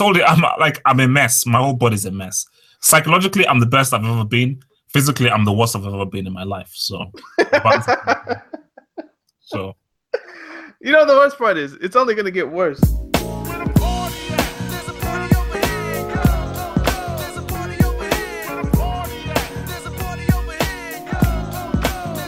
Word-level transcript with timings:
Told 0.00 0.16
you, 0.16 0.24
I'm 0.24 0.40
like, 0.58 0.80
I'm 0.86 0.98
a 0.98 1.06
mess. 1.06 1.44
My 1.44 1.58
whole 1.58 1.74
body's 1.74 2.06
a 2.06 2.10
mess. 2.10 2.46
Psychologically, 2.80 3.46
I'm 3.46 3.60
the 3.60 3.66
best 3.66 3.92
I've 3.92 4.02
ever 4.02 4.24
been. 4.24 4.62
Physically, 4.88 5.28
I'm 5.28 5.44
the 5.44 5.52
worst 5.52 5.76
I've 5.76 5.84
ever 5.84 6.06
been 6.06 6.26
in 6.26 6.32
my 6.32 6.42
life. 6.42 6.70
So, 6.72 7.04
so. 9.40 9.76
You 10.80 10.92
know, 10.92 11.04
the 11.04 11.12
worst 11.12 11.36
part 11.36 11.58
is, 11.58 11.74
it's 11.82 11.96
only 11.96 12.14
going 12.14 12.24
to 12.24 12.30
get 12.30 12.50
worse. 12.50 12.80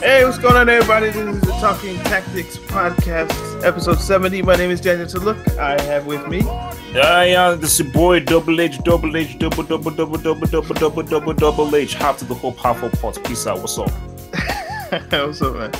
Hey, 0.03 0.25
what's 0.25 0.36
going 0.36 0.56
on, 0.56 0.69
everybody? 0.69 1.11
This 1.11 1.36
is 1.36 1.41
the 1.42 1.53
Talking 1.61 1.97
Tactics 1.98 2.58
Podcast, 2.58 3.62
episode 3.64 4.00
70. 4.00 4.42
My 4.42 4.56
name 4.56 4.72
is 4.72 4.81
Daniel 4.81 5.06
Look. 5.22 5.39
I 5.56 5.81
have 5.83 6.06
with 6.06 6.27
me. 6.27 6.41
Yeah, 6.92 7.22
yeah, 7.22 7.50
this 7.55 7.78
is 7.78 7.86
your 7.86 7.92
boy 7.92 8.19
Double 8.19 8.61
H, 8.61 8.83
Double 8.83 9.17
H, 9.17 9.39
Double, 9.39 9.62
Double, 9.62 9.92
Double, 9.92 10.19
Double, 10.19 10.48
Double, 10.48 10.75
Double, 10.75 11.03
Double, 11.05 11.33
Double 11.34 11.77
H. 11.77 11.94
Half 11.94 12.19
to 12.19 12.25
the 12.25 12.34
whole 12.34 12.50
powerful 12.50 12.91
pot. 12.91 13.22
Peace 13.25 13.47
out. 13.47 13.61
What's 13.61 13.78
up? 13.78 13.91
what's 15.12 15.41
up, 15.41 15.55
man? 15.55 15.72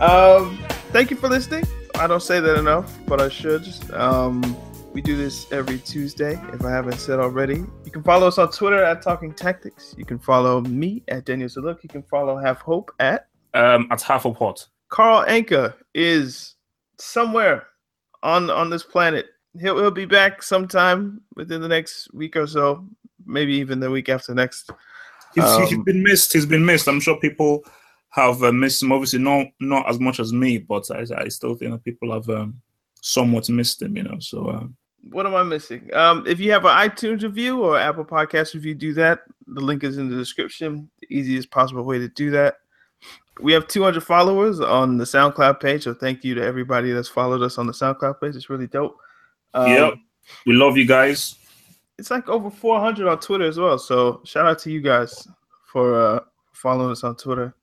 Um, 0.00 0.56
thank 0.92 1.10
you 1.10 1.16
for 1.16 1.28
listening. 1.28 1.64
I 1.96 2.06
don't 2.06 2.22
say 2.22 2.38
that 2.38 2.56
enough, 2.56 2.96
but 3.08 3.20
I 3.20 3.28
should. 3.28 3.66
Um, 3.92 4.56
we 4.92 5.02
do 5.02 5.16
this 5.16 5.50
every 5.50 5.80
Tuesday, 5.80 6.40
if 6.52 6.64
I 6.64 6.70
haven't 6.70 6.98
said 6.98 7.18
already. 7.18 7.64
You 7.84 7.90
can 7.90 8.04
follow 8.04 8.28
us 8.28 8.38
on 8.38 8.52
Twitter 8.52 8.84
at 8.84 9.02
Talking 9.02 9.34
Tactics. 9.34 9.96
You 9.98 10.04
can 10.04 10.20
follow 10.20 10.60
me 10.60 11.02
at 11.08 11.24
Daniel 11.24 11.50
Look. 11.56 11.82
You 11.82 11.88
can 11.88 12.04
follow 12.04 12.36
Have 12.36 12.58
Hope 12.58 12.92
at 13.00 13.26
um, 13.54 13.88
at 13.90 14.02
half 14.02 14.24
a 14.24 14.32
pot. 14.32 14.66
Carl 14.90 15.24
Anka 15.26 15.74
is 15.94 16.54
somewhere 16.98 17.66
on 18.22 18.50
on 18.50 18.70
this 18.70 18.82
planet. 18.82 19.26
He'll 19.58 19.78
he'll 19.78 19.90
be 19.90 20.06
back 20.06 20.42
sometime 20.42 21.20
within 21.36 21.60
the 21.60 21.68
next 21.68 22.12
week 22.12 22.36
or 22.36 22.46
so, 22.46 22.86
maybe 23.24 23.54
even 23.54 23.80
the 23.80 23.90
week 23.90 24.08
after 24.08 24.34
next. 24.34 24.70
He's, 25.34 25.44
um, 25.44 25.66
he's 25.66 25.78
been 25.78 26.02
missed. 26.02 26.32
He's 26.32 26.46
been 26.46 26.64
missed. 26.64 26.88
I'm 26.88 27.00
sure 27.00 27.18
people 27.18 27.64
have 28.10 28.42
uh, 28.42 28.52
missed 28.52 28.82
him. 28.82 28.92
Obviously, 28.92 29.20
not 29.20 29.46
not 29.60 29.88
as 29.88 29.98
much 29.98 30.20
as 30.20 30.32
me, 30.32 30.58
but 30.58 30.88
I, 30.90 31.04
I 31.16 31.28
still 31.28 31.54
think 31.54 31.72
that 31.72 31.84
people 31.84 32.12
have 32.12 32.28
um, 32.28 32.60
somewhat 33.00 33.48
missed 33.48 33.82
him. 33.82 33.96
You 33.96 34.04
know, 34.04 34.18
so. 34.20 34.50
Um, 34.50 34.76
what 35.10 35.26
am 35.26 35.34
I 35.34 35.42
missing? 35.42 35.90
Um, 35.92 36.24
if 36.26 36.40
you 36.40 36.50
have 36.52 36.64
an 36.64 36.70
iTunes 36.70 37.24
review 37.24 37.62
or 37.62 37.78
Apple 37.78 38.06
Podcast 38.06 38.54
review, 38.54 38.74
do 38.74 38.94
that. 38.94 39.20
The 39.48 39.60
link 39.60 39.84
is 39.84 39.98
in 39.98 40.08
the 40.08 40.16
description. 40.16 40.88
The 41.00 41.14
easiest 41.14 41.50
possible 41.50 41.84
way 41.84 41.98
to 41.98 42.08
do 42.08 42.30
that 42.30 42.60
we 43.40 43.52
have 43.52 43.66
200 43.66 44.02
followers 44.02 44.60
on 44.60 44.96
the 44.96 45.04
SoundCloud 45.04 45.60
page. 45.60 45.84
So 45.84 45.94
thank 45.94 46.24
you 46.24 46.34
to 46.34 46.42
everybody 46.42 46.92
that's 46.92 47.08
followed 47.08 47.42
us 47.42 47.58
on 47.58 47.66
the 47.66 47.72
SoundCloud 47.72 48.20
page. 48.20 48.36
It's 48.36 48.50
really 48.50 48.66
dope. 48.66 48.96
Um, 49.54 49.70
yep. 49.70 49.94
We 50.46 50.54
love 50.54 50.76
you 50.76 50.86
guys. 50.86 51.36
It's 51.98 52.10
like 52.10 52.28
over 52.28 52.50
400 52.50 53.06
on 53.06 53.20
Twitter 53.20 53.44
as 53.44 53.58
well. 53.58 53.78
So 53.78 54.20
shout 54.24 54.46
out 54.46 54.58
to 54.60 54.70
you 54.70 54.80
guys 54.80 55.28
for 55.66 56.00
uh, 56.00 56.20
following 56.52 56.90
us 56.90 57.04
on 57.04 57.16
Twitter. 57.16 57.54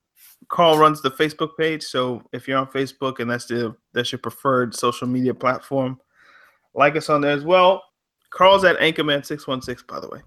Carl 0.48 0.78
runs 0.78 1.02
the 1.02 1.12
Facebook 1.12 1.58
page. 1.58 1.84
So 1.84 2.22
if 2.34 2.48
you're 2.48 2.58
on 2.58 2.68
Facebook 2.68 3.20
and 3.20 3.30
that's 3.30 3.46
the 3.46 3.76
that's 3.94 4.12
your 4.12 4.20
preferred 4.20 4.76
social 4.76 5.08
media 5.08 5.34
platform, 5.34 6.00
like 6.74 6.96
us 6.96 7.10
on 7.10 7.22
there 7.22 7.32
as 7.32 7.44
well. 7.44 7.84
Carl's 8.30 8.64
at 8.64 8.78
Anchorman616, 8.80 9.88
by 9.88 10.00
the 10.00 10.08
way. 10.08 10.22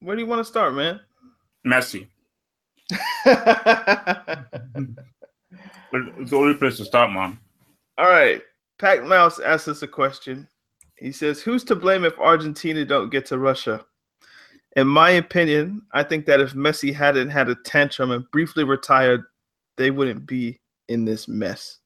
Where 0.00 0.16
do 0.16 0.22
you 0.22 0.28
want 0.28 0.40
to 0.40 0.44
start, 0.44 0.74
man? 0.74 1.00
Messi 1.64 2.08
it's 2.90 3.00
the 6.30 6.36
only 6.36 6.54
place 6.54 6.76
to 6.78 6.84
start, 6.84 7.10
man. 7.12 7.38
All 7.98 8.08
right. 8.08 8.42
Pac 8.78 9.04
Mouse 9.04 9.40
asks 9.40 9.68
us 9.68 9.82
a 9.82 9.88
question. 9.88 10.46
He 10.96 11.12
says, 11.12 11.40
Who's 11.40 11.64
to 11.64 11.74
blame 11.74 12.04
if 12.04 12.18
Argentina 12.18 12.84
don't 12.84 13.10
get 13.10 13.26
to 13.26 13.38
Russia? 13.38 13.84
In 14.76 14.86
my 14.86 15.10
opinion, 15.10 15.82
I 15.92 16.02
think 16.02 16.26
that 16.26 16.40
if 16.40 16.52
Messi 16.52 16.94
hadn't 16.94 17.30
had 17.30 17.48
a 17.48 17.54
tantrum 17.64 18.10
and 18.10 18.30
briefly 18.30 18.64
retired, 18.64 19.24
they 19.78 19.90
wouldn't 19.90 20.26
be 20.26 20.60
in 20.88 21.04
this 21.04 21.28
mess. 21.28 21.78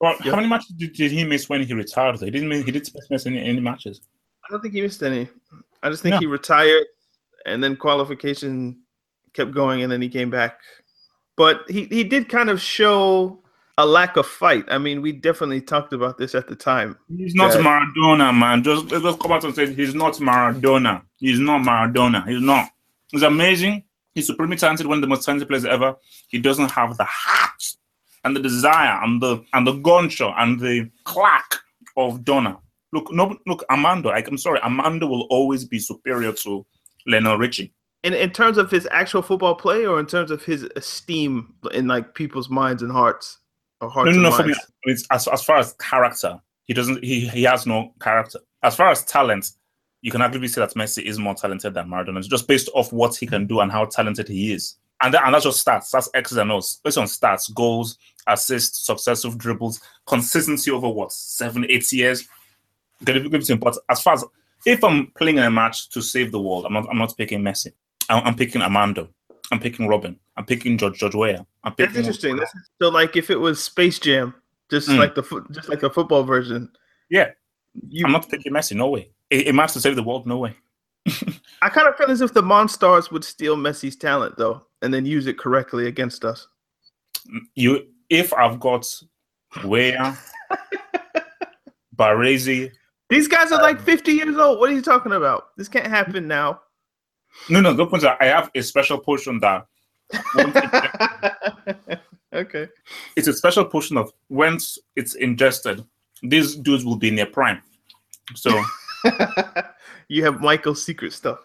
Well, 0.00 0.14
yep. 0.24 0.30
how 0.30 0.36
many 0.36 0.48
matches 0.48 0.74
did, 0.76 0.94
did, 0.94 1.12
he 1.12 1.24
miss 1.24 1.48
when 1.48 1.62
he 1.62 1.74
retired? 1.74 2.18
He 2.20 2.30
didn't. 2.30 2.50
He 2.50 2.70
didn't 2.70 2.90
miss 3.10 3.26
any, 3.26 3.42
any 3.42 3.60
matches. 3.60 4.00
I 4.44 4.52
don't 4.52 4.62
think 4.62 4.74
he 4.74 4.80
missed 4.80 5.02
any. 5.02 5.28
I 5.82 5.90
just 5.90 6.02
think 6.02 6.14
no. 6.14 6.20
he 6.20 6.26
retired, 6.26 6.84
and 7.46 7.62
then 7.62 7.76
qualification 7.76 8.80
kept 9.32 9.52
going, 9.52 9.82
and 9.82 9.90
then 9.90 10.02
he 10.02 10.08
came 10.08 10.30
back. 10.30 10.60
But 11.36 11.62
he, 11.68 11.84
he 11.84 12.04
did 12.04 12.28
kind 12.28 12.50
of 12.50 12.60
show 12.60 13.42
a 13.78 13.86
lack 13.86 14.16
of 14.16 14.26
fight. 14.26 14.64
I 14.68 14.78
mean, 14.78 15.00
we 15.02 15.12
definitely 15.12 15.60
talked 15.60 15.92
about 15.92 16.18
this 16.18 16.34
at 16.34 16.48
the 16.48 16.56
time. 16.56 16.96
He's 17.16 17.34
not 17.34 17.52
that... 17.52 17.62
Maradona, 17.62 18.36
man. 18.36 18.64
Just 18.64 18.90
let's 18.90 19.16
come 19.22 19.30
out 19.30 19.44
and 19.44 19.54
say 19.54 19.72
he's 19.72 19.94
not 19.94 20.14
Maradona. 20.14 21.02
He's 21.18 21.38
not 21.38 21.62
Maradona. 21.62 22.26
He's 22.26 22.40
not. 22.40 22.70
He's 23.12 23.22
amazing. 23.22 23.84
He's 24.14 24.26
supremely 24.26 24.56
talented, 24.56 24.86
one 24.86 24.98
of 24.98 25.02
the 25.02 25.06
most 25.06 25.24
talented 25.24 25.46
players 25.46 25.64
ever. 25.64 25.94
He 26.26 26.40
doesn't 26.40 26.72
have 26.72 26.96
the 26.96 27.04
heart 27.04 27.62
and 28.24 28.34
the 28.34 28.40
desire 28.40 29.00
and 29.04 29.22
the 29.22 29.44
and 29.52 29.64
the 29.64 29.74
gunshot 29.74 30.34
and 30.38 30.58
the 30.58 30.90
clack 31.04 31.54
of 31.96 32.24
Donna. 32.24 32.58
Look, 32.92 33.12
no, 33.12 33.36
look, 33.46 33.64
Armando. 33.70 34.08
Like, 34.08 34.26
I'm 34.26 34.38
sorry, 34.38 34.60
Armando 34.60 35.06
will 35.06 35.28
always 35.30 35.64
be 35.64 35.78
superior 35.78 36.32
to 36.32 36.66
Lionel 37.06 37.38
Richie 37.38 37.72
in 38.04 38.14
in 38.14 38.30
terms 38.30 38.58
of 38.58 38.70
his 38.70 38.86
actual 38.90 39.22
football 39.22 39.54
play, 39.54 39.86
or 39.86 39.98
in 39.98 40.06
terms 40.06 40.30
of 40.30 40.44
his 40.44 40.62
esteem 40.76 41.54
in 41.72 41.86
like 41.86 42.14
people's 42.14 42.48
minds 42.48 42.82
and 42.82 42.92
hearts, 42.92 43.38
or 43.80 43.90
hearts 43.90 44.14
no, 44.14 44.22
no, 44.22 44.30
no. 44.30 44.36
For 44.36 44.44
me, 44.44 44.54
as 45.10 45.26
as 45.28 45.42
far 45.42 45.58
as 45.58 45.74
character, 45.74 46.40
he 46.64 46.74
doesn't. 46.74 47.02
He 47.02 47.26
he 47.28 47.42
has 47.44 47.66
no 47.66 47.92
character. 48.00 48.40
As 48.62 48.76
far 48.76 48.90
as 48.90 49.04
talent, 49.04 49.50
you 50.02 50.10
can 50.10 50.20
arguably 50.20 50.48
say 50.48 50.60
that 50.60 50.74
Messi 50.74 51.02
is 51.02 51.18
more 51.18 51.34
talented 51.34 51.74
than 51.74 51.88
Maradona, 51.88 52.18
It's 52.18 52.28
just 52.28 52.48
based 52.48 52.68
off 52.74 52.92
what 52.92 53.16
he 53.16 53.26
can 53.26 53.46
do 53.46 53.60
and 53.60 53.70
how 53.70 53.84
talented 53.84 54.28
he 54.28 54.52
is. 54.52 54.76
And 55.00 55.14
that, 55.14 55.24
and 55.24 55.34
that's 55.34 55.44
just 55.44 55.64
stats. 55.64 55.90
That's 55.90 56.10
X's 56.14 56.38
and 56.38 56.50
O's. 56.50 56.80
Based 56.82 56.98
on 56.98 57.06
stats, 57.06 57.52
goals, 57.54 57.98
assists, 58.26 58.84
successive 58.84 59.38
dribbles, 59.38 59.80
consistency 60.06 60.70
over 60.72 60.88
what 60.88 61.12
seven, 61.12 61.64
eight 61.68 61.90
years. 61.92 62.26
But 63.00 63.78
as 63.88 64.02
far 64.02 64.14
as 64.14 64.24
if 64.66 64.82
I'm 64.82 65.08
playing 65.12 65.38
in 65.38 65.44
a 65.44 65.50
match 65.50 65.88
to 65.90 66.02
save 66.02 66.32
the 66.32 66.40
world, 66.40 66.66
I'm 66.66 66.72
not. 66.72 66.86
I'm 66.90 66.98
not 66.98 67.16
picking 67.16 67.42
Messi. 67.42 67.72
I'm 68.08 68.34
picking 68.34 68.62
Armando. 68.62 69.08
I'm 69.50 69.60
picking 69.60 69.86
Robben. 69.86 70.16
I'm 70.36 70.44
picking 70.44 70.78
George 70.78 70.98
George 70.98 71.14
Weah. 71.14 71.46
I'm 71.64 71.74
picking. 71.74 71.94
That's 71.94 72.06
interesting. 72.06 72.36
That's, 72.36 72.52
so, 72.80 72.88
like, 72.88 73.16
if 73.16 73.30
it 73.30 73.36
was 73.36 73.62
Space 73.62 73.98
Jam, 73.98 74.34
just 74.70 74.88
mm. 74.88 74.98
like 74.98 75.14
the 75.14 75.46
just 75.50 75.68
like 75.68 75.80
the 75.80 75.90
football 75.90 76.22
version. 76.22 76.70
Yeah, 77.10 77.30
you, 77.88 78.04
I'm 78.04 78.12
not 78.12 78.28
picking 78.28 78.52
Messi. 78.52 78.76
No 78.76 78.88
way. 78.88 79.10
It, 79.30 79.48
it 79.48 79.54
matters 79.54 79.74
to 79.74 79.80
save 79.80 79.96
the 79.96 80.02
world. 80.02 80.26
No 80.26 80.38
way. 80.38 80.56
I 81.62 81.68
kind 81.68 81.88
of 81.88 81.96
feel 81.96 82.10
as 82.10 82.20
if 82.20 82.34
the 82.34 82.42
Monstars 82.42 83.10
would 83.10 83.24
steal 83.24 83.56
Messi's 83.56 83.96
talent 83.96 84.36
though, 84.36 84.62
and 84.82 84.92
then 84.92 85.06
use 85.06 85.26
it 85.26 85.38
correctly 85.38 85.86
against 85.86 86.24
us. 86.24 86.46
You, 87.54 87.86
if 88.10 88.32
I've 88.32 88.60
got 88.60 88.86
Weah, 89.64 90.16
Baresi. 91.96 92.72
These 93.10 93.28
guys 93.28 93.52
are 93.52 93.62
like 93.62 93.80
50 93.80 94.12
years 94.12 94.36
old. 94.36 94.60
What 94.60 94.70
are 94.70 94.74
you 94.74 94.82
talking 94.82 95.12
about? 95.12 95.56
This 95.56 95.68
can't 95.68 95.86
happen 95.86 96.28
now. 96.28 96.60
No, 97.48 97.60
no, 97.60 97.74
good 97.74 97.90
point. 97.90 98.04
I 98.04 98.26
have 98.26 98.50
a 98.54 98.62
special 98.62 98.98
potion 98.98 99.40
that. 99.40 99.66
okay. 102.32 102.68
It's 103.16 103.28
a 103.28 103.32
special 103.32 103.64
potion 103.64 103.96
of 103.96 104.12
once 104.28 104.78
it's 104.96 105.14
ingested, 105.14 105.84
these 106.22 106.56
dudes 106.56 106.84
will 106.84 106.96
be 106.96 107.08
in 107.08 107.16
their 107.16 107.26
prime. 107.26 107.62
So. 108.34 108.62
you 110.08 110.24
have 110.24 110.40
Michael's 110.40 110.82
secret 110.82 111.12
stuff. 111.12 111.38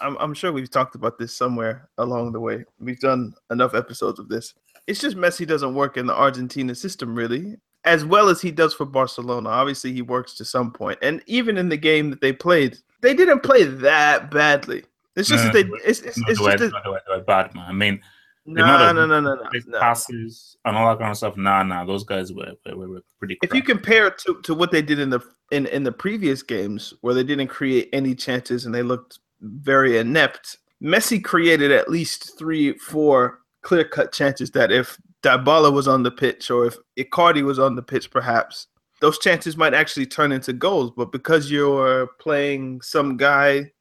I'm, 0.00 0.16
I'm 0.18 0.34
sure 0.34 0.52
we've 0.52 0.70
talked 0.70 0.94
about 0.94 1.18
this 1.18 1.34
somewhere 1.34 1.88
along 1.98 2.32
the 2.32 2.40
way. 2.40 2.64
We've 2.78 3.00
done 3.00 3.34
enough 3.50 3.74
episodes 3.74 4.18
of 4.18 4.28
this. 4.28 4.54
It's 4.86 5.00
just 5.00 5.16
Messi 5.16 5.46
doesn't 5.46 5.74
work 5.74 5.96
in 5.96 6.06
the 6.06 6.14
Argentina 6.14 6.74
system 6.74 7.14
really, 7.14 7.56
as 7.84 8.04
well 8.04 8.28
as 8.28 8.40
he 8.40 8.50
does 8.50 8.74
for 8.74 8.86
Barcelona. 8.86 9.50
Obviously, 9.50 9.92
he 9.92 10.02
works 10.02 10.34
to 10.34 10.44
some 10.44 10.72
point, 10.72 10.98
and 11.02 11.22
even 11.26 11.56
in 11.56 11.68
the 11.68 11.76
game 11.76 12.10
that 12.10 12.20
they 12.20 12.32
played, 12.32 12.78
they 13.00 13.14
didn't 13.14 13.42
play 13.42 13.64
that 13.64 14.30
badly. 14.30 14.84
It's 15.20 15.28
just 15.28 15.44
No, 15.44 15.52
that 15.52 15.70
they. 15.70 15.76
It's, 15.88 16.00
it's, 16.00 16.18
it's 16.18 16.26
just 16.26 16.38
the 16.38 16.44
way 16.44 16.56
they 16.56 17.16
were 17.16 17.22
bad, 17.22 17.54
man. 17.54 17.66
I 17.68 17.72
mean, 17.72 18.00
no, 18.46 18.64
amount 18.64 18.96
no, 18.96 19.06
no, 19.06 19.20
no, 19.20 19.34
no, 19.34 19.60
no. 19.66 19.78
passes 19.78 20.56
and 20.64 20.76
all 20.76 20.88
that 20.88 20.98
kind 20.98 21.10
of 21.10 21.16
stuff. 21.16 21.36
Nah, 21.36 21.62
nah, 21.62 21.84
those 21.84 22.04
guys 22.04 22.32
were 22.32 22.52
were, 22.66 22.88
were 22.88 23.02
pretty. 23.18 23.38
If 23.42 23.54
you 23.54 23.62
compare 23.62 24.08
it 24.08 24.18
to, 24.26 24.40
to 24.42 24.54
what 24.54 24.72
they 24.72 24.82
did 24.82 24.98
in 24.98 25.10
the 25.10 25.20
in, 25.50 25.66
in 25.66 25.84
the 25.84 25.92
previous 25.92 26.42
games 26.42 26.94
where 27.02 27.14
they 27.14 27.22
didn't 27.22 27.48
create 27.48 27.88
any 27.92 28.14
chances 28.14 28.66
and 28.66 28.74
they 28.74 28.82
looked 28.82 29.18
very 29.40 29.98
inept, 29.98 30.56
Messi 30.82 31.22
created 31.22 31.70
at 31.70 31.90
least 31.90 32.38
three, 32.38 32.76
four 32.78 33.40
clear 33.62 33.84
cut 33.84 34.12
chances 34.12 34.50
that 34.52 34.72
if 34.72 34.96
Dybala 35.22 35.72
was 35.72 35.86
on 35.86 36.02
the 36.02 36.10
pitch 36.10 36.50
or 36.50 36.66
if 36.66 36.76
Icardi 36.98 37.42
was 37.42 37.58
on 37.58 37.76
the 37.76 37.82
pitch, 37.82 38.10
perhaps 38.10 38.68
those 39.00 39.18
chances 39.18 39.56
might 39.56 39.74
actually 39.74 40.06
turn 40.06 40.32
into 40.32 40.52
goals. 40.52 40.92
But 40.96 41.12
because 41.12 41.50
you're 41.50 42.06
playing 42.20 42.80
some 42.80 43.16
guy 43.16 43.72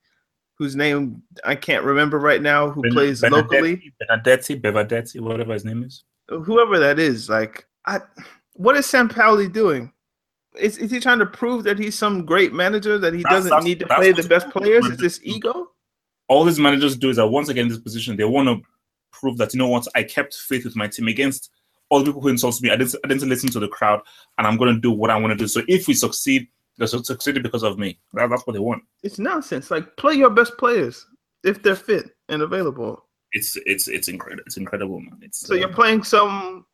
whose 0.60 0.76
name 0.76 1.24
I 1.46 1.56
can't 1.56 1.84
remember 1.86 2.20
right 2.20 2.42
now, 2.42 2.70
who 2.70 2.82
Ben- 2.84 2.92
plays 2.92 3.22
Benedetti- 3.22 3.32
locally, 3.32 3.94
Benedetti, 4.02 4.60
Bevadetti, 4.62 5.20
whatever 5.22 5.54
his 5.54 5.66
name 5.66 5.84
is. 5.84 6.04
whoever 6.28 6.78
that 6.78 7.00
is, 7.00 7.30
like, 7.30 7.66
I, 7.88 8.02
what 8.54 8.76
is 8.76 8.86
Sampaoli 8.86 9.52
doing? 9.52 9.92
Is, 10.60 10.78
is 10.78 10.92
he 10.92 11.00
trying 11.00 11.20
to 11.20 11.26
prove 11.26 11.64
that 11.64 11.80
he's 11.80 11.98
some 11.98 12.26
great 12.26 12.54
manager 12.54 12.98
that 13.00 13.14
he 13.14 13.24
That's- 13.24 13.38
doesn't 13.38 13.50
that's- 13.50 13.64
need 13.66 13.80
to 13.80 13.88
play 13.88 14.12
the 14.12 14.28
best 14.28 14.50
players? 14.50 14.86
Is 14.86 14.98
this 14.98 15.20
ego? 15.24 15.72
All 16.28 16.44
these 16.44 16.60
managers 16.60 16.96
do 16.98 17.10
is 17.10 17.16
that 17.16 17.28
once 17.28 17.50
again 17.50 17.64
in 17.64 17.70
this 17.70 17.80
position, 17.80 18.16
they 18.18 18.26
want 18.26 18.48
to 18.50 18.62
prove 19.12 19.38
that 19.38 19.54
you 19.54 19.58
know 19.58 19.68
what, 19.70 19.88
I 19.96 20.04
kept 20.04 20.34
faith 20.36 20.66
with 20.66 20.76
my 20.76 20.88
team 20.88 21.08
against 21.08 21.50
all 21.90 22.00
the 22.00 22.06
people 22.06 22.22
who 22.22 22.28
insulted 22.28 22.62
me. 22.62 22.70
I 22.70 22.76
didn't, 22.76 22.96
I 23.04 23.08
didn't 23.08 23.28
listen 23.30 23.50
to 23.52 23.60
the 23.60 23.68
crowd, 23.68 24.02
and 24.38 24.46
I'm 24.46 24.58
going 24.58 24.76
to 24.76 24.80
do 24.80 24.92
what 24.92 25.10
I 25.10 25.18
want 25.18 25.32
to 25.32 25.36
do. 25.38 25.48
So 25.48 25.62
if 25.68 25.88
we 25.88 25.94
succeed, 25.96 26.48
they 26.80 26.88
su- 26.88 27.04
succeeded 27.04 27.44
because 27.44 27.64
of 27.64 27.78
me. 27.78 28.00
That, 28.14 28.30
that's 28.30 28.48
what 28.48 28.54
they 28.54 28.60
want. 28.60 28.84
It's 29.04 29.20
nonsense. 29.20 29.70
Like, 29.70 29.96
play 29.98 30.14
your 30.14 30.30
best 30.30 30.58
players 30.58 31.06
if 31.44 31.62
they're 31.62 31.76
fit 31.76 32.12
and 32.30 32.42
available. 32.42 33.06
It's 33.32 33.56
it's 33.66 33.88
it's 33.88 34.08
incredible. 34.08 34.44
It's 34.48 34.58
incredible, 34.58 35.00
man. 35.00 35.20
It's 35.22 35.40
So 35.46 35.54
you're 35.54 35.70
playing 35.70 36.04
some. 36.04 36.66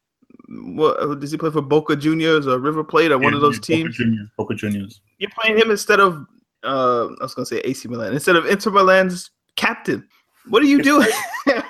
What 0.48 1.19
does 1.19 1.31
he 1.31 1.38
play 1.38 1.50
for? 1.50 1.62
Boca 1.62 1.96
Juniors 1.96 2.48
or 2.48 2.60
River 2.60 2.84
Plate 2.84 3.12
or 3.12 3.18
one 3.18 3.34
of 3.34 3.42
those 3.42 3.57
Boca 3.60 3.74
teams? 3.74 3.98
Juniors, 3.98 4.30
Boca 4.38 4.56
Juniors. 4.56 5.02
You're 5.18 5.31
playing 5.38 5.57
him 5.57 5.72
instead 5.72 6.00
of. 6.00 6.25
Uh, 6.63 7.07
I 7.19 7.24
was 7.24 7.34
gonna 7.34 7.46
say 7.46 7.60
AC 7.60 7.88
Milan 7.90 8.13
instead 8.13 8.36
of 8.36 8.46
Inter 8.46 8.72
Milan's 8.72 9.31
captain. 9.57 10.07
What 10.48 10.63
are 10.63 10.68
you 10.68 10.81
doing? 10.81 11.07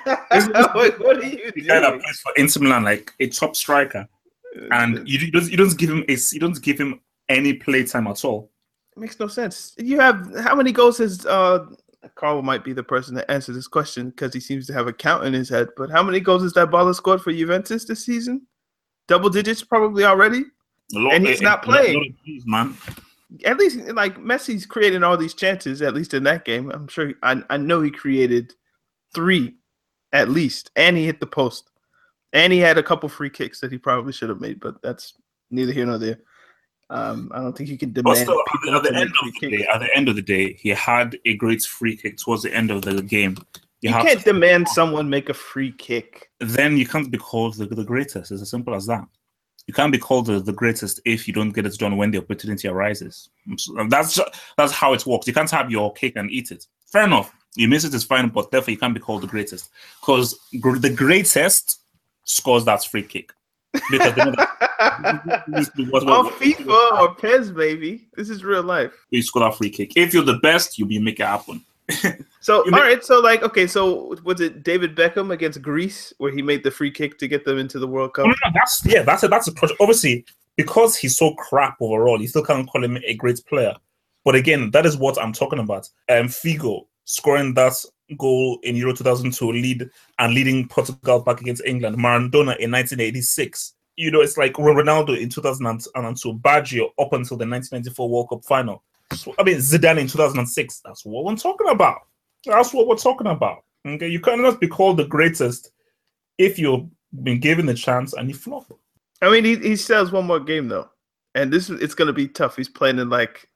Like, 0.06 0.98
what 1.00 1.16
are 1.16 1.24
you 1.24 1.50
The 1.52 1.62
guy 1.62 1.80
that 1.80 2.00
plays 2.00 2.20
for 2.20 2.32
Inter 2.36 2.60
Milan, 2.60 2.84
like 2.84 3.12
a 3.18 3.28
top 3.28 3.56
striker, 3.56 4.06
and 4.70 5.06
you, 5.08 5.18
you 5.18 5.32
don't 5.32 5.50
you 5.50 5.56
don't 5.56 5.76
give 5.76 5.90
him 5.90 6.04
a 6.08 6.16
you 6.32 6.40
don't 6.40 6.60
give 6.62 6.78
him 6.78 7.00
any 7.28 7.54
play 7.54 7.84
time 7.84 8.06
at 8.06 8.24
all. 8.24 8.50
It 8.96 9.00
makes 9.00 9.18
no 9.20 9.26
sense. 9.26 9.74
You 9.78 10.00
have 10.00 10.34
how 10.40 10.54
many 10.54 10.72
goals 10.72 10.98
has 10.98 11.26
uh 11.26 11.66
Carl 12.14 12.42
might 12.42 12.64
be 12.64 12.72
the 12.72 12.82
person 12.82 13.14
to 13.16 13.30
answer 13.30 13.52
this 13.52 13.66
question 13.66 14.10
because 14.10 14.32
he 14.32 14.40
seems 14.40 14.66
to 14.66 14.72
have 14.72 14.86
a 14.86 14.92
count 14.92 15.24
in 15.24 15.32
his 15.32 15.48
head. 15.48 15.68
But 15.76 15.90
how 15.90 16.02
many 16.02 16.20
goals 16.20 16.42
has 16.42 16.52
that 16.54 16.70
baller 16.70 16.94
scored 16.94 17.20
for 17.20 17.32
Juventus 17.32 17.84
this 17.84 18.04
season? 18.04 18.46
Double 19.08 19.28
digits 19.28 19.62
probably 19.62 20.04
already. 20.04 20.44
And 20.94 21.26
he's 21.26 21.42
not 21.42 21.62
playing. 21.62 22.14
man. 22.46 22.76
At 23.44 23.56
least 23.56 23.78
like 23.88 24.18
Messi's 24.18 24.66
creating 24.66 25.02
all 25.02 25.16
these 25.16 25.34
chances. 25.34 25.82
At 25.82 25.94
least 25.94 26.14
in 26.14 26.22
that 26.24 26.44
game, 26.44 26.70
I'm 26.70 26.86
sure. 26.86 27.12
I 27.22 27.42
I 27.50 27.56
know 27.56 27.82
he 27.82 27.90
created 27.90 28.52
three, 29.14 29.56
at 30.12 30.28
least, 30.28 30.70
and 30.76 30.96
he 30.96 31.04
hit 31.04 31.18
the 31.18 31.26
post, 31.26 31.70
and 32.32 32.52
he 32.52 32.60
had 32.60 32.78
a 32.78 32.84
couple 32.84 33.08
free 33.08 33.30
kicks 33.30 33.58
that 33.60 33.72
he 33.72 33.78
probably 33.78 34.12
should 34.12 34.28
have 34.28 34.40
made. 34.40 34.60
But 34.60 34.80
that's 34.80 35.14
neither 35.50 35.72
here 35.72 35.86
nor 35.86 35.98
there. 35.98 36.20
Um, 36.88 37.30
I 37.34 37.40
don't 37.40 37.56
think 37.56 37.68
you 37.68 37.78
can 37.78 37.92
demand. 37.92 38.18
at 38.20 38.26
the, 38.26 38.72
at 38.74 38.82
the 38.82 38.94
end 38.94 39.10
of 39.10 39.32
the 39.40 39.48
day, 39.50 39.66
at 39.66 39.78
the 39.80 39.88
end 39.96 40.08
of 40.08 40.16
the 40.16 40.22
day, 40.22 40.52
he 40.54 40.68
had 40.70 41.18
a 41.24 41.34
great 41.34 41.62
free 41.62 41.96
kick 41.96 42.16
towards 42.16 42.42
the 42.42 42.54
end 42.54 42.70
of 42.70 42.82
the 42.82 43.02
game. 43.02 43.36
You 43.80 43.90
have 43.90 44.06
can't 44.06 44.18
to- 44.20 44.24
demand 44.32 44.68
someone 44.68 45.08
make 45.10 45.28
a 45.28 45.34
free 45.34 45.72
kick. 45.72 46.30
then 46.40 46.76
you 46.76 46.86
can't 46.86 47.10
be 47.10 47.18
called 47.18 47.54
the, 47.56 47.66
the 47.66 47.84
greatest. 47.84 48.30
It's 48.30 48.42
as 48.42 48.50
simple 48.50 48.74
as 48.74 48.86
that. 48.86 49.04
You 49.66 49.74
can't 49.74 49.90
be 49.90 49.98
called 49.98 50.26
the, 50.26 50.38
the 50.38 50.52
greatest 50.52 51.00
if 51.04 51.26
you 51.26 51.34
don't 51.34 51.50
get 51.50 51.66
it 51.66 51.76
done 51.76 51.96
when 51.96 52.12
the 52.12 52.18
opportunity 52.18 52.68
arises. 52.68 53.30
That's 53.88 54.20
that's 54.56 54.72
how 54.72 54.92
it 54.92 55.04
works. 55.04 55.26
You 55.26 55.32
can't 55.34 55.50
have 55.50 55.72
your 55.72 55.92
cake 55.92 56.14
and 56.14 56.30
eat 56.30 56.52
it. 56.52 56.66
Fair 56.86 57.04
enough. 57.04 57.32
You 57.56 57.66
miss 57.66 57.82
it, 57.84 57.88
it 57.88 57.96
is 57.96 58.04
fine, 58.04 58.28
but 58.28 58.50
therefore 58.52 58.70
you 58.70 58.78
can't 58.78 58.94
be 58.94 59.00
called 59.00 59.22
the 59.22 59.26
greatest 59.26 59.70
because 60.00 60.38
gr- 60.60 60.78
the 60.78 60.90
greatest 60.94 61.80
scores 62.22 62.64
that 62.66 62.84
free 62.84 63.02
kick 63.02 63.32
because 63.90 64.14
they 64.14 64.24
know 64.24 64.32
that 64.32 65.72
what- 65.90 66.04
what- 66.04 66.26
On 66.26 66.32
FIFA 66.32 67.00
or 67.00 67.14
PES, 67.14 67.50
baby. 67.50 68.08
This 68.14 68.30
is 68.30 68.44
real 68.44 68.62
life. 68.62 68.92
you 69.10 69.22
score 69.22 69.42
that 69.42 69.56
free 69.56 69.70
kick. 69.70 69.96
If 69.96 70.12
you're 70.14 70.22
the 70.24 70.38
best, 70.38 70.78
you'll 70.78 70.88
be 70.88 70.98
make 70.98 71.20
it 71.20 71.26
happen. 71.26 71.64
So, 72.40 72.58
all 72.62 72.70
right. 72.70 73.04
So, 73.04 73.18
like, 73.18 73.42
okay. 73.42 73.66
So, 73.66 74.14
was 74.22 74.40
it 74.40 74.62
David 74.62 74.94
Beckham 74.94 75.32
against 75.32 75.60
Greece 75.62 76.12
where 76.18 76.30
he 76.30 76.42
made 76.42 76.62
the 76.62 76.70
free 76.70 76.92
kick 76.92 77.18
to 77.18 77.26
get 77.26 77.44
them 77.44 77.58
into 77.58 77.80
the 77.80 77.88
World 77.88 78.14
Cup? 78.14 78.26
No, 78.26 78.30
no, 78.30 78.36
no, 78.44 78.50
that's 78.54 78.86
yeah, 78.86 79.02
that's 79.02 79.24
a 79.24 79.28
that's 79.28 79.48
a 79.48 79.52
project. 79.52 79.80
Obviously, 79.80 80.24
because 80.54 80.94
he's 80.96 81.16
so 81.16 81.34
crap 81.34 81.76
overall, 81.80 82.20
you 82.20 82.28
still 82.28 82.44
can't 82.44 82.68
call 82.68 82.84
him 82.84 82.98
a 83.04 83.14
great 83.14 83.40
player. 83.48 83.74
But 84.24 84.36
again, 84.36 84.70
that 84.70 84.86
is 84.86 84.96
what 84.96 85.20
I'm 85.20 85.32
talking 85.32 85.58
about. 85.58 85.88
Um, 86.08 86.26
Figo 86.28 86.86
scoring 87.02 87.52
that 87.54 87.72
goal 88.16 88.58
in 88.62 88.76
Euro 88.76 88.92
2002 88.94 89.52
lead 89.52 89.90
and 90.18 90.34
leading 90.34 90.68
Portugal 90.68 91.20
back 91.20 91.40
against 91.40 91.64
England. 91.64 91.96
Maradona 91.96 92.56
in 92.58 92.70
1986. 92.70 93.74
You 93.96 94.10
know, 94.10 94.20
it's 94.20 94.36
like 94.36 94.52
Ronaldo 94.54 95.18
in 95.18 95.28
2002. 95.28 96.34
Baggio 96.34 96.90
up 96.98 97.12
until 97.12 97.36
the 97.36 97.46
1994 97.46 98.08
World 98.08 98.28
Cup 98.28 98.44
final. 98.44 98.82
I 99.38 99.42
mean, 99.42 99.56
Zidane 99.58 99.98
in 99.98 100.06
2006. 100.06 100.80
That's 100.84 101.04
what 101.04 101.24
we're 101.24 101.36
talking 101.36 101.68
about. 101.68 102.00
That's 102.44 102.72
what 102.74 102.86
we're 102.86 102.96
talking 102.96 103.28
about. 103.28 103.64
Okay, 103.86 104.08
you 104.08 104.20
cannot 104.20 104.60
be 104.60 104.68
called 104.68 104.96
the 104.98 105.06
greatest 105.06 105.70
if 106.38 106.58
you've 106.58 106.86
been 107.22 107.40
given 107.40 107.66
the 107.66 107.74
chance 107.74 108.12
and 108.14 108.28
you 108.28 108.34
flop. 108.34 108.66
I 109.22 109.30
mean, 109.30 109.44
he, 109.44 109.56
he 109.56 109.76
still 109.76 109.98
has 110.04 110.12
one 110.12 110.26
more 110.26 110.40
game 110.40 110.68
though, 110.68 110.88
and 111.34 111.52
this 111.52 111.70
is- 111.70 111.80
it's 111.80 111.94
going 111.94 112.06
to 112.08 112.12
be 112.12 112.28
tough. 112.28 112.56
He's 112.56 112.68
playing 112.68 112.98
in 112.98 113.08
like 113.08 113.48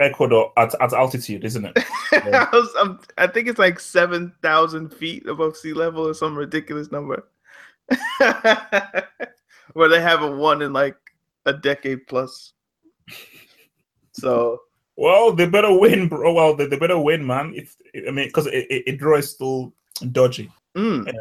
Ecuador 0.00 0.52
at, 0.56 0.74
at 0.80 0.92
altitude, 0.92 1.44
isn't 1.44 1.64
it? 1.64 1.72
I, 2.12 2.48
was, 2.52 2.74
I'm, 2.78 3.00
I 3.16 3.26
think 3.26 3.48
it's 3.48 3.58
like 3.58 3.78
seven 3.78 4.32
thousand 4.42 4.92
feet 4.92 5.26
above 5.28 5.56
sea 5.56 5.72
level 5.72 6.08
or 6.08 6.14
some 6.14 6.36
ridiculous 6.36 6.90
number, 6.90 7.28
where 9.72 9.88
they 9.88 10.00
haven't 10.00 10.38
won 10.38 10.62
in 10.62 10.72
like 10.72 10.96
a 11.46 11.52
decade 11.52 12.06
plus. 12.06 12.52
So 14.12 14.60
Well, 14.96 15.32
they 15.32 15.46
better 15.46 15.76
win, 15.76 16.08
bro. 16.08 16.32
Well, 16.32 16.54
they, 16.54 16.66
they 16.66 16.78
better 16.78 16.98
win, 16.98 17.26
man. 17.26 17.52
If 17.54 17.76
I 18.06 18.10
mean, 18.10 18.28
because 18.28 18.46
it, 18.46 18.66
it, 18.70 18.82
it 18.86 18.98
draw 18.98 19.18
is 19.18 19.30
still 19.30 19.72
dodgy. 20.12 20.50
mm. 20.76 21.06
Yeah. 21.06 21.12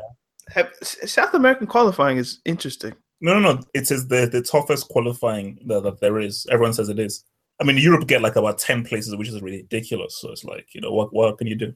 Have, 0.49 0.71
South 0.81 1.33
American 1.35 1.67
qualifying 1.67 2.17
is 2.17 2.41
interesting. 2.43 2.93
No, 3.21 3.39
no, 3.39 3.53
no. 3.53 3.63
It 3.73 3.89
is 3.89 4.07
the, 4.07 4.27
the 4.27 4.41
toughest 4.41 4.89
qualifying 4.89 5.57
that, 5.67 5.83
that 5.83 6.01
there 6.01 6.19
is. 6.19 6.45
Everyone 6.51 6.73
says 6.73 6.89
it 6.89 6.99
is. 6.99 7.23
I 7.63 7.65
mean, 7.65 7.77
Europe 7.77 8.07
get 8.07 8.21
like 8.21 8.35
about 8.35 8.57
ten 8.57 8.83
places, 8.83 9.15
which 9.15 9.29
is 9.29 9.41
ridiculous. 9.41 10.17
So 10.19 10.31
it's 10.31 10.43
like, 10.43 10.67
you 10.75 10.81
know, 10.81 10.91
what 10.91 11.13
what 11.13 11.37
can 11.37 11.47
you 11.47 11.55
do? 11.55 11.73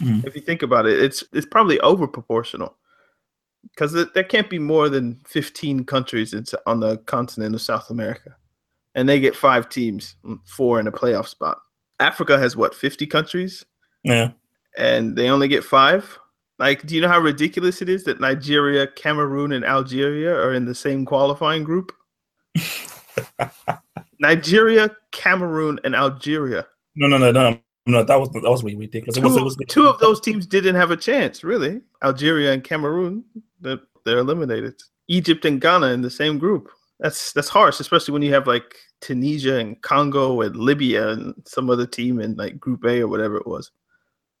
If 0.00 0.34
you 0.36 0.42
think 0.42 0.62
about 0.62 0.86
it, 0.86 1.02
it's 1.02 1.24
it's 1.32 1.46
probably 1.46 1.80
over 1.80 2.06
proportional 2.06 2.76
because 3.70 3.92
there 4.14 4.24
can't 4.24 4.50
be 4.50 4.58
more 4.58 4.88
than 4.88 5.20
fifteen 5.26 5.84
countries 5.84 6.34
in, 6.34 6.44
on 6.66 6.80
the 6.80 6.98
continent 6.98 7.54
of 7.54 7.62
South 7.62 7.88
America, 7.90 8.36
and 8.94 9.08
they 9.08 9.18
get 9.18 9.34
five 9.34 9.68
teams, 9.70 10.16
mm, 10.24 10.38
four 10.46 10.78
in 10.78 10.86
a 10.86 10.92
playoff 10.92 11.28
spot. 11.28 11.58
Africa 11.98 12.38
has 12.38 12.56
what 12.56 12.74
fifty 12.74 13.06
countries, 13.06 13.64
Yeah. 14.04 14.32
and 14.76 15.16
they 15.16 15.30
only 15.30 15.48
get 15.48 15.64
five. 15.64 16.18
Like, 16.58 16.86
do 16.86 16.94
you 16.94 17.00
know 17.00 17.08
how 17.08 17.18
ridiculous 17.20 17.80
it 17.80 17.88
is 17.88 18.04
that 18.04 18.20
Nigeria, 18.20 18.86
Cameroon, 18.86 19.52
and 19.52 19.64
Algeria 19.64 20.34
are 20.34 20.52
in 20.52 20.66
the 20.66 20.74
same 20.74 21.06
qualifying 21.06 21.64
group? 21.64 21.90
Nigeria, 24.20 24.94
Cameroon, 25.12 25.80
and 25.82 25.96
Algeria. 25.96 26.66
No, 26.94 27.08
no, 27.08 27.18
no, 27.18 27.32
no, 27.32 27.58
no. 27.86 28.04
That 28.04 28.20
was 28.20 28.30
that 28.30 28.42
was 28.42 28.62
really 28.62 28.76
ridiculous. 28.76 29.16
It 29.16 29.24
was, 29.24 29.34
Two, 29.34 29.40
it 29.40 29.44
was 29.44 29.56
two 29.68 29.86
of 29.88 29.98
those 29.98 30.20
teams 30.20 30.46
didn't 30.46 30.76
have 30.76 30.90
a 30.90 30.96
chance, 30.96 31.42
really. 31.42 31.80
Algeria 32.04 32.52
and 32.52 32.62
Cameroon, 32.62 33.24
they're, 33.60 33.80
they're 34.04 34.18
eliminated. 34.18 34.74
Egypt 35.08 35.44
and 35.44 35.60
Ghana 35.60 35.88
in 35.88 36.02
the 36.02 36.10
same 36.10 36.38
group. 36.38 36.70
That's 37.00 37.32
that's 37.32 37.48
harsh, 37.48 37.80
especially 37.80 38.12
when 38.12 38.22
you 38.22 38.32
have 38.34 38.46
like 38.46 38.76
Tunisia 39.00 39.56
and 39.58 39.80
Congo 39.80 40.42
and 40.42 40.54
Libya 40.54 41.08
and 41.08 41.34
some 41.46 41.70
other 41.70 41.86
team 41.86 42.20
in 42.20 42.36
like 42.36 42.60
Group 42.60 42.84
A 42.84 43.00
or 43.00 43.08
whatever 43.08 43.38
it 43.38 43.46
was. 43.46 43.70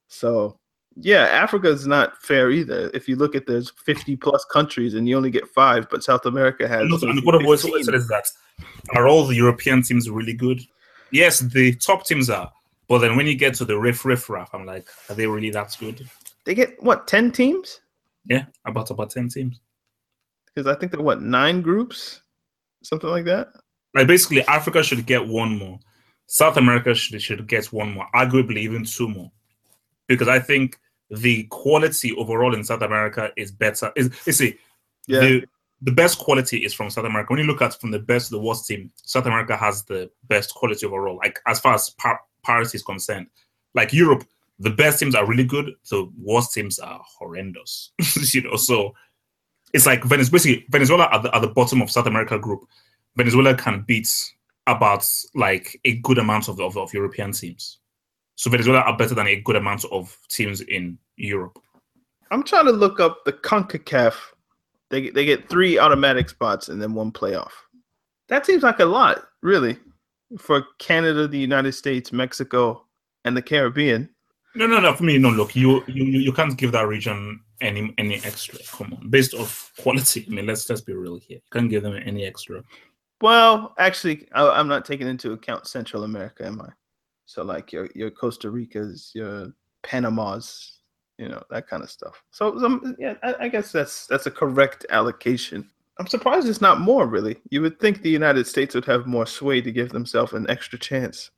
So 0.08 0.60
yeah, 0.96 1.24
Africa 1.24 1.68
is 1.68 1.86
not 1.86 2.20
fair 2.22 2.50
either. 2.50 2.90
If 2.92 3.08
you 3.08 3.16
look 3.16 3.34
at 3.34 3.46
there's 3.46 3.70
50 3.84 4.16
plus 4.16 4.44
countries 4.46 4.94
and 4.94 5.08
you 5.08 5.16
only 5.16 5.30
get 5.30 5.48
five, 5.48 5.88
but 5.90 6.02
South 6.02 6.26
America 6.26 6.66
has. 6.66 6.80
And, 6.80 7.02
and 7.02 7.24
what 7.24 7.34
I've 7.34 7.44
always 7.44 7.62
said 7.62 7.94
is 7.94 8.08
that 8.08 8.26
are 8.94 9.06
all 9.06 9.26
the 9.26 9.36
European 9.36 9.82
teams 9.82 10.08
really 10.10 10.34
good? 10.34 10.60
Yes, 11.10 11.40
the 11.40 11.74
top 11.76 12.06
teams 12.06 12.30
are, 12.30 12.52
But 12.88 12.98
then 12.98 13.16
when 13.16 13.26
you 13.26 13.36
get 13.36 13.54
to 13.54 13.64
the 13.64 13.78
riff 13.78 14.04
riff 14.04 14.28
raff, 14.28 14.50
I'm 14.52 14.66
like, 14.66 14.88
are 15.08 15.14
they 15.14 15.26
really 15.26 15.50
that 15.50 15.76
good? 15.78 16.08
They 16.44 16.54
get 16.54 16.82
what 16.82 17.06
ten 17.06 17.30
teams? 17.30 17.80
Yeah, 18.26 18.46
about 18.64 18.90
about 18.90 19.10
ten 19.10 19.28
teams. 19.28 19.60
Because 20.46 20.66
I 20.66 20.78
think 20.78 20.92
they're 20.92 21.00
what 21.00 21.22
nine 21.22 21.62
groups, 21.62 22.22
something 22.82 23.08
like 23.08 23.24
that. 23.26 23.48
Like 23.94 24.06
basically, 24.06 24.42
Africa 24.46 24.82
should 24.82 25.06
get 25.06 25.26
one 25.26 25.56
more. 25.56 25.78
South 26.26 26.56
America 26.56 26.94
should 26.94 27.20
should 27.22 27.46
get 27.46 27.66
one 27.66 27.92
more, 27.92 28.06
arguably 28.14 28.58
even 28.58 28.84
two 28.84 29.08
more, 29.08 29.30
because 30.10 30.28
I 30.28 30.40
think 30.40 30.78
the 31.10 31.44
quality 31.44 32.12
overall 32.16 32.54
in 32.54 32.64
South 32.64 32.82
America 32.82 33.30
is 33.36 33.50
better. 33.52 33.92
Is 33.96 34.10
you 34.26 34.32
see, 34.32 34.58
Yeah. 35.06 35.20
the 35.20 35.44
the 35.82 35.92
best 35.92 36.18
quality 36.18 36.58
is 36.58 36.74
from 36.74 36.90
South 36.90 37.06
America. 37.06 37.32
When 37.32 37.40
you 37.40 37.46
look 37.46 37.62
at 37.62 37.80
from 37.80 37.90
the 37.90 37.98
best 37.98 38.26
to 38.28 38.32
the 38.36 38.40
worst 38.42 38.66
team, 38.66 38.90
South 38.96 39.24
America 39.26 39.56
has 39.56 39.84
the 39.84 40.10
best 40.24 40.52
quality 40.54 40.84
overall. 40.84 41.16
Like 41.16 41.38
as 41.46 41.58
far 41.58 41.74
as 41.74 41.90
par- 41.90 42.20
parity 42.44 42.76
is 42.76 42.82
concerned, 42.82 43.28
like 43.74 43.92
Europe, 43.92 44.24
the 44.58 44.70
best 44.70 44.98
teams 44.98 45.14
are 45.14 45.26
really 45.26 45.44
good. 45.44 45.72
The 45.88 46.10
worst 46.22 46.52
teams 46.52 46.78
are 46.78 47.00
horrendous. 47.18 47.92
you 48.34 48.42
know, 48.42 48.56
so 48.56 48.94
it's 49.72 49.86
like 49.86 50.04
Venezuela. 50.04 50.32
Basically, 50.32 50.66
Venezuela 50.68 51.08
at 51.12 51.22
the, 51.22 51.34
at 51.34 51.40
the 51.40 51.48
bottom 51.48 51.80
of 51.80 51.90
South 51.90 52.06
America 52.06 52.38
group. 52.38 52.66
Venezuela 53.16 53.54
can 53.54 53.82
beat 53.86 54.10
about 54.66 55.04
like 55.34 55.80
a 55.84 55.96
good 56.00 56.18
amount 56.18 56.48
of, 56.48 56.60
of, 56.60 56.76
of 56.76 56.92
European 56.92 57.32
teams. 57.32 57.79
So 58.40 58.48
Venezuela 58.50 58.80
are 58.80 58.96
better 58.96 59.14
than 59.14 59.26
a 59.26 59.38
good 59.42 59.56
amount 59.56 59.84
of 59.92 60.16
teams 60.30 60.62
in 60.62 60.96
Europe. 61.18 61.58
I'm 62.30 62.42
trying 62.42 62.64
to 62.64 62.72
look 62.72 62.98
up 62.98 63.18
the 63.26 63.34
CONCACAF. 63.34 64.14
They 64.88 65.02
get- 65.02 65.14
they 65.14 65.26
get 65.26 65.50
three 65.50 65.78
automatic 65.78 66.30
spots 66.30 66.70
and 66.70 66.80
then 66.80 66.94
one 66.94 67.12
playoff. 67.12 67.50
That 68.28 68.46
seems 68.46 68.62
like 68.62 68.80
a 68.80 68.86
lot, 68.86 69.28
really, 69.42 69.78
for 70.38 70.66
Canada, 70.78 71.28
the 71.28 71.36
United 71.36 71.72
States, 71.72 72.12
Mexico, 72.12 72.86
and 73.26 73.36
the 73.36 73.42
Caribbean. 73.42 74.08
No, 74.54 74.66
no, 74.66 74.80
no. 74.80 74.94
For 74.94 75.04
me, 75.04 75.18
no. 75.18 75.28
Look, 75.28 75.54
you 75.54 75.84
you 75.86 76.04
you 76.06 76.20
you 76.20 76.32
can't 76.32 76.56
give 76.56 76.72
that 76.72 76.88
region 76.88 77.40
any 77.60 77.92
any 77.98 78.24
extra. 78.24 78.58
Come 78.72 78.94
on, 78.94 79.10
based 79.10 79.34
off 79.34 79.70
quality. 79.78 80.24
I 80.26 80.30
mean, 80.30 80.46
let's 80.46 80.66
let's 80.70 80.80
be 80.80 80.94
real 80.94 81.18
here. 81.18 81.36
You 81.44 81.50
can't 81.52 81.68
give 81.68 81.82
them 81.82 82.00
any 82.06 82.24
extra. 82.24 82.64
Well, 83.20 83.74
actually, 83.78 84.28
I, 84.32 84.48
I'm 84.48 84.66
not 84.66 84.86
taking 84.86 85.08
into 85.08 85.32
account 85.32 85.66
Central 85.66 86.04
America, 86.04 86.46
am 86.46 86.62
I? 86.62 86.70
So 87.30 87.44
like 87.44 87.72
your 87.72 87.88
your 87.94 88.10
Costa 88.10 88.50
Ricas, 88.50 89.12
your 89.14 89.54
Panamas, 89.84 90.78
you 91.16 91.28
know 91.28 91.40
that 91.50 91.68
kind 91.68 91.80
of 91.80 91.88
stuff. 91.88 92.24
So 92.32 92.58
um, 92.64 92.96
yeah, 92.98 93.14
I, 93.22 93.34
I 93.42 93.48
guess 93.48 93.70
that's 93.70 94.08
that's 94.08 94.26
a 94.26 94.32
correct 94.32 94.84
allocation. 94.90 95.70
I'm 96.00 96.08
surprised 96.08 96.48
it's 96.48 96.60
not 96.60 96.80
more. 96.80 97.06
Really, 97.06 97.36
you 97.50 97.62
would 97.62 97.78
think 97.78 98.02
the 98.02 98.10
United 98.10 98.48
States 98.48 98.74
would 98.74 98.84
have 98.86 99.06
more 99.06 99.26
sway 99.26 99.60
to 99.60 99.70
give 99.70 99.90
themselves 99.90 100.32
an 100.32 100.50
extra 100.50 100.76
chance. 100.76 101.30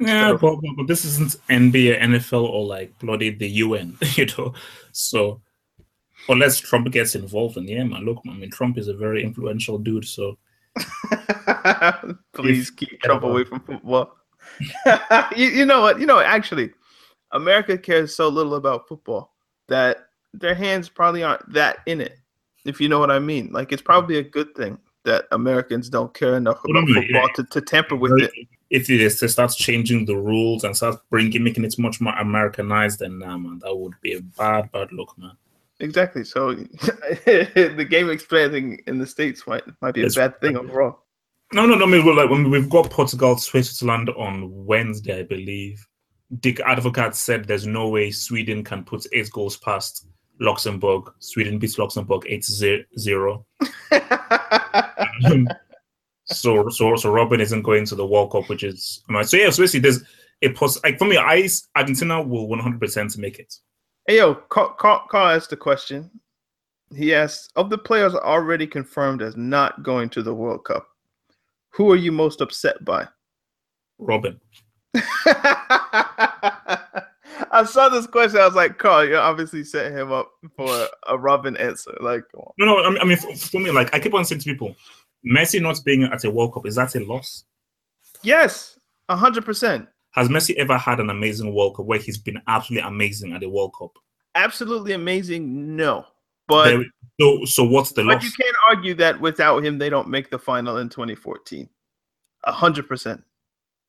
Yeah, 0.00 0.32
of- 0.32 0.40
but, 0.40 0.56
but, 0.56 0.70
but 0.78 0.88
this 0.88 1.04
isn't 1.04 1.36
NBA, 1.48 2.00
NFL, 2.00 2.42
or 2.42 2.66
like 2.66 2.98
bloody 2.98 3.30
the 3.30 3.48
UN, 3.48 3.96
you 4.16 4.26
know. 4.36 4.52
So 4.90 5.40
unless 6.28 6.58
Trump 6.58 6.90
gets 6.90 7.14
involved, 7.14 7.56
and 7.56 7.68
yeah, 7.68 7.84
man, 7.84 8.04
look, 8.04 8.20
I 8.28 8.32
mean, 8.34 8.50
Trump 8.50 8.78
is 8.78 8.88
a 8.88 8.94
very 8.94 9.22
influential 9.22 9.78
dude. 9.78 10.06
So 10.06 10.38
Please 12.34 12.70
keep 12.70 13.00
Trump 13.00 13.22
away 13.22 13.44
from 13.44 13.60
football. 13.60 14.15
you, 15.36 15.46
you 15.48 15.66
know 15.66 15.80
what? 15.80 16.00
You 16.00 16.06
know, 16.06 16.20
actually, 16.20 16.70
America 17.32 17.76
cares 17.76 18.14
so 18.14 18.28
little 18.28 18.54
about 18.54 18.88
football 18.88 19.34
that 19.68 20.08
their 20.32 20.54
hands 20.54 20.88
probably 20.88 21.22
aren't 21.22 21.52
that 21.52 21.78
in 21.86 22.00
it. 22.00 22.18
If 22.64 22.80
you 22.80 22.88
know 22.88 22.98
what 22.98 23.10
I 23.10 23.18
mean, 23.18 23.52
like 23.52 23.72
it's 23.72 23.82
probably 23.82 24.18
a 24.18 24.22
good 24.22 24.54
thing 24.54 24.78
that 25.04 25.26
Americans 25.30 25.88
don't 25.88 26.12
care 26.12 26.36
enough 26.36 26.64
about 26.64 26.88
football 26.88 27.02
yeah. 27.08 27.26
to, 27.36 27.44
to 27.44 27.60
tamper 27.60 27.94
with 27.94 28.20
it. 28.20 28.32
if 28.70 28.90
it 28.90 29.00
is 29.00 29.20
to 29.20 29.28
start 29.28 29.52
changing 29.52 30.04
the 30.04 30.16
rules 30.16 30.64
and 30.64 30.76
start 30.76 30.96
bringing 31.10 31.44
making 31.44 31.64
it 31.64 31.78
much 31.78 32.00
more 32.00 32.14
Americanized, 32.18 32.98
then 32.98 33.20
nah, 33.20 33.38
man, 33.38 33.60
that 33.60 33.74
would 33.74 33.94
be 34.00 34.14
a 34.14 34.20
bad, 34.20 34.70
bad 34.72 34.92
look, 34.92 35.16
man. 35.16 35.32
Exactly. 35.78 36.24
So 36.24 36.54
the 37.24 37.86
game 37.88 38.10
expanding 38.10 38.80
in 38.86 38.98
the 38.98 39.06
states 39.06 39.46
might 39.46 39.64
might 39.80 39.94
be 39.94 40.02
a 40.02 40.06
It's- 40.06 40.16
bad 40.16 40.40
thing 40.40 40.56
overall. 40.56 41.02
No, 41.52 41.64
no, 41.66 41.74
no. 41.74 41.84
I 41.84 41.88
mean, 41.88 42.16
like 42.16 42.30
when 42.30 42.50
we've 42.50 42.68
got 42.68 42.90
Portugal, 42.90 43.36
Switzerland 43.38 44.10
on 44.10 44.50
Wednesday, 44.66 45.20
I 45.20 45.22
believe. 45.22 45.86
Dick 46.40 46.56
Advocaat 46.56 47.14
said 47.14 47.44
there's 47.44 47.66
no 47.66 47.88
way 47.88 48.10
Sweden 48.10 48.64
can 48.64 48.82
put 48.84 49.06
eight 49.12 49.30
goals 49.30 49.56
past 49.58 50.08
Luxembourg. 50.40 51.12
Sweden 51.20 51.58
beats 51.58 51.78
Luxembourg 51.78 52.24
8 52.28 52.44
0. 52.44 53.46
Um, 55.24 55.48
so, 56.24 56.68
so, 56.68 56.96
so 56.96 57.12
Robben 57.12 57.40
isn't 57.40 57.62
going 57.62 57.86
to 57.86 57.94
the 57.94 58.06
World 58.06 58.32
Cup, 58.32 58.48
which 58.48 58.64
is 58.64 59.02
so. 59.22 59.36
Yeah, 59.36 59.50
so 59.50 59.62
basically, 59.62 59.80
there's 59.80 60.02
a 60.42 60.50
poss- 60.50 60.82
like 60.82 60.98
for 60.98 61.06
me, 61.06 61.16
I 61.16 61.48
Argentina 61.76 62.20
will 62.20 62.48
100 62.48 62.80
percent 62.80 63.16
make 63.18 63.38
it. 63.38 63.54
Hey 64.06 64.18
yo, 64.18 64.34
Carl, 64.34 64.74
Carl, 64.78 65.06
Carl 65.10 65.36
asked 65.36 65.50
the 65.50 65.56
question. 65.56 66.10
He 66.94 67.12
asked, 67.14 67.50
of 67.56 67.68
the 67.68 67.78
players 67.78 68.14
already 68.14 68.66
confirmed 68.66 69.20
as 69.20 69.36
not 69.36 69.82
going 69.82 70.08
to 70.10 70.22
the 70.22 70.32
World 70.34 70.64
Cup, 70.64 70.86
who 71.76 71.92
are 71.92 71.96
you 71.96 72.10
most 72.10 72.40
upset 72.40 72.84
by? 72.84 73.06
Robben. 74.00 74.40
I 77.52 77.64
saw 77.66 77.88
this 77.90 78.06
question. 78.06 78.40
I 78.40 78.46
was 78.46 78.54
like, 78.54 78.78
Carl, 78.78 79.06
you're 79.06 79.20
obviously 79.20 79.62
setting 79.62 79.96
him 79.96 80.10
up 80.10 80.30
for 80.56 80.68
a 81.06 81.18
Robben 81.18 81.60
answer. 81.60 81.94
Like. 82.00 82.24
No, 82.34 82.64
no. 82.66 82.82
I 82.82 82.90
mean, 82.90 82.98
I 83.00 83.04
mean, 83.04 83.18
for, 83.18 83.34
for 83.36 83.60
me, 83.60 83.70
like 83.70 83.94
I 83.94 84.00
keep 84.00 84.14
on 84.14 84.24
saying 84.24 84.40
to 84.40 84.44
people, 84.50 84.74
Messi 85.26 85.60
not 85.60 85.78
being 85.84 86.04
at 86.04 86.24
a 86.24 86.30
World 86.30 86.54
Cup 86.54 86.66
is 86.66 86.76
that 86.76 86.94
a 86.94 87.04
loss? 87.04 87.44
yes, 88.22 88.78
hundred 89.10 89.44
percent, 89.44 89.86
Has 90.12 90.28
Messi 90.28 90.54
ever 90.54 90.78
had 90.78 90.98
an 91.00 91.10
amazing 91.10 91.54
World 91.54 91.76
Cup 91.76 91.86
where 91.86 91.98
he's 91.98 92.16
been 92.18 92.40
absolutely 92.46 92.88
amazing 92.88 93.32
at 93.34 93.42
a 93.42 93.48
World 93.48 93.74
Cup? 93.78 93.92
absolutely 94.34 94.92
amazing. 94.92 95.76
No, 95.76 96.06
but 96.48 96.64
There- 96.64 96.84
so, 97.20 97.44
so 97.46 97.64
what's 97.64 97.92
the 97.92 98.02
but 98.04 98.14
loss? 98.16 98.24
you 98.24 98.30
can't 98.32 98.56
argue 98.68 98.94
that 98.94 99.20
without 99.20 99.64
him, 99.64 99.78
they 99.78 99.88
don't 99.88 100.08
make 100.08 100.30
the 100.30 100.38
final 100.38 100.76
in 100.78 100.88
2014. 100.88 101.68
hundred 102.44 102.86
percent. 102.88 103.22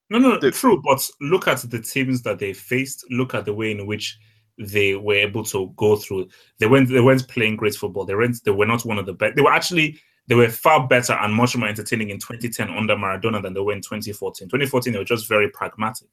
No, 0.10 0.18
no, 0.20 0.40
The- 0.40 0.52
true. 0.52 0.82
But 0.84 1.08
look 1.22 1.48
at 1.48 1.58
the 1.70 1.82
teams 1.82 2.22
that 2.24 2.40
they 2.40 2.54
faced. 2.54 3.06
Look 3.10 3.34
at 3.34 3.46
the 3.46 3.54
way 3.54 3.72
in 3.72 3.86
which 3.86 4.18
they 4.58 4.96
were 4.96 5.16
able 5.16 5.44
to 5.44 5.72
go 5.76 5.96
through. 5.98 6.30
They 6.60 6.66
went. 6.66 6.90
They 6.90 7.02
weren't 7.02 7.28
playing 7.28 7.58
great 7.58 7.76
football. 7.76 8.06
They 8.06 8.16
weren't. 8.16 8.42
They 8.44 8.52
were 8.52 8.66
not 8.66 8.86
one 8.86 8.98
of 8.98 9.06
the 9.06 9.14
best. 9.14 9.36
They 9.36 9.42
were 9.42 9.52
actually. 9.54 10.00
They 10.28 10.36
were 10.36 10.50
far 10.50 10.86
better 10.88 11.14
and 11.14 11.34
much 11.34 11.56
more 11.56 11.70
entertaining 11.70 12.10
in 12.10 12.20
2010 12.20 12.70
under 12.70 12.96
Maradona 12.98 13.42
than 13.42 13.54
they 13.54 13.62
were 13.62 13.72
in 13.72 13.82
2014. 13.82 14.48
2014, 14.50 14.92
they 14.92 15.00
were 15.00 15.06
just 15.06 15.30
very 15.30 15.50
pragmatic. 15.50 16.10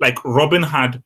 Like 0.00 0.16
Robben 0.16 0.66
had 0.66 1.02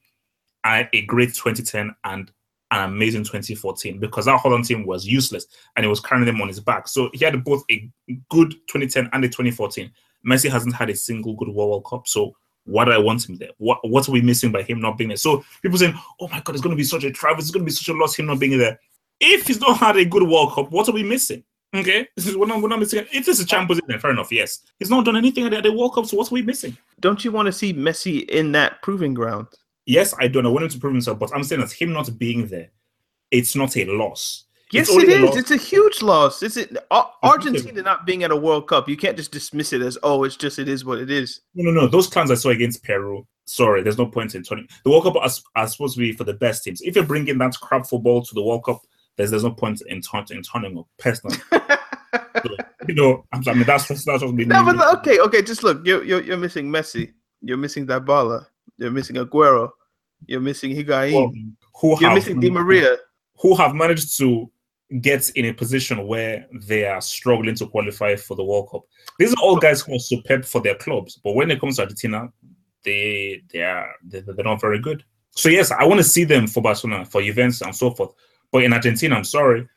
a, 0.67 0.89
a 0.93 1.03
great 1.03 1.35
2010 1.35 1.95
and 2.03 2.33
an 2.71 2.85
amazing 2.85 3.25
2014 3.25 3.99
because 3.99 4.27
that 4.27 4.39
Holland 4.39 4.65
team 4.65 4.87
was 4.87 5.07
useless 5.07 5.47
and 5.77 5.85
he 5.85 5.89
was 5.89 6.01
carrying 6.01 6.27
them 6.27 6.41
on 6.41 6.49
his 6.49 6.61
back. 6.61 6.89
So 6.89 7.11
he 7.15 7.25
had 7.25 7.43
both 7.45 7.65
a 7.71 7.89
good 8.29 8.53
2010 8.69 9.09
and 9.13 9.25
a 9.25 9.29
2014. 9.29 9.91
Messi 10.27 10.51
hasn't 10.51 10.75
had 10.75 10.91
a 10.91 10.97
single 10.97 11.35
good 11.35 11.49
World 11.49 11.87
Cup. 11.87 12.07
So 12.07 12.35
why 12.65 12.85
do 12.85 12.91
I 12.91 12.99
want 12.99 13.29
him 13.29 13.37
there? 13.37 13.51
What 13.59 13.79
what 13.89 14.09
are 14.09 14.13
we 14.13 14.21
missing 14.21 14.53
by 14.53 14.63
him 14.63 14.81
not 14.81 14.99
being 14.99 15.09
there? 15.09 15.17
So 15.17 15.45
people 15.63 15.79
saying, 15.79 15.95
"Oh 16.21 16.29
my 16.29 16.41
God, 16.41 16.55
it's 16.55 16.63
going 16.63 16.77
to 16.77 16.81
be 16.81 16.85
such 16.85 17.05
a 17.05 17.11
travel. 17.11 17.41
It's 17.41 17.51
going 17.51 17.65
to 17.65 17.67
be 17.67 17.73
such 17.73 17.89
a 17.89 17.95
loss 17.95 18.17
him 18.17 18.27
not 18.27 18.39
being 18.39 18.59
there." 18.59 18.79
If 19.21 19.47
he's 19.47 19.61
not 19.61 19.79
had 19.79 19.97
a 19.97 20.05
good 20.05 20.23
World 20.23 20.53
Cup, 20.53 20.71
what 20.71 20.89
are 20.89 20.93
we 20.93 21.03
missing? 21.03 21.43
Okay, 21.75 22.09
this 22.17 22.27
is 22.27 22.37
what 22.37 22.51
I'm, 22.51 22.81
missing. 22.81 23.05
If 23.13 23.27
this 23.27 23.41
is 23.41 23.47
Champions 23.47 23.83
League, 23.87 24.01
fair 24.01 24.11
enough. 24.11 24.33
Yes, 24.33 24.61
he's 24.79 24.89
not 24.91 25.05
done 25.05 25.17
anything 25.17 25.53
at 25.53 25.63
the 25.63 25.73
World 25.73 25.95
Cup. 25.95 26.07
So 26.07 26.17
what 26.17 26.31
are 26.31 26.35
we 26.35 26.43
missing? 26.43 26.77
Don't 27.01 27.25
you 27.25 27.33
want 27.33 27.47
to 27.47 27.53
see 27.53 27.75
Messi 27.75 28.29
in 28.29 28.53
that 28.53 28.81
proving 28.81 29.13
ground? 29.13 29.49
Yes, 29.89 30.15
I 30.21 30.29
don't. 30.29 30.45
I 30.45 30.51
want 30.51 30.65
him 30.65 30.71
to 30.71 30.79
prove 30.79 30.93
himself, 30.93 31.19
but 31.19 31.35
I'm 31.35 31.43
saying 31.43 31.63
that 31.63 31.73
him 31.73 31.95
not 31.95 32.19
being 32.19 32.47
there, 32.47 32.69
it's 33.31 33.57
not 33.57 33.75
a 33.75 33.87
loss. 33.87 34.45
Yes, 34.71 34.91
It's 34.91 35.03
it 35.03 35.09
a 35.09 35.39
It's 35.39 35.51
a 35.51 35.57
huge 35.57 36.03
loss. 36.03 36.43
Is 36.43 36.59
it 36.59 36.77
Ar- 36.91 37.11
It's 37.11 37.23
not 37.23 37.31
a- 37.31 37.49
Argentina 37.49 37.83
not 37.83 38.05
being 38.05 38.23
at 38.23 38.31
a 38.31 38.37
World 38.37 38.69
Cup? 38.69 38.87
You 38.87 38.99
can't 38.99 39.17
just 39.17 39.33
dismiss 39.33 39.73
it 39.73 39.81
as 39.81 39.97
oh, 40.03 40.25
it's 40.25 40.37
just 40.37 40.59
it 40.59 40.69
is 40.69 40.85
what 40.85 40.99
it 40.99 41.11
is. 41.11 41.41
No, 41.55 41.71
no, 41.71 41.81
no. 41.81 41.87
Those 41.87 42.07
clans 42.07 42.31
I 42.31 42.35
saw 42.35 42.51
against 42.51 42.85
Peru. 42.85 43.27
Sorry, 43.47 43.83
there's 43.83 43.97
no 43.97 44.05
point 44.05 44.35
in 44.35 44.43
turning. 44.43 44.69
The 44.85 44.91
World 44.91 45.05
Cup 45.05 45.17
are, 45.17 45.31
are 45.57 45.67
supposed 45.67 45.95
to 45.95 46.01
be 46.01 46.13
for 46.13 46.25
the 46.25 46.35
best 46.35 46.65
teams. 46.65 46.83
If 46.83 46.95
you're 46.95 47.07
bringing 47.07 47.39
that 47.39 47.59
crap 47.59 47.87
football 47.87 48.23
to 48.23 48.35
the 48.35 48.43
World 48.43 48.67
Cup, 48.67 48.83
there's 49.17 49.31
there's 49.31 49.45
no 49.45 49.53
point 49.53 49.81
in, 49.89 50.03
turn, 50.03 50.27
in 50.31 50.43
turning 50.43 50.77
up. 50.79 50.87
Personally, 50.99 51.39
So, 52.43 52.57
you 52.87 52.95
know, 52.95 53.25
I'm, 53.33 53.43
I 53.47 53.55
mean 53.55 53.65
that's 53.65 53.89
that's 53.89 54.05
just 54.05 54.35
me. 54.35 54.45
No, 54.45 54.63
but 54.65 54.99
okay, 54.99 55.19
okay. 55.21 55.41
Just 55.41 55.63
look, 55.63 55.81
you're 55.87 56.05
you're, 56.05 56.23
you're 56.23 56.37
missing 56.37 56.69
Messi. 56.69 57.15
You're 57.41 57.57
missing 57.57 57.87
Dybala. 57.87 58.47
You're 58.77 58.91
missing 58.91 59.17
Aguero. 59.17 59.71
You're 60.27 60.41
missing 60.41 60.75
Higuain. 60.75 61.13
Well, 61.13 61.33
who 61.81 61.89
you're 62.01 62.11
have 62.11 62.15
missing 62.15 62.41
Di 62.41 62.51
Maria. 62.51 62.97
who 63.41 63.55
have 63.57 63.75
managed 63.75 64.17
to 64.19 64.51
get 65.01 65.31
in 65.31 65.45
a 65.47 65.53
position 65.53 66.07
where 66.07 66.47
they 66.67 66.87
are 66.87 67.01
struggling 67.01 67.55
to 67.55 67.67
qualify 67.67 68.17
for 68.17 68.35
the 68.35 68.45
World 68.45 68.71
Cup. 68.71 68.83
These 69.19 69.33
are 69.35 69.43
all 69.43 69.57
guys 69.57 69.83
who 69.83 69.95
are 69.95 69.99
superb 69.99 70.45
for 70.45 70.61
their 70.61 70.75
clubs, 70.77 71.21
but 71.23 71.35
when 71.35 71.51
it 71.51 71.61
comes 71.61 71.77
to 71.77 71.83
Argentina, 71.83 72.33
they 72.85 73.43
they 73.53 73.63
are 73.63 73.91
they, 74.03 74.21
they're 74.21 74.45
not 74.45 74.61
very 74.61 74.79
good. 74.81 75.05
So 75.31 75.49
yes, 75.49 75.71
I 75.71 75.85
want 75.85 75.99
to 75.99 76.05
see 76.05 76.25
them 76.25 76.47
for 76.47 76.63
Barcelona, 76.63 77.05
for 77.05 77.21
events 77.21 77.61
and 77.61 77.75
so 77.75 77.91
forth. 77.91 78.13
But 78.51 78.65
in 78.65 78.73
Argentina, 78.73 79.15
I'm 79.15 79.25
sorry, 79.25 79.69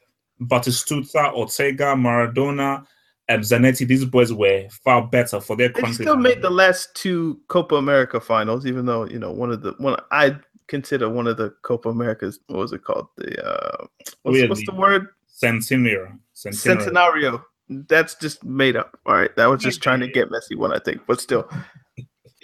Batistuta, 0.41 1.33
Ortega, 1.33 1.93
Maradona, 1.95 2.85
um, 3.33 3.41
Zanetti, 3.41 3.87
these 3.87 4.05
boys 4.05 4.31
were 4.33 4.67
far 4.83 5.07
better 5.07 5.39
for 5.41 5.55
their 5.55 5.69
They 5.69 5.81
country. 5.81 6.05
still 6.05 6.17
made 6.17 6.41
the 6.41 6.49
last 6.49 6.93
two 6.95 7.39
Copa 7.47 7.75
America 7.75 8.19
finals, 8.19 8.65
even 8.65 8.85
though 8.85 9.05
you 9.05 9.19
know 9.19 9.31
one 9.31 9.51
of 9.51 9.61
the 9.61 9.73
one 9.77 9.97
I 10.11 10.37
consider 10.67 11.09
one 11.09 11.27
of 11.27 11.37
the 11.37 11.53
Copa 11.63 11.89
Americas. 11.89 12.39
What 12.47 12.59
was 12.59 12.73
it 12.73 12.83
called? 12.83 13.07
The 13.17 13.45
uh, 13.45 13.85
what's, 14.23 14.37
yeah, 14.39 14.47
what's 14.47 14.61
the- 14.65 14.71
the 14.71 14.77
word? 14.77 15.07
Centenario. 15.43 16.17
Centenario. 16.35 16.77
Centenario. 16.77 17.43
That's 17.87 18.15
just 18.15 18.43
made 18.43 18.75
up. 18.75 18.99
All 19.05 19.15
right, 19.15 19.33
that 19.37 19.45
was 19.45 19.61
just 19.63 19.81
trying 19.81 20.01
to 20.01 20.07
get 20.07 20.29
messy 20.29 20.55
one, 20.55 20.73
I 20.73 20.79
think. 20.79 21.01
But 21.07 21.21
still, 21.21 21.49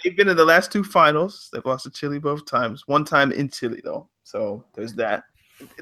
they've 0.02 0.16
been 0.16 0.28
in 0.28 0.36
the 0.36 0.44
last 0.44 0.72
two 0.72 0.82
finals. 0.82 1.48
They've 1.52 1.64
lost 1.64 1.84
to 1.84 1.90
Chile 1.90 2.18
both 2.18 2.46
times. 2.46 2.82
One 2.86 3.04
time 3.04 3.30
in 3.32 3.50
Chile 3.50 3.80
though, 3.84 4.08
so 4.24 4.64
there's 4.74 4.94
that. 4.94 5.24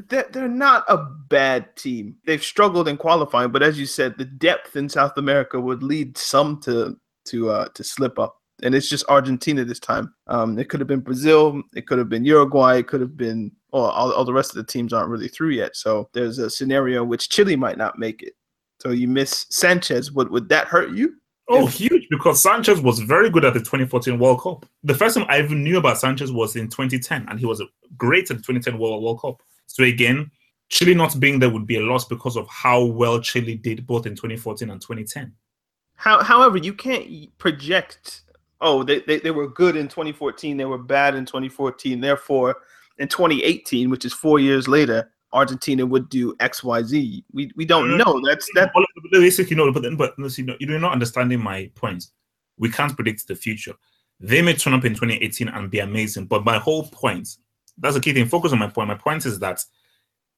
They're, 0.09 0.27
they're 0.31 0.49
not 0.49 0.85
a 0.89 0.97
bad 0.97 1.77
team. 1.77 2.17
They've 2.25 2.43
struggled 2.43 2.89
in 2.89 2.97
qualifying, 2.97 3.51
but 3.51 3.63
as 3.63 3.79
you 3.79 3.87
said, 3.87 4.17
the 4.17 4.25
depth 4.25 4.77
in 4.77 4.89
South 4.89 5.17
America 5.17 5.61
would 5.61 5.83
lead 5.83 6.17
some 6.17 6.61
to 6.63 6.97
to 7.27 7.51
uh, 7.51 7.69
to 7.69 7.85
slip 7.85 8.19
up. 8.19 8.37
And 8.63 8.75
it's 8.75 8.89
just 8.89 9.05
Argentina 9.09 9.65
this 9.65 9.81
time. 9.81 10.15
Um, 10.29 10.59
it 10.59 10.71
could 10.71 10.81
have 10.81 10.87
been 10.87 11.01
Brazil. 11.01 11.63
It 11.75 11.87
could 11.87 11.99
have 11.99 12.09
been 12.09 12.25
Uruguay. 12.25 12.79
It 12.79 12.87
could 12.87 13.03
have 13.03 13.17
been. 13.17 13.53
Well, 13.73 13.87
all, 13.87 14.13
all 14.13 14.25
the 14.25 14.33
rest 14.33 14.51
of 14.51 14.57
the 14.57 14.73
teams 14.73 14.93
aren't 14.93 15.11
really 15.11 15.29
through 15.29 15.51
yet. 15.51 15.77
So 15.77 16.09
there's 16.15 16.39
a 16.39 16.49
scenario 16.49 17.03
in 17.03 17.09
which 17.09 17.29
Chile 17.29 17.57
might 17.57 17.77
not 17.77 17.99
make 17.99 18.23
it. 18.23 18.35
So 18.81 18.91
you 18.91 19.09
miss 19.09 19.47
Sanchez. 19.51 20.13
Would 20.13 20.31
would 20.31 20.49
that 20.49 20.69
hurt 20.69 20.93
you? 20.93 21.15
Oh, 21.49 21.67
huge! 21.67 22.09
Because 22.11 22.43
Sanchez 22.43 22.81
was 22.81 22.99
very 22.99 23.31
good 23.31 23.45
at 23.45 23.55
the 23.55 23.61
2014 23.61 24.19
World 24.19 24.43
Cup. 24.43 24.67
The 24.83 24.95
first 24.95 25.17
time 25.17 25.27
I 25.29 25.39
even 25.39 25.63
knew 25.63 25.79
about 25.79 25.99
Sanchez 25.99 26.33
was 26.33 26.57
in 26.57 26.69
2010, 26.69 27.27
and 27.29 27.39
he 27.39 27.47
was 27.47 27.63
great 27.97 28.31
at 28.31 28.39
the 28.39 28.43
2010 28.43 28.79
World, 28.79 29.03
World 29.03 29.21
Cup. 29.21 29.43
So 29.67 29.85
again, 29.85 30.31
Chile 30.69 30.95
not 30.95 31.19
being 31.21 31.39
there 31.39 31.51
would 31.51 31.67
be 31.67 31.77
a 31.77 31.83
loss 31.83 32.05
because 32.05 32.37
of 32.37 32.47
how 32.49 32.85
well 32.85 33.21
Chile 33.21 33.55
did 33.55 33.87
both 33.87 34.07
in 34.07 34.15
2014 34.15 34.71
and 34.71 34.81
2010. 34.81 35.33
How, 35.97 36.23
however, 36.23 36.59
you 36.59 36.75
can't 36.75 37.37
project. 37.39 38.23
Oh, 38.61 38.83
they, 38.83 39.01
they 39.01 39.19
they 39.19 39.31
were 39.31 39.49
good 39.49 39.77
in 39.77 39.89
2014. 39.89 40.57
They 40.57 40.65
were 40.65 40.79
bad 40.79 41.15
in 41.15 41.25
2014. 41.25 42.01
Therefore, 42.01 42.57
in 42.99 43.09
2018, 43.09 43.91
which 43.91 44.05
is 44.05 44.13
four 44.13 44.39
years 44.39 44.69
later, 44.69 45.11
Argentina 45.33 45.85
would 45.85 46.09
do 46.09 46.35
X, 46.41 46.65
Y, 46.65 46.83
Z. 46.83 47.25
We 47.33 47.51
we 47.57 47.65
don't 47.65 47.91
mm. 47.91 47.99
know. 47.99 48.21
That's 48.27 48.49
that. 48.55 48.73
Basically, 49.13 49.57
no, 49.57 49.73
but 49.73 49.83
then, 49.83 49.97
but 49.97 50.15
see, 50.31 50.43
no, 50.43 50.57
you're 50.59 50.79
not 50.79 50.93
understanding 50.93 51.41
my 51.41 51.71
point. 51.75 52.07
We 52.59 52.71
can't 52.71 52.95
predict 52.95 53.29
the 53.29 53.37
future. 53.37 53.75
They 54.19 54.41
may 54.41 54.55
turn 54.55 54.73
up 54.73 54.85
in 54.85 54.95
2018 54.95 55.49
and 55.49 55.71
be 55.71 55.81
amazing, 55.81 56.27
but 56.27 56.45
my 56.45 56.59
whole 56.59 56.89
point, 56.89 57.29
that's 57.79 57.95
the 57.95 58.01
key 58.01 58.13
thing. 58.13 58.27
Focus 58.27 58.53
on 58.53 58.59
my 58.59 58.69
point. 58.69 58.89
My 58.89 58.95
point 58.95 59.27
is 59.27 59.39
that 59.41 59.65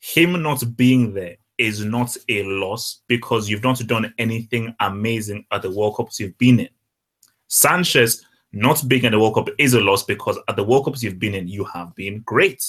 him 0.00 0.42
not 0.42 0.62
being 0.76 1.12
there 1.14 1.36
is 1.58 1.84
not 1.84 2.16
a 2.28 2.44
loss 2.44 3.02
because 3.08 3.48
you've 3.48 3.64
not 3.64 3.78
done 3.86 4.12
anything 4.18 4.74
amazing 4.80 5.44
at 5.50 5.62
the 5.62 5.70
World 5.70 5.96
Cups 5.96 6.20
you've 6.20 6.38
been 6.38 6.60
in. 6.60 6.68
Sanchez 7.48 8.24
not 8.52 8.82
being 8.86 9.04
in 9.04 9.12
the 9.12 9.18
World 9.18 9.34
Cup 9.34 9.48
is 9.58 9.74
a 9.74 9.80
loss 9.80 10.04
because 10.04 10.38
at 10.48 10.56
the 10.56 10.64
World 10.64 10.84
Cups 10.84 11.02
you've 11.02 11.18
been 11.18 11.34
in, 11.34 11.48
you 11.48 11.64
have 11.64 11.94
been 11.94 12.20
great. 12.20 12.64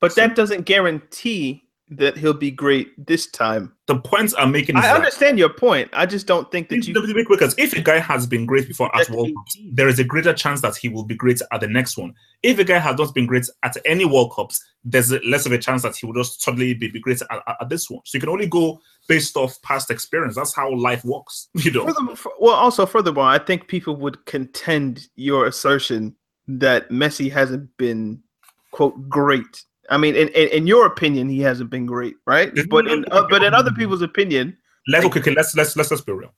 But 0.00 0.14
that 0.16 0.34
doesn't 0.34 0.62
guarantee 0.62 1.67
that 1.90 2.16
he'll 2.16 2.34
be 2.34 2.50
great 2.50 2.92
this 3.06 3.26
time. 3.26 3.72
The 3.86 3.98
points 3.98 4.34
I'm 4.36 4.52
making 4.52 4.76
is 4.76 4.84
I 4.84 4.88
that 4.88 4.96
understand 4.96 5.38
your 5.38 5.48
point. 5.48 5.88
I 5.92 6.06
just 6.06 6.26
don't 6.26 6.50
think 6.50 6.68
that 6.68 6.86
you. 6.86 6.94
because 7.14 7.54
if 7.58 7.72
a 7.72 7.80
guy 7.80 7.98
has 7.98 8.26
been 8.26 8.46
great 8.46 8.68
before 8.68 8.88
at 8.88 8.98
That's 8.98 9.10
World 9.10 9.34
Cups, 9.34 9.58
there 9.72 9.88
is 9.88 9.98
a 9.98 10.04
greater 10.04 10.34
chance 10.34 10.60
that 10.60 10.76
he 10.76 10.88
will 10.88 11.04
be 11.04 11.14
great 11.14 11.40
at 11.52 11.60
the 11.60 11.68
next 11.68 11.96
one. 11.96 12.14
If 12.42 12.58
a 12.58 12.64
guy 12.64 12.78
has 12.78 12.98
not 12.98 13.14
been 13.14 13.26
great 13.26 13.48
at 13.62 13.76
any 13.84 14.04
World 14.04 14.32
Cups, 14.34 14.62
there's 14.84 15.12
less 15.24 15.46
of 15.46 15.52
a 15.52 15.58
chance 15.58 15.82
that 15.82 15.96
he 15.96 16.06
will 16.06 16.14
just 16.14 16.42
suddenly 16.42 16.74
be, 16.74 16.90
be 16.90 17.00
great 17.00 17.22
at, 17.22 17.42
at, 17.46 17.56
at 17.60 17.68
this 17.68 17.88
one. 17.88 18.00
So 18.04 18.16
you 18.16 18.20
can 18.20 18.28
only 18.28 18.46
go 18.46 18.80
based 19.08 19.36
off 19.36 19.60
past 19.62 19.90
experience. 19.90 20.36
That's 20.36 20.54
how 20.54 20.74
life 20.74 21.04
works. 21.04 21.48
You 21.58 21.72
know. 21.72 21.86
Furthermore, 21.86 22.16
well, 22.38 22.54
also 22.54 22.86
furthermore, 22.86 23.24
I 23.24 23.38
think 23.38 23.68
people 23.68 23.96
would 23.96 24.24
contend 24.26 25.08
your 25.16 25.46
assertion 25.46 26.14
that 26.46 26.88
Messi 26.88 27.30
hasn't 27.30 27.76
been 27.76 28.22
quote 28.70 29.08
great. 29.08 29.64
I 29.90 29.96
mean, 29.96 30.14
in, 30.14 30.28
in, 30.28 30.48
in 30.48 30.66
your 30.66 30.86
opinion, 30.86 31.28
he 31.28 31.40
hasn't 31.40 31.70
been 31.70 31.86
great, 31.86 32.16
right? 32.26 32.54
There's 32.54 32.66
But 32.66 32.86
in 32.88 33.04
uh, 33.10 33.26
but 33.30 33.42
in 33.42 33.54
other 33.54 33.70
people's 33.72 34.02
opinion, 34.02 34.56
Let's 34.86 35.04
okay, 35.06 35.20
okay, 35.20 35.34
let's 35.34 35.54
let's 35.54 35.76
let's 35.76 35.90
let's 35.90 36.02
be 36.02 36.12
real. 36.12 36.32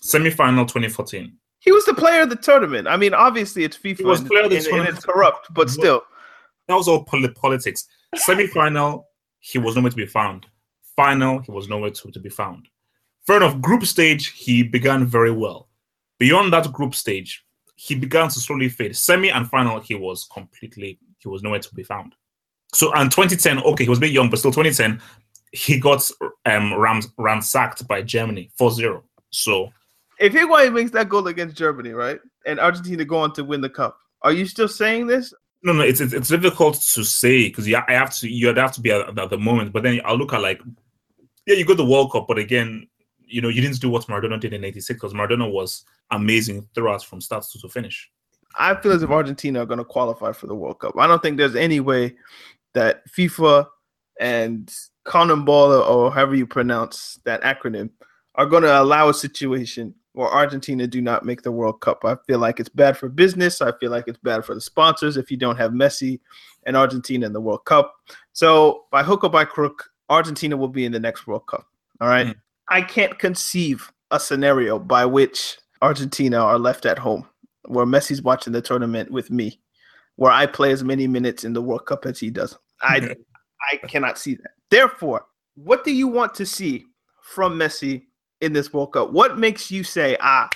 Semi-final 0.00 0.66
2014. 0.66 1.32
he 1.60 1.70
was 1.70 1.84
the 1.84 1.94
player 1.94 2.22
of 2.22 2.30
the 2.30 2.36
tournament. 2.36 2.88
I 2.88 2.96
mean, 2.96 3.14
obviously 3.14 3.62
it's 3.64 3.76
FIFA 3.76 4.04
was 4.04 4.20
and, 4.20 4.28
player 4.28 4.44
of 4.44 4.50
the 4.50 4.56
and- 4.56 4.64
and 4.66 4.70
tournament. 4.72 4.96
it's 4.96 5.04
corrupt, 5.06 5.52
but 5.54 5.70
still, 5.70 6.02
That 6.68 6.74
was 6.74 6.88
all 6.88 7.04
poli- 7.04 7.28
politics. 7.30 7.86
Semi-final, 8.16 9.06
he 9.40 9.58
was 9.58 9.76
nowhere 9.76 9.90
to 9.90 9.96
be 9.96 10.06
found. 10.06 10.46
Final, 10.96 11.38
he 11.40 11.50
was 11.52 11.68
nowhere 11.68 11.90
to, 11.90 12.10
to 12.10 12.20
be 12.20 12.28
found. 12.28 12.66
Fair 13.26 13.36
enough. 13.38 13.60
Group 13.60 13.84
stage, 13.84 14.28
he 14.32 14.62
began 14.64 15.06
very 15.06 15.30
well. 15.30 15.68
Beyond 16.18 16.52
that 16.52 16.72
group 16.72 16.94
stage, 16.94 17.44
he 17.76 17.94
began 17.94 18.28
to 18.28 18.40
slowly 18.40 18.68
fade. 18.68 18.96
Semi 18.96 19.30
and 19.30 19.48
final, 19.48 19.78
he 19.80 19.94
was 19.94 20.24
completely, 20.32 20.98
he 21.18 21.28
was 21.28 21.42
nowhere 21.42 21.60
to 21.60 21.74
be 21.74 21.82
found. 21.84 22.14
So, 22.74 22.92
and 22.94 23.10
2010, 23.10 23.60
okay, 23.60 23.84
he 23.84 23.90
was 23.90 23.98
a 23.98 24.00
bit 24.00 24.12
young, 24.12 24.30
but 24.30 24.38
still 24.38 24.52
2010, 24.52 25.00
he 25.52 25.78
got 25.78 26.10
um 26.46 26.74
ram, 26.74 27.02
ransacked 27.18 27.86
by 27.86 28.02
Germany 28.02 28.50
4-0. 28.58 29.02
So, 29.30 29.70
if 30.18 30.32
Higuain 30.32 30.72
makes 30.72 30.90
that 30.92 31.08
goal 31.08 31.26
against 31.26 31.56
Germany, 31.56 31.90
right, 31.90 32.20
and 32.46 32.58
Argentina 32.58 33.04
go 33.04 33.18
on 33.18 33.32
to 33.34 33.44
win 33.44 33.60
the 33.60 33.68
cup, 33.68 33.98
are 34.22 34.32
you 34.32 34.46
still 34.46 34.68
saying 34.68 35.06
this? 35.06 35.34
no, 35.62 35.72
no, 35.72 35.82
it's 35.82 36.00
it's, 36.00 36.12
it's 36.12 36.28
difficult 36.28 36.74
to 36.74 37.04
say 37.04 37.48
because 37.48 37.68
you 37.68 37.76
I 37.76 37.92
have 37.92 38.14
to 38.16 38.28
you'd 38.28 38.56
have 38.56 38.72
to 38.72 38.80
be 38.80 38.90
at, 38.90 39.16
at 39.18 39.30
the 39.30 39.38
moment. 39.38 39.72
But 39.72 39.82
then 39.82 40.00
I'll 40.04 40.16
look 40.16 40.32
at 40.32 40.42
like, 40.42 40.60
yeah, 41.46 41.54
you 41.54 41.64
got 41.64 41.76
the 41.76 41.86
World 41.86 42.12
Cup, 42.12 42.26
but 42.26 42.38
again, 42.38 42.88
you 43.20 43.40
know, 43.40 43.48
you 43.48 43.62
didn't 43.62 43.80
do 43.80 43.88
what 43.88 44.06
Maradona 44.06 44.40
did 44.40 44.52
in 44.52 44.64
'86 44.64 44.98
because 44.98 45.14
Maradona 45.14 45.50
was 45.50 45.84
amazing 46.10 46.66
throughout 46.74 47.04
from 47.04 47.20
start 47.20 47.44
to, 47.52 47.60
to 47.60 47.68
finish. 47.68 48.10
I 48.58 48.74
feel 48.74 48.92
as 48.92 49.02
if 49.02 49.10
Argentina 49.10 49.62
are 49.62 49.66
going 49.66 49.78
to 49.78 49.84
qualify 49.84 50.32
for 50.32 50.46
the 50.46 50.54
World 50.54 50.80
Cup. 50.80 50.94
I 50.98 51.06
don't 51.06 51.22
think 51.22 51.38
there's 51.38 51.56
any 51.56 51.80
way 51.80 52.16
that 52.74 53.02
FIFA 53.08 53.66
and 54.20 54.72
CONMEBOL 55.06 55.88
or 55.88 56.12
however 56.12 56.34
you 56.34 56.46
pronounce 56.46 57.18
that 57.24 57.42
acronym 57.42 57.90
are 58.34 58.46
going 58.46 58.62
to 58.62 58.80
allow 58.80 59.08
a 59.08 59.14
situation 59.14 59.94
where 60.12 60.28
Argentina 60.28 60.86
do 60.86 61.00
not 61.00 61.24
make 61.24 61.42
the 61.42 61.52
World 61.52 61.80
Cup. 61.80 62.04
I 62.04 62.16
feel 62.26 62.38
like 62.38 62.60
it's 62.60 62.68
bad 62.68 62.96
for 62.96 63.08
business. 63.08 63.62
I 63.62 63.72
feel 63.78 63.90
like 63.90 64.04
it's 64.06 64.18
bad 64.18 64.44
for 64.44 64.54
the 64.54 64.60
sponsors 64.60 65.16
if 65.16 65.30
you 65.30 65.36
don't 65.36 65.56
have 65.56 65.72
Messi 65.72 66.20
and 66.66 66.76
Argentina 66.76 67.26
in 67.26 67.32
the 67.32 67.40
World 67.40 67.64
Cup. 67.64 67.94
So 68.32 68.84
by 68.90 69.02
hook 69.02 69.24
or 69.24 69.30
by 69.30 69.44
crook, 69.44 69.90
Argentina 70.08 70.56
will 70.56 70.68
be 70.68 70.84
in 70.84 70.92
the 70.92 71.00
next 71.00 71.26
World 71.26 71.46
Cup. 71.46 71.66
All 72.00 72.08
right. 72.08 72.28
Mm. 72.28 72.34
I 72.68 72.82
can't 72.82 73.18
conceive 73.18 73.90
a 74.10 74.20
scenario 74.20 74.78
by 74.78 75.06
which 75.06 75.56
Argentina 75.80 76.38
are 76.38 76.58
left 76.58 76.84
at 76.86 76.98
home 76.98 77.26
where 77.66 77.86
Messi's 77.86 78.22
watching 78.22 78.52
the 78.52 78.62
tournament 78.62 79.10
with 79.10 79.30
me, 79.30 79.60
where 80.16 80.32
I 80.32 80.46
play 80.46 80.72
as 80.72 80.84
many 80.84 81.06
minutes 81.06 81.44
in 81.44 81.52
the 81.52 81.62
World 81.62 81.86
Cup 81.86 82.06
as 82.06 82.18
he 82.18 82.30
does. 82.30 82.56
I 82.82 83.14
I 83.72 83.76
cannot 83.86 84.18
see 84.18 84.34
that. 84.36 84.52
Therefore, 84.70 85.26
what 85.54 85.84
do 85.84 85.92
you 85.92 86.08
want 86.08 86.34
to 86.34 86.46
see 86.46 86.84
from 87.22 87.58
Messi 87.58 88.04
in 88.40 88.52
this 88.52 88.72
World 88.72 88.92
Cup? 88.92 89.10
What 89.12 89.38
makes 89.38 89.70
you 89.70 89.84
say, 89.84 90.16
ah, 90.20 90.48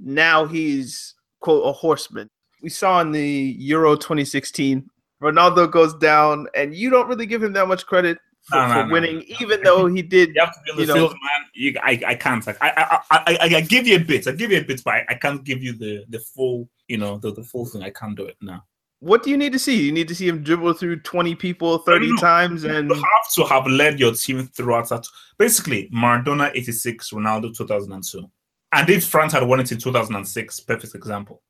now 0.00 0.46
he's 0.46 1.14
quote 1.40 1.66
a 1.66 1.72
horseman? 1.72 2.28
We 2.62 2.70
saw 2.70 3.00
in 3.00 3.12
the 3.12 3.56
Euro 3.58 3.96
2016, 3.96 4.88
Ronaldo 5.22 5.70
goes 5.70 5.94
down, 5.94 6.46
and 6.54 6.74
you 6.74 6.90
don't 6.90 7.08
really 7.08 7.26
give 7.26 7.42
him 7.42 7.52
that 7.54 7.68
much 7.68 7.86
credit 7.86 8.18
for, 8.42 8.56
No, 8.56 8.66
no, 8.68 8.74
for 8.74 8.86
no. 8.86 8.92
winning, 8.92 9.22
even 9.40 9.62
though 9.62 9.86
he 9.86 10.02
did. 10.02 10.30
You 10.34 10.40
have 10.40 10.54
to 10.54 10.76
be 10.76 10.84
the 10.84 10.94
field, 10.94 11.12
man. 11.12 11.46
You, 11.54 11.74
I, 11.82 12.00
I 12.06 12.14
can't. 12.14 12.46
Like, 12.46 12.58
I, 12.60 12.70
I, 12.70 13.00
I, 13.10 13.38
I, 13.40 13.56
I 13.56 13.60
give 13.62 13.86
you 13.86 13.96
a 13.96 14.00
bit. 14.00 14.26
I 14.26 14.32
give 14.32 14.50
you 14.50 14.58
a 14.58 14.64
bit, 14.64 14.82
but 14.84 14.94
I, 14.94 15.04
I 15.10 15.14
can't 15.14 15.44
give 15.44 15.62
you 15.62 15.72
the, 15.72 16.04
the 16.08 16.18
full, 16.20 16.68
you 16.88 16.96
know, 16.98 17.18
the, 17.18 17.32
the 17.32 17.44
full 17.44 17.66
thing. 17.66 17.82
I 17.82 17.90
can't 17.90 18.16
do 18.16 18.24
it 18.24 18.36
now. 18.40 18.64
What 19.00 19.22
do 19.22 19.30
you 19.30 19.36
need 19.38 19.52
to 19.52 19.58
see? 19.58 19.82
You 19.82 19.92
need 19.92 20.08
to 20.08 20.14
see 20.14 20.28
him 20.28 20.42
dribble 20.42 20.74
through 20.74 21.00
20 21.00 21.34
people 21.34 21.78
30 21.78 22.16
times 22.18 22.64
and 22.64 22.90
You 22.90 22.94
have 22.94 23.32
to 23.34 23.44
have 23.44 23.66
led 23.66 23.98
your 23.98 24.12
team 24.12 24.46
throughout 24.48 24.90
that. 24.90 25.06
Basically, 25.38 25.88
Maradona 25.88 26.50
86, 26.54 27.10
Ronaldo 27.10 27.56
2002. 27.56 28.30
And 28.72 28.90
if 28.90 29.06
France 29.06 29.32
had 29.32 29.42
won 29.42 29.58
it 29.60 29.72
in 29.72 29.78
2006, 29.78 30.60
perfect 30.60 30.94
example. 30.94 31.42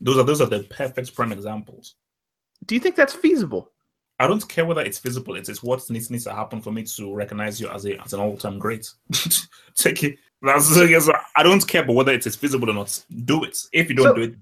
Those 0.00 0.18
are 0.18 0.24
those 0.24 0.40
are 0.40 0.46
the 0.46 0.64
perfect 0.64 1.14
prime 1.14 1.32
examples. 1.32 1.94
do 2.66 2.74
you 2.74 2.80
think 2.80 2.94
that's 2.96 3.14
feasible? 3.14 3.70
I 4.20 4.26
don't 4.26 4.46
care 4.48 4.64
whether 4.66 4.82
it's 4.82 4.98
feasible. 4.98 5.36
It's, 5.36 5.48
it's 5.48 5.62
what 5.62 5.88
needs, 5.90 6.10
needs 6.10 6.24
to 6.24 6.34
happen 6.34 6.60
for 6.60 6.72
me 6.72 6.82
to 6.82 7.14
recognize 7.14 7.60
you 7.60 7.68
as 7.68 7.86
a 7.86 8.00
as 8.02 8.12
an 8.12 8.20
all 8.20 8.36
time 8.36 8.58
great. 8.58 8.90
Take 9.76 10.02
it. 10.04 10.18
That's 10.42 10.76
yes, 10.76 11.08
I 11.36 11.42
don't 11.42 11.66
care, 11.66 11.84
but 11.84 11.94
whether 11.94 12.12
it 12.12 12.26
is 12.26 12.36
feasible 12.36 12.70
or 12.70 12.74
not, 12.74 13.04
do 13.24 13.44
it. 13.44 13.56
If 13.72 13.88
you 13.88 13.94
don't 13.96 14.06
So- 14.06 14.14
do 14.16 14.22
it, 14.22 14.34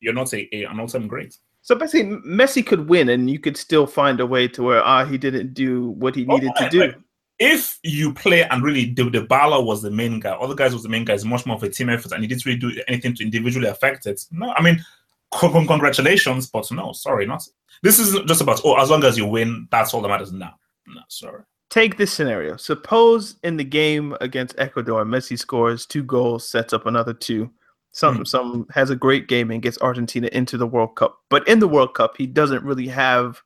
you're 0.00 0.14
not 0.14 0.32
a, 0.32 0.48
a 0.56 0.64
an 0.64 0.80
all 0.80 0.88
time 0.88 1.06
great. 1.06 1.36
So 1.68 1.74
basically, 1.74 2.16
Messi 2.26 2.64
could 2.66 2.88
win, 2.88 3.10
and 3.10 3.28
you 3.28 3.38
could 3.38 3.54
still 3.58 3.86
find 3.86 4.20
a 4.20 4.26
way 4.26 4.48
to 4.48 4.62
where 4.62 4.82
ah 4.82 5.04
he 5.04 5.18
didn't 5.18 5.52
do 5.52 5.90
what 6.02 6.14
he 6.14 6.24
needed 6.24 6.50
Oh, 6.56 6.64
to 6.64 6.70
do. 6.70 6.80
like, 6.80 6.96
if 7.38 7.78
you 7.82 8.14
play 8.14 8.42
and 8.42 8.62
really 8.62 8.86
the, 8.94 9.02
Dybala 9.02 9.62
was 9.62 9.82
the 9.82 9.90
main 9.90 10.18
guy, 10.18 10.30
other 10.30 10.54
guys 10.54 10.72
was 10.72 10.82
the 10.82 10.88
main 10.88 11.04
guy, 11.04 11.12
it's 11.12 11.26
much 11.26 11.44
more 11.44 11.56
of 11.56 11.62
a 11.62 11.68
team 11.68 11.90
effort, 11.90 12.12
and 12.12 12.22
he 12.22 12.26
didn't 12.26 12.46
really 12.46 12.58
do 12.58 12.72
anything 12.88 13.14
to 13.16 13.22
individually 13.22 13.68
affect 13.68 14.06
it. 14.06 14.18
No, 14.30 14.50
I 14.56 14.62
mean, 14.62 14.82
con- 15.30 15.52
con- 15.52 15.66
congratulations, 15.66 16.48
but 16.48 16.66
no, 16.72 16.92
sorry, 16.92 17.26
not. 17.26 17.46
This 17.82 17.98
isn't 17.98 18.26
just 18.26 18.40
about 18.40 18.62
oh, 18.64 18.80
as 18.80 18.88
long 18.88 19.04
as 19.04 19.18
you 19.18 19.26
win, 19.26 19.68
that's 19.70 19.92
all 19.92 20.00
that 20.00 20.08
matters. 20.08 20.32
No, 20.32 20.48
no, 20.86 21.02
sorry. 21.08 21.42
take 21.68 21.98
this 21.98 22.10
scenario. 22.14 22.56
Suppose 22.56 23.36
in 23.44 23.58
the 23.58 23.64
game 23.64 24.16
against 24.22 24.58
Ecuador, 24.58 25.04
Messi 25.04 25.38
scores 25.38 25.84
two 25.84 26.02
goals, 26.02 26.48
sets 26.48 26.72
up 26.72 26.86
another 26.86 27.12
two. 27.12 27.50
Some 27.92 28.18
Mm. 28.18 28.26
some 28.28 28.66
has 28.70 28.90
a 28.90 28.96
great 28.96 29.28
game 29.28 29.50
and 29.50 29.62
gets 29.62 29.80
Argentina 29.80 30.28
into 30.32 30.56
the 30.56 30.66
World 30.66 30.94
Cup. 30.96 31.18
But 31.30 31.46
in 31.48 31.58
the 31.58 31.68
World 31.68 31.94
Cup, 31.94 32.16
he 32.16 32.26
doesn't 32.26 32.62
really 32.64 32.86
have 32.88 33.40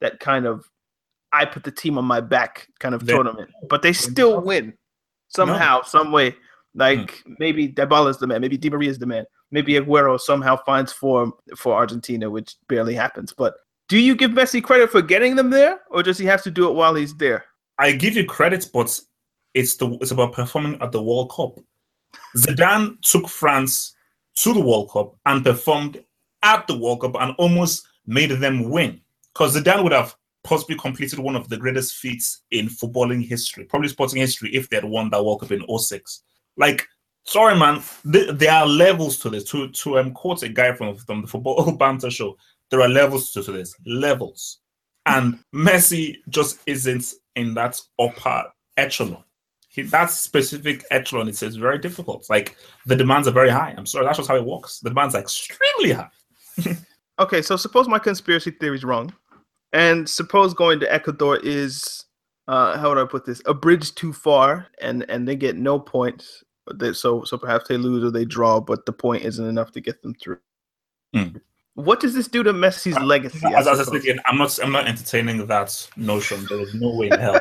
that 0.00 0.20
kind 0.20 0.46
of 0.46 0.68
I 1.32 1.44
put 1.44 1.64
the 1.64 1.70
team 1.70 1.98
on 1.98 2.04
my 2.04 2.20
back 2.20 2.68
kind 2.78 2.94
of 2.94 3.04
They- 3.04 3.12
tournament. 3.12 3.50
But 3.68 3.82
they 3.82 3.92
still 3.92 4.40
win 4.40 4.74
somehow, 5.28 5.82
some 5.82 6.10
way. 6.12 6.36
Like 6.74 7.22
maybe 7.38 7.68
Dybala 7.68 8.10
is 8.10 8.18
the 8.18 8.26
man, 8.26 8.40
maybe 8.40 8.56
Di 8.58 8.70
Maria 8.70 8.90
is 8.90 8.98
the 8.98 9.06
man, 9.06 9.24
maybe 9.50 9.74
Aguero 9.74 10.20
somehow 10.20 10.56
finds 10.64 10.92
form 10.92 11.32
for 11.56 11.74
Argentina, 11.74 12.28
which 12.30 12.54
barely 12.68 12.94
happens. 12.94 13.32
But 13.32 13.54
do 13.88 13.98
you 13.98 14.14
give 14.14 14.32
Messi 14.32 14.62
credit 14.62 14.90
for 14.90 15.00
getting 15.00 15.36
them 15.36 15.50
there, 15.50 15.80
or 15.90 16.02
does 16.02 16.18
he 16.18 16.26
have 16.26 16.42
to 16.42 16.50
do 16.50 16.68
it 16.68 16.74
while 16.74 16.94
he's 16.94 17.14
there? 17.14 17.44
I 17.78 17.92
give 17.92 18.14
you 18.14 18.24
credit, 18.24 18.68
but 18.72 18.98
it's 19.54 19.76
the 19.76 19.96
it's 20.00 20.10
about 20.10 20.32
performing 20.32 20.80
at 20.82 20.92
the 20.92 21.02
World 21.02 21.32
Cup. 21.34 21.58
Zidane 22.36 23.00
took 23.02 23.28
France 23.28 23.94
to 24.36 24.52
the 24.52 24.60
World 24.60 24.90
Cup 24.90 25.16
and 25.26 25.44
performed 25.44 26.02
at 26.42 26.66
the 26.66 26.76
World 26.76 27.00
Cup 27.00 27.16
and 27.18 27.34
almost 27.38 27.86
made 28.06 28.30
them 28.30 28.70
win. 28.70 29.00
Because 29.32 29.56
Zidane 29.56 29.82
would 29.82 29.92
have 29.92 30.14
possibly 30.44 30.76
completed 30.76 31.18
one 31.18 31.36
of 31.36 31.48
the 31.48 31.56
greatest 31.56 31.96
feats 31.96 32.42
in 32.52 32.68
footballing 32.68 33.26
history, 33.26 33.64
probably 33.64 33.88
sporting 33.88 34.20
history, 34.20 34.54
if 34.54 34.68
they 34.68 34.76
had 34.76 34.84
won 34.84 35.10
that 35.10 35.24
World 35.24 35.40
Cup 35.40 35.52
in 35.52 35.64
06. 35.78 36.22
Like, 36.56 36.86
sorry, 37.24 37.58
man, 37.58 37.82
th- 38.10 38.30
there 38.38 38.52
are 38.52 38.66
levels 38.66 39.18
to 39.18 39.30
this. 39.30 39.44
To 39.50 39.68
to 39.68 39.98
um, 39.98 40.12
quote 40.12 40.42
a 40.42 40.48
guy 40.48 40.72
from, 40.72 40.96
from 40.96 41.22
the 41.22 41.28
Football 41.28 41.72
Banter 41.78 42.10
show, 42.10 42.36
there 42.70 42.80
are 42.80 42.88
levels 42.88 43.32
to, 43.32 43.42
to 43.42 43.52
this. 43.52 43.74
Levels. 43.84 44.60
And 45.06 45.38
Messi 45.54 46.16
just 46.28 46.60
isn't 46.66 47.12
in 47.36 47.54
that 47.54 47.80
upper 47.98 48.44
echelon. 48.76 49.22
He, 49.76 49.82
that 49.82 50.10
specific 50.10 50.84
echelon 50.90 51.28
is, 51.28 51.42
is 51.42 51.56
very 51.56 51.78
difficult. 51.78 52.28
Like 52.30 52.56
the 52.86 52.96
demands 52.96 53.28
are 53.28 53.32
very 53.32 53.50
high. 53.50 53.74
I'm 53.76 53.84
sorry, 53.84 54.06
that's 54.06 54.16
just 54.16 54.28
how 54.28 54.36
it 54.36 54.44
works. 54.44 54.80
The 54.80 54.88
demands 54.88 55.14
are 55.14 55.20
extremely 55.20 55.92
high. 55.92 56.10
Okay, 57.18 57.40
so 57.40 57.56
suppose 57.56 57.88
my 57.88 57.98
conspiracy 57.98 58.50
theory 58.50 58.76
is 58.76 58.84
wrong, 58.84 59.10
and 59.72 60.06
suppose 60.06 60.52
going 60.52 60.80
to 60.80 60.92
Ecuador 60.92 61.38
is, 61.38 62.04
uh, 62.46 62.76
how 62.76 62.90
would 62.90 62.98
I 62.98 63.06
put 63.06 63.24
this, 63.24 63.40
a 63.46 63.54
bridge 63.54 63.94
too 63.94 64.12
far, 64.12 64.66
and 64.82 65.02
and 65.08 65.26
they 65.26 65.34
get 65.34 65.56
no 65.56 65.78
points. 65.78 66.44
They, 66.74 66.92
so 66.92 67.24
so 67.24 67.38
perhaps 67.38 67.68
they 67.68 67.78
lose 67.78 68.04
or 68.04 68.10
they 68.10 68.26
draw, 68.26 68.60
but 68.60 68.84
the 68.84 68.92
point 68.92 69.24
isn't 69.24 69.46
enough 69.46 69.72
to 69.72 69.80
get 69.80 70.02
them 70.02 70.14
through. 70.22 70.40
Hmm. 71.14 71.38
What 71.72 72.00
does 72.00 72.12
this 72.12 72.28
do 72.28 72.42
to 72.42 72.52
Messi's 72.52 72.98
legacy? 72.98 73.40
As, 73.56 73.66
as 73.66 73.80
I 73.80 73.84
said 73.84 74.18
I'm 74.26 74.36
not 74.36 74.58
I'm 74.62 74.72
not 74.72 74.86
entertaining 74.86 75.46
that 75.46 75.88
notion. 75.96 76.44
There 76.50 76.60
is 76.60 76.74
no 76.74 76.94
way 76.94 77.06
in 77.06 77.18
hell. 77.18 77.40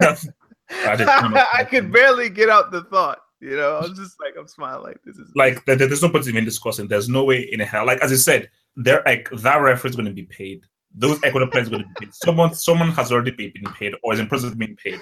I 0.86 0.96
just 0.96 1.08
I 1.54 1.64
could 1.64 1.92
barely 1.92 2.28
get 2.28 2.48
out 2.48 2.70
the 2.70 2.84
thought. 2.84 3.18
You 3.40 3.56
know, 3.56 3.76
I 3.76 3.80
was 3.80 3.98
just 3.98 4.20
like, 4.20 4.34
I'm 4.38 4.46
smiling 4.46 4.84
like 4.84 5.02
this 5.04 5.16
is 5.16 5.32
like 5.34 5.64
there, 5.64 5.74
there's 5.74 6.02
no 6.02 6.08
point 6.08 6.28
even 6.28 6.44
discussing. 6.44 6.86
There's 6.86 7.08
no 7.08 7.24
way 7.24 7.40
in 7.40 7.60
hell. 7.60 7.86
Like 7.86 8.00
as 8.00 8.12
I 8.12 8.16
said, 8.16 8.48
they're 8.76 9.02
like 9.04 9.28
that 9.30 9.56
referee 9.56 9.90
is 9.90 9.96
going 9.96 10.06
to 10.06 10.12
be 10.12 10.22
paid. 10.24 10.62
Those 10.94 11.18
Ecuador 11.24 11.48
players 11.48 11.66
are 11.66 11.72
going 11.72 11.82
to 11.82 11.88
be 11.88 12.06
paid. 12.06 12.14
Someone 12.14 12.54
someone 12.54 12.90
has 12.92 13.10
already 13.10 13.32
been 13.32 13.72
paid 13.74 13.94
or 14.02 14.12
is 14.14 14.20
in 14.20 14.28
process 14.28 14.52
of 14.52 14.58
being 14.58 14.76
paid. 14.76 15.00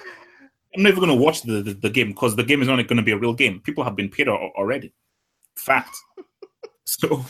I'm 0.75 0.83
not 0.83 0.89
even 0.89 1.03
going 1.03 1.17
to 1.17 1.23
watch 1.23 1.43
the, 1.43 1.61
the, 1.61 1.73
the 1.73 1.89
game 1.89 2.09
because 2.09 2.35
the 2.35 2.43
game 2.43 2.61
is 2.61 2.67
not 2.67 2.75
going 2.75 2.97
to 2.97 3.03
be 3.03 3.11
a 3.11 3.17
real 3.17 3.33
game. 3.33 3.59
People 3.59 3.83
have 3.83 3.95
been 3.95 4.09
paid 4.09 4.27
al- 4.27 4.51
already. 4.57 4.93
Fact. 5.57 5.95
so, 6.85 7.25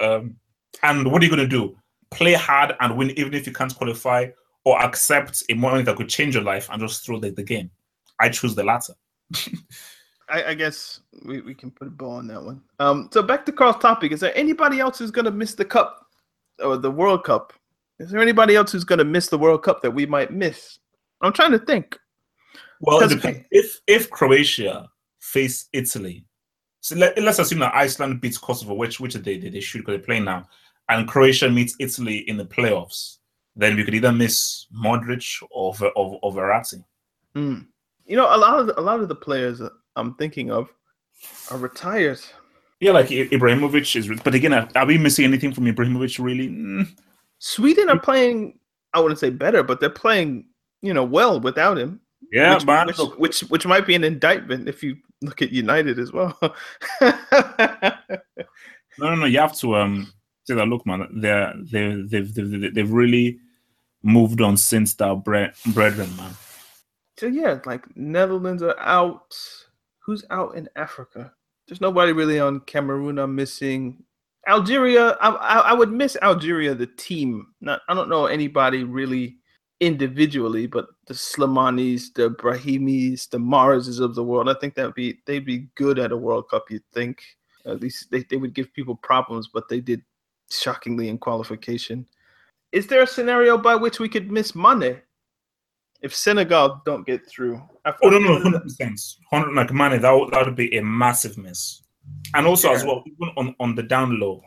um, 0.00 0.36
and 0.82 1.10
what 1.10 1.22
are 1.22 1.24
you 1.24 1.30
going 1.30 1.48
to 1.48 1.48
do? 1.48 1.76
Play 2.10 2.34
hard 2.34 2.76
and 2.80 2.96
win 2.96 3.10
even 3.18 3.34
if 3.34 3.46
you 3.46 3.52
can't 3.52 3.74
qualify, 3.74 4.28
or 4.64 4.80
accept 4.82 5.42
a 5.50 5.54
moment 5.54 5.86
that 5.86 5.96
could 5.96 6.08
change 6.08 6.34
your 6.34 6.44
life 6.44 6.68
and 6.70 6.80
just 6.80 7.04
throw 7.04 7.18
the, 7.20 7.30
the 7.30 7.42
game. 7.42 7.70
I 8.20 8.28
choose 8.28 8.54
the 8.54 8.64
latter. 8.64 8.94
I, 10.30 10.44
I 10.44 10.54
guess 10.54 11.00
we, 11.24 11.40
we 11.42 11.54
can 11.54 11.70
put 11.70 11.86
a 11.88 11.90
bow 11.90 12.10
on 12.12 12.26
that 12.28 12.42
one. 12.42 12.62
Um, 12.78 13.10
so 13.12 13.22
back 13.22 13.44
to 13.46 13.52
Carl's 13.52 13.76
topic. 13.82 14.12
Is 14.12 14.20
there 14.20 14.36
anybody 14.36 14.80
else 14.80 14.98
who's 14.98 15.10
gonna 15.10 15.30
miss 15.30 15.54
the 15.54 15.64
cup 15.64 16.06
or 16.62 16.76
the 16.76 16.90
World 16.90 17.24
Cup? 17.24 17.52
Is 17.98 18.10
there 18.10 18.20
anybody 18.20 18.56
else 18.56 18.72
who's 18.72 18.84
gonna 18.84 19.04
miss 19.04 19.28
the 19.28 19.38
World 19.38 19.62
Cup 19.62 19.82
that 19.82 19.90
we 19.90 20.06
might 20.06 20.32
miss? 20.32 20.78
I'm 21.20 21.32
trying 21.32 21.52
to 21.52 21.58
think. 21.58 21.98
Well, 22.80 22.98
it 23.00 23.08
Because- 23.08 23.22
depends. 23.22 23.46
if 23.50 23.80
if 23.86 24.10
Croatia 24.10 24.88
face 25.20 25.68
Italy, 25.72 26.24
so 26.80 26.96
let, 26.96 27.18
let's 27.22 27.38
assume 27.38 27.60
that 27.60 27.74
Iceland 27.74 28.20
beats 28.20 28.38
Kosovo, 28.38 28.74
which 28.74 29.00
which 29.00 29.14
they 29.14 29.38
they, 29.38 29.50
they 29.50 29.60
should 29.60 29.78
because 29.82 29.92
they're 29.98 30.06
playing 30.06 30.24
now, 30.24 30.46
and 30.88 31.06
Croatia 31.08 31.50
meets 31.50 31.76
Italy 31.80 32.18
in 32.28 32.36
the 32.36 32.44
playoffs, 32.46 33.18
then 33.56 33.76
we 33.76 33.84
could 33.84 33.94
either 33.94 34.12
miss 34.12 34.66
Modric 34.74 35.42
or 35.50 35.74
or, 35.96 36.18
or 36.22 36.32
Verratti. 36.32 36.84
Hmm. 37.34 37.60
You 38.06 38.16
know, 38.16 38.34
a 38.34 38.36
lot 38.36 38.60
of 38.60 38.66
the, 38.66 38.78
a 38.78 38.82
lot 38.82 39.00
of 39.00 39.08
the 39.08 39.14
players 39.14 39.62
I'm 39.96 40.14
thinking 40.14 40.50
of 40.50 40.68
are 41.50 41.58
retired. 41.58 42.20
Yeah, 42.80 42.92
like 42.92 43.06
Ibrahimovic 43.08 43.96
is, 43.96 44.20
but 44.22 44.34
again, 44.34 44.52
are, 44.52 44.68
are 44.74 44.86
we 44.86 44.98
missing 44.98 45.24
anything 45.24 45.54
from 45.54 45.64
Ibrahimovic? 45.64 46.22
Really? 46.22 46.48
Mm. 46.48 46.88
Sweden 47.38 47.88
are 47.88 47.98
playing. 47.98 48.58
I 48.92 49.00
wouldn't 49.00 49.18
say 49.18 49.30
better, 49.30 49.62
but 49.62 49.80
they're 49.80 49.90
playing. 49.90 50.46
You 50.82 50.92
know, 50.92 51.04
well 51.04 51.40
without 51.40 51.78
him. 51.78 52.00
Yeah, 52.30 52.54
which, 52.54 52.66
man. 52.66 52.86
Which, 52.88 52.98
which 53.16 53.40
which 53.40 53.66
might 53.66 53.86
be 53.86 53.94
an 53.94 54.04
indictment 54.04 54.68
if 54.68 54.82
you 54.82 54.96
look 55.22 55.40
at 55.40 55.50
United 55.50 55.98
as 55.98 56.12
well. 56.12 56.38
No, 58.98 59.10
no, 59.10 59.16
no. 59.16 59.26
You 59.26 59.38
have 59.40 59.56
to 59.58 59.76
um 59.76 60.12
say 60.44 60.54
that. 60.54 60.66
Look, 60.66 60.86
man, 60.86 61.08
they're 61.12 61.52
they 61.56 62.02
they've, 62.02 62.34
they've 62.34 62.74
they've 62.74 62.90
really 62.90 63.38
moved 64.02 64.40
on 64.40 64.56
since 64.56 64.94
that 64.94 65.24
bre- 65.24 65.72
brethren, 65.72 66.14
man. 66.16 66.34
So 67.18 67.26
yeah, 67.26 67.60
like 67.64 67.84
Netherlands 67.96 68.62
are 68.62 68.78
out. 68.78 69.36
Who's 70.00 70.24
out 70.30 70.56
in 70.56 70.68
Africa? 70.76 71.32
There's 71.66 71.80
nobody 71.80 72.12
really 72.12 72.38
on 72.38 72.60
Cameroon. 72.60 73.18
I'm 73.18 73.34
missing 73.34 74.04
Algeria. 74.46 75.16
I, 75.20 75.30
I, 75.30 75.58
I 75.58 75.72
would 75.72 75.90
miss 75.90 76.16
Algeria, 76.20 76.74
the 76.74 76.86
team. 76.86 77.46
Not 77.60 77.80
I 77.88 77.94
don't 77.94 78.10
know 78.10 78.26
anybody 78.26 78.84
really 78.84 79.38
individually, 79.80 80.66
but 80.66 80.86
the 81.06 81.14
Slimanis, 81.14 82.12
the 82.14 82.30
Brahimis, 82.30 83.28
the 83.30 83.38
Mahrezes 83.38 84.00
of 84.00 84.14
the 84.14 84.24
world. 84.24 84.48
I 84.48 84.54
think 84.54 84.74
that'd 84.74 84.94
be 84.94 85.20
they'd 85.26 85.46
be 85.46 85.68
good 85.74 85.98
at 85.98 86.12
a 86.12 86.16
World 86.16 86.48
Cup. 86.50 86.64
You'd 86.70 86.84
think 86.92 87.22
at 87.66 87.80
least 87.80 88.10
they, 88.10 88.24
they 88.24 88.36
would 88.36 88.54
give 88.54 88.72
people 88.74 88.96
problems, 88.96 89.48
but 89.52 89.68
they 89.68 89.80
did 89.80 90.02
shockingly 90.60 91.08
in 91.08 91.18
qualification. 91.18 92.06
Is 92.72 92.86
there 92.86 93.02
a 93.02 93.06
scenario 93.06 93.56
by 93.56 93.74
which 93.76 93.98
we 94.00 94.08
could 94.08 94.30
miss 94.30 94.54
Mane? 94.54 95.00
If 96.02 96.14
Senegal 96.14 96.82
don't 96.84 97.06
get 97.06 97.26
through, 97.26 97.62
Oh 97.86 98.08
no, 98.10 98.18
no, 98.18 98.38
hundred 98.40 98.62
percent, 98.62 99.00
hundred 99.30 99.54
like 99.54 99.72
money. 99.72 99.98
That 99.98 100.10
would, 100.12 100.32
that 100.32 100.44
would 100.44 100.56
be 100.56 100.76
a 100.76 100.82
massive 100.82 101.38
miss, 101.38 101.82
and 102.34 102.46
also 102.46 102.72
as 102.72 102.84
well, 102.84 103.02
even 103.06 103.32
on 103.36 103.54
on 103.60 103.74
the 103.74 103.82
down 103.82 104.18
low, 104.20 104.42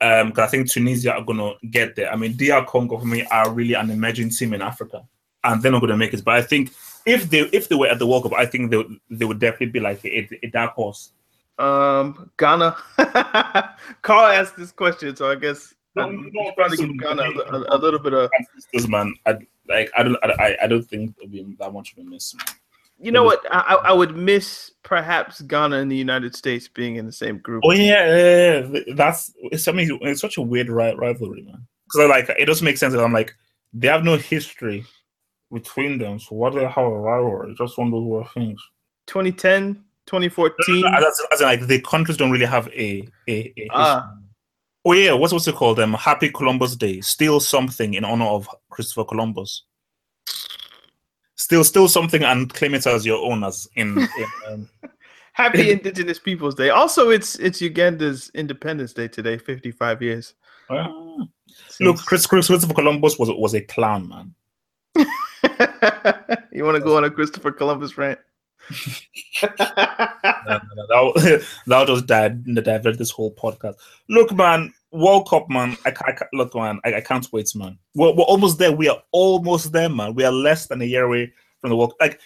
um, 0.00 0.28
because 0.28 0.48
I 0.48 0.50
think 0.50 0.70
Tunisia 0.70 1.14
are 1.14 1.22
gonna 1.24 1.52
get 1.70 1.94
there. 1.94 2.12
I 2.12 2.16
mean, 2.16 2.36
DR 2.36 2.64
Congo 2.66 2.98
for 2.98 3.06
me 3.06 3.24
are 3.26 3.50
really 3.52 3.74
an 3.74 3.90
emerging 3.90 4.30
team 4.30 4.52
in 4.54 4.62
Africa, 4.62 5.06
and 5.44 5.62
they're 5.62 5.70
not 5.70 5.80
gonna 5.80 5.96
make 5.96 6.12
it. 6.14 6.24
But 6.24 6.34
I 6.34 6.42
think 6.42 6.72
if 7.04 7.30
they 7.30 7.40
if 7.52 7.68
they 7.68 7.76
were 7.76 7.88
at 7.88 8.00
the 8.00 8.06
World 8.06 8.24
Cup, 8.24 8.32
I 8.34 8.46
think 8.46 8.70
they 8.70 8.78
would- 8.78 8.98
they 9.08 9.24
would 9.24 9.38
definitely 9.38 9.66
be 9.66 9.80
like 9.80 10.04
a, 10.04 10.28
a 10.42 10.48
dark 10.48 10.74
horse. 10.74 11.12
Um, 11.58 12.30
Ghana. 12.38 12.76
Carl 14.02 14.26
asked 14.26 14.56
this 14.56 14.72
question, 14.72 15.14
so 15.16 15.30
I 15.30 15.34
guess 15.36 15.74
No, 15.94 16.10
no, 16.10 16.18
we 16.18 16.24
should 16.44 16.54
probably 16.56 16.76
give 16.76 16.98
Ghana 16.98 17.22
a, 17.22 17.54
a- 17.54 17.76
a 17.76 17.78
little 17.78 17.98
bit 18.00 18.12
of. 18.12 18.30
This 18.72 18.86
man, 18.88 19.14
I, 19.26 19.38
like 19.68 19.90
I 19.96 20.02
don't 20.02 20.16
I, 20.22 20.56
I 20.62 20.66
don't 20.66 20.82
think 20.82 21.14
it'll 21.18 21.30
be 21.30 21.56
that 21.58 21.72
much 21.72 21.92
of 21.92 21.98
a 21.98 22.04
miss. 22.04 22.34
man. 22.34 22.44
You 22.98 23.12
know 23.12 23.24
what? 23.24 23.40
I, 23.50 23.60
I 23.60 23.74
I 23.88 23.92
would 23.92 24.16
miss 24.16 24.72
perhaps 24.82 25.42
Ghana 25.42 25.76
and 25.76 25.90
the 25.92 25.96
United 25.96 26.34
States 26.34 26.66
being 26.68 26.96
in 26.96 27.04
the 27.06 27.12
same 27.12 27.38
group. 27.38 27.62
Oh 27.66 27.72
yeah, 27.72 28.06
yeah, 28.16 28.66
yeah. 28.74 28.94
that's 28.94 29.32
it's 29.52 29.68
I 29.68 29.72
mean 29.72 29.98
it's 30.02 30.20
such 30.20 30.36
a 30.38 30.42
weird 30.42 30.68
ri- 30.70 30.94
rivalry, 30.94 31.42
man. 31.42 31.66
Because 31.84 32.08
like 32.08 32.28
it 32.38 32.46
doesn't 32.46 32.64
make 32.64 32.78
sense. 32.78 32.94
that 32.94 33.02
I'm 33.04 33.12
like 33.12 33.34
they 33.74 33.88
have 33.88 34.02
no 34.04 34.16
history 34.16 34.84
between 35.52 35.98
them, 35.98 36.18
so 36.18 36.34
what 36.36 36.54
they 36.54 36.64
have 36.64 36.84
a 36.84 36.88
rivalry? 36.98 37.50
It's 37.50 37.58
just 37.58 37.76
one 37.78 37.88
of 37.88 37.92
those 37.92 38.04
weird 38.04 38.28
things. 38.32 38.60
2010, 39.08 39.84
2014. 40.06 40.84
As, 40.86 41.04
as, 41.04 41.20
as 41.32 41.40
in, 41.40 41.46
like 41.46 41.66
the 41.66 41.80
countries 41.80 42.16
don't 42.16 42.30
really 42.30 42.46
have 42.46 42.68
a 42.68 43.06
a, 43.28 43.52
a 43.56 43.68
Ah. 43.72 44.12
Oh 44.84 44.92
yeah, 44.92 45.12
what's 45.12 45.32
what's 45.32 45.48
it 45.48 45.56
called? 45.56 45.80
Um, 45.80 45.94
Happy 45.94 46.30
Columbus 46.30 46.76
Day. 46.76 47.00
Steal 47.00 47.40
something 47.40 47.94
in 47.94 48.04
honor 48.04 48.26
of 48.26 48.48
Christopher 48.70 49.04
Columbus. 49.04 49.64
Still, 51.34 51.64
still 51.64 51.86
something 51.86 52.22
and 52.22 52.52
claim 52.52 52.74
it 52.74 52.86
as 52.86 53.04
your 53.04 53.24
own, 53.24 53.44
as 53.44 53.68
in. 53.74 53.98
in 53.98 54.08
um, 54.48 54.68
Happy 55.32 55.70
Indigenous 55.70 56.18
Peoples 56.18 56.54
Day. 56.54 56.70
Also, 56.70 57.10
it's 57.10 57.36
it's 57.36 57.60
Uganda's 57.60 58.30
Independence 58.34 58.94
Day 58.94 59.06
today, 59.06 59.36
55 59.36 60.00
years. 60.02 60.34
ah. 60.70 61.26
look, 61.80 61.98
Chris, 61.98 62.26
Christopher 62.26 62.72
Columbus 62.72 63.18
was 63.18 63.28
was 63.30 63.54
a 63.54 63.60
clown, 63.60 64.08
man. 64.08 64.34
you 66.52 66.64
want 66.64 66.76
to 66.76 66.80
go 66.82 66.96
on 66.96 67.04
a 67.04 67.10
Christopher 67.10 67.52
Columbus 67.52 67.98
rant? 67.98 68.18
No, 69.42 69.48
no, 70.46 70.86
no, 70.88 71.12
that, 71.14 71.46
that 71.66 71.86
just 71.86 72.06
died 72.06 72.44
in 72.46 72.54
the 72.54 72.62
divert 72.62 72.98
this 72.98 73.10
whole 73.10 73.32
podcast. 73.34 73.74
Look, 74.08 74.32
man, 74.32 74.72
World 74.92 75.28
Cup, 75.28 75.48
man. 75.48 75.76
I, 75.84 75.92
I 75.98 76.16
look, 76.32 76.54
man. 76.54 76.80
I, 76.84 76.94
I, 76.94 77.00
can't 77.00 77.26
wait, 77.32 77.54
man. 77.54 77.78
We're, 77.94 78.14
we're 78.14 78.24
almost 78.24 78.58
there. 78.58 78.72
We 78.72 78.88
are 78.88 79.02
almost 79.12 79.72
there, 79.72 79.88
man. 79.88 80.14
We 80.14 80.24
are 80.24 80.32
less 80.32 80.66
than 80.66 80.82
a 80.82 80.84
year 80.84 81.04
away 81.04 81.32
from 81.60 81.70
the 81.70 81.76
World. 81.76 81.94
Like, 82.00 82.20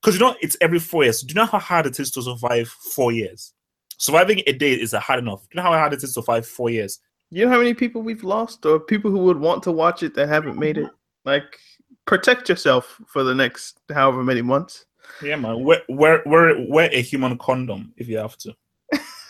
because 0.00 0.14
you 0.14 0.20
know 0.20 0.36
it's 0.40 0.56
every 0.60 0.78
four 0.78 1.04
years. 1.04 1.22
Do 1.22 1.28
you 1.28 1.34
know 1.34 1.46
how 1.46 1.58
hard 1.58 1.86
it 1.86 1.98
is 1.98 2.10
to 2.12 2.22
survive 2.22 2.68
four 2.68 3.12
years? 3.12 3.52
Surviving 3.98 4.42
a 4.46 4.52
day 4.52 4.72
is 4.72 4.92
hard 4.92 5.18
enough. 5.18 5.42
Do 5.42 5.48
you 5.52 5.56
know 5.62 5.70
how 5.70 5.78
hard 5.78 5.92
it 5.92 6.02
is 6.02 6.14
to 6.14 6.22
survive 6.22 6.46
four 6.46 6.70
years? 6.70 7.00
You 7.30 7.44
know 7.44 7.52
how 7.52 7.58
many 7.58 7.74
people 7.74 8.00
we've 8.02 8.24
lost, 8.24 8.64
or 8.64 8.80
people 8.80 9.10
who 9.10 9.18
would 9.18 9.38
want 9.38 9.62
to 9.64 9.72
watch 9.72 10.02
it 10.02 10.14
that 10.14 10.28
haven't 10.28 10.58
made 10.58 10.78
it? 10.78 10.88
Like, 11.24 11.58
protect 12.06 12.48
yourself 12.48 13.00
for 13.06 13.22
the 13.22 13.34
next 13.34 13.80
however 13.92 14.24
many 14.24 14.40
months. 14.40 14.86
Yeah, 15.22 15.36
man. 15.36 15.62
Wear 15.62 15.82
wear 15.88 16.22
wear, 16.26 16.66
wear 16.68 16.90
a 16.92 17.02
human 17.02 17.38
condom 17.38 17.92
if 17.96 18.08
you 18.08 18.18
have 18.18 18.36
to. 18.38 18.54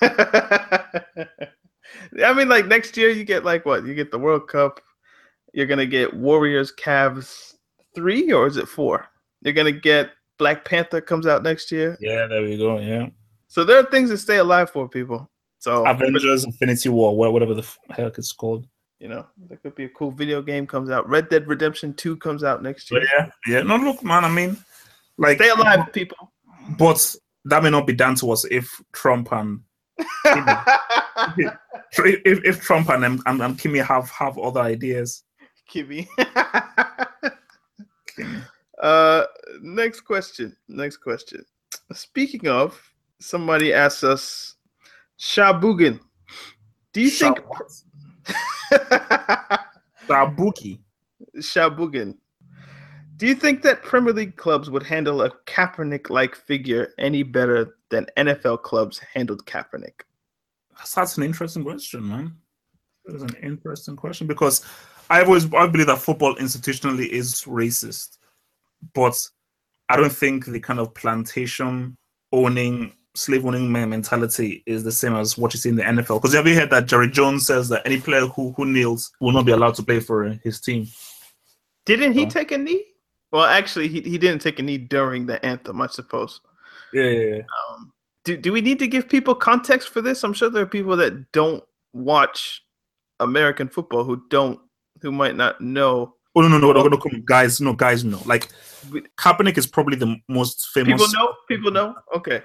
I 2.25 2.33
mean, 2.35 2.49
like 2.49 2.67
next 2.67 2.97
year 2.97 3.11
you 3.11 3.25
get 3.25 3.45
like 3.45 3.65
what? 3.67 3.85
You 3.85 3.95
get 3.95 4.11
the 4.11 4.19
World 4.19 4.49
Cup. 4.49 4.81
You're 5.53 5.67
gonna 5.67 5.87
get 5.87 6.15
Warriors, 6.15 6.73
Cavs 6.73 7.55
three, 7.95 8.33
or 8.33 8.47
is 8.47 8.57
it 8.57 8.69
four? 8.69 9.07
You're 9.43 9.55
gonna 9.55 9.73
get 9.73 10.11
Black 10.39 10.65
Panther 10.65 11.01
comes 11.01 11.27
out 11.27 11.43
next 11.43 11.73
year. 11.73 11.97
Yeah, 12.01 12.27
there 12.27 12.43
we 12.43 12.57
go. 12.57 12.79
Yeah. 12.79 13.09
So 13.49 13.65
there 13.65 13.79
are 13.79 13.91
things 13.91 14.11
to 14.11 14.19
stay 14.19 14.39
alive 14.39 14.71
for 14.71 14.89
people. 14.89 15.31
So 15.59 15.87
Avengers, 15.87 16.45
Infinity 16.45 16.91
War, 16.91 17.17
whatever 17.17 17.55
the 17.55 17.67
heck 17.91 18.19
it's 18.19 18.33
called. 18.33 18.67
You 19.01 19.09
know, 19.09 19.27
there 19.49 19.59
could 19.59 19.75
be 19.75 19.85
a 19.85 19.89
cool 19.89 20.11
video 20.11 20.43
game 20.43 20.67
comes 20.67 20.91
out. 20.91 21.09
Red 21.09 21.29
Dead 21.29 21.47
Redemption 21.47 21.95
Two 21.95 22.17
comes 22.17 22.43
out 22.43 22.63
next 22.63 22.91
year. 22.91 23.01
But 23.01 23.09
yeah, 23.47 23.55
yeah. 23.55 23.63
No, 23.63 23.77
look, 23.77 24.03
man. 24.03 24.25
I 24.25 24.29
mean, 24.29 24.57
like 25.19 25.37
stay 25.39 25.51
alive, 25.51 25.93
people. 25.93 26.33
But 26.79 27.15
that 27.45 27.63
may 27.63 27.71
not 27.71 27.87
be 27.87 27.93
down 27.93 28.15
to 28.17 28.31
us 28.31 28.45
if 28.51 28.81
Trump 28.93 29.33
and 29.33 29.61
if, 31.99 32.45
if 32.45 32.61
Trump 32.61 32.89
and, 32.91 33.05
and, 33.05 33.23
and 33.27 33.59
Kimmy 33.59 33.85
have 33.85 34.09
have 34.11 34.39
other 34.39 34.61
ideas. 34.61 35.25
Kimmy. 35.71 36.07
Kimmy. 38.09 38.43
Uh, 38.81 39.25
next 39.61 40.01
question. 40.03 40.57
Next 40.69 40.99
question. 40.99 41.45
Speaking 41.93 42.49
of, 42.49 42.81
somebody 43.21 43.73
asked 43.73 44.05
us, 44.05 44.55
Shabugan, 45.19 45.99
do 46.93 47.01
you 47.01 47.11
think 47.11 47.39
Shabuki? 50.07 50.81
Shabugan. 51.37 52.15
Do 53.19 53.27
you 53.27 53.35
think 53.35 53.63
that 53.63 53.83
Premier 53.83 54.13
League 54.13 54.37
clubs 54.37 54.71
would 54.71 54.83
handle 54.83 55.23
a 55.23 55.31
Kaepernick-like 55.47 56.35
figure 56.35 56.95
any 56.99 57.23
better 57.23 57.77
than 57.91 58.07
NFL 58.17 58.63
clubs 58.63 58.99
handled 58.99 59.45
Kaepernick? 59.45 60.03
That's 60.95 61.17
an 61.19 61.25
interesting 61.25 61.65
question, 61.65 62.09
man. 62.09 62.37
That 63.05 63.17
is 63.17 63.23
an 63.23 63.37
interesting 63.43 63.97
question 63.97 64.27
because 64.27 64.65
I 65.11 65.23
always 65.23 65.53
I 65.53 65.67
believe 65.67 65.89
that 65.89 65.99
football 65.99 66.37
institutionally 66.37 67.09
is 67.09 67.43
racist 67.45 68.19
but 68.95 69.17
I 69.89 69.97
don't 69.97 70.13
think 70.13 70.47
the 70.47 70.61
kind 70.61 70.79
of 70.79 70.95
plantation 70.95 71.97
owning, 72.33 72.93
slave 73.15 73.45
owning 73.45 73.71
mentality 73.71 74.63
is 74.67 74.85
the 74.85 74.93
same 74.93 75.17
as 75.17 75.39
what 75.39 75.55
you 75.55 75.59
see 75.59 75.71
in 75.71 75.77
the 75.77 75.83
NFL. 75.83 76.21
Because 76.21 76.35
have 76.35 76.47
you 76.47 76.55
heard 76.55 76.71
that 76.71 76.87
Jerry 76.87 77.11
Jones 77.11 77.47
says 77.47 77.69
that 77.71 77.83
any 77.87 78.01
player 78.01 78.27
who, 78.27 78.53
who 78.53 78.67
kneels 78.67 79.11
will 79.21 79.33
not 79.33 79.47
be 79.47 79.53
allowed 79.53 79.75
to 79.77 79.83
play 79.83 80.01
for 80.01 80.25
his 80.45 80.61
team? 80.61 80.87
Didn't 81.87 82.13
he 82.13 82.27
take 82.27 82.53
a 82.53 82.59
knee? 82.59 82.85
Well, 83.31 83.45
actually, 83.45 83.89
he, 83.89 84.01
he 84.01 84.19
didn't 84.19 84.41
take 84.41 84.59
a 84.59 84.63
knee 84.63 84.79
during 84.79 85.27
the 85.27 85.45
anthem, 85.45 85.81
I 85.81 85.87
suppose. 85.89 86.41
Yeah, 86.93 87.05
yeah, 87.05 87.35
yeah. 87.37 87.43
Um, 87.71 87.93
do, 88.25 88.37
do 88.37 88.53
we 88.53 88.61
need 88.61 88.79
to 88.79 88.87
give 88.87 89.09
people 89.09 89.35
context 89.35 89.91
for 89.91 90.01
this? 90.01 90.25
I'm 90.25 90.33
sure 90.33 90.51
there 90.51 90.63
are 90.63 90.67
people 90.67 90.97
that 90.97 91.33
don't 91.33 91.63
watch 91.93 92.63
American 93.21 93.69
football 93.69 94.05
who 94.05 94.23
don't, 94.31 94.61
who 95.03 95.13
might 95.13 95.37
not 95.37 95.61
know 95.61 96.15
Oh 96.35 96.41
no 96.41 96.47
no 96.49 96.59
no 96.59 96.73
no 96.73 96.83
no, 96.85 96.89
no 96.89 97.21
guys 97.25 97.61
no 97.61 97.73
guys 97.73 98.05
no 98.05 98.21
like 98.25 98.49
Kaepernick 99.17 99.59
is 99.59 99.67
probably 99.67 99.97
the 99.97 100.17
most 100.29 100.69
famous. 100.73 100.93
People 100.93 101.09
know. 101.13 101.35
People 101.49 101.71
know. 101.71 101.97
Okay. 102.15 102.43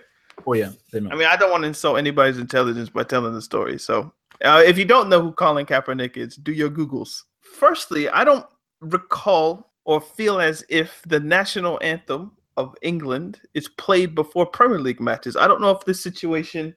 Oh 0.48 0.54
yeah, 0.54 0.72
they 0.91 1.00
know. 1.00 1.12
I 1.12 1.15
mean, 1.15 1.28
I 1.28 1.36
don't 1.36 1.52
want 1.52 1.62
to 1.63 1.67
insult 1.67 1.98
anybody's 1.98 2.39
intelligence 2.39 2.89
by 2.89 3.04
telling 3.04 3.34
the 3.34 3.41
story. 3.41 3.78
So, 3.78 4.12
uh, 4.43 4.63
if 4.65 4.78
you 4.78 4.86
don't 4.86 5.10
know 5.10 5.22
who 5.22 5.32
Colin 5.32 5.65
Kaepernick 5.65 6.17
is, 6.17 6.36
do 6.36 6.52
your 6.52 6.69
googles. 6.69 7.22
Firstly, 7.41 8.10
I 8.10 8.24
don't 8.24 8.46
recall 8.82 9.73
or 9.86 10.02
feel 10.02 10.39
as 10.39 10.63
if 10.69 11.02
the 11.08 11.19
national 11.19 11.80
anthem 11.82 12.32
of 12.56 12.76
England 12.82 13.41
is 13.54 13.67
played 13.67 14.15
before 14.15 14.46
Premier 14.46 14.80
League 14.80 15.02
matches. 15.02 15.36
I 15.36 15.48
don't 15.48 15.62
know 15.62 15.72
if 15.72 15.84
this 15.86 16.02
situation 16.02 16.76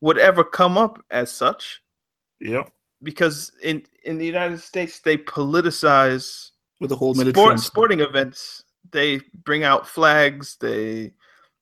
would 0.00 0.18
ever 0.18 0.44
come 0.44 0.78
up 0.78 1.04
as 1.10 1.30
such. 1.30 1.82
Yep 2.40 2.70
because 3.02 3.52
in 3.62 3.82
in 4.04 4.18
the 4.18 4.26
United 4.26 4.60
States 4.60 5.00
they 5.00 5.16
politicize 5.16 6.50
with 6.80 6.90
the 6.90 6.96
whole 6.96 7.14
sport, 7.14 7.60
sporting 7.60 8.00
events. 8.00 8.64
They 8.90 9.20
bring 9.44 9.64
out 9.64 9.86
flags. 9.86 10.56
They 10.60 11.12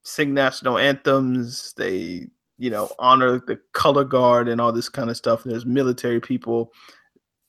sing 0.03 0.35
national 0.35 0.79
anthems. 0.79 1.73
They 1.77 2.29
you 2.59 2.71
know 2.71 2.91
honor 2.99 3.43
the 3.47 3.61
color 3.73 4.05
guard 4.05 4.49
and 4.49 4.61
all 4.61 4.73
this 4.73 4.89
kind 4.89 5.11
of 5.11 5.17
stuff. 5.17 5.45
There's 5.45 5.67
military 5.67 6.21
people. 6.21 6.73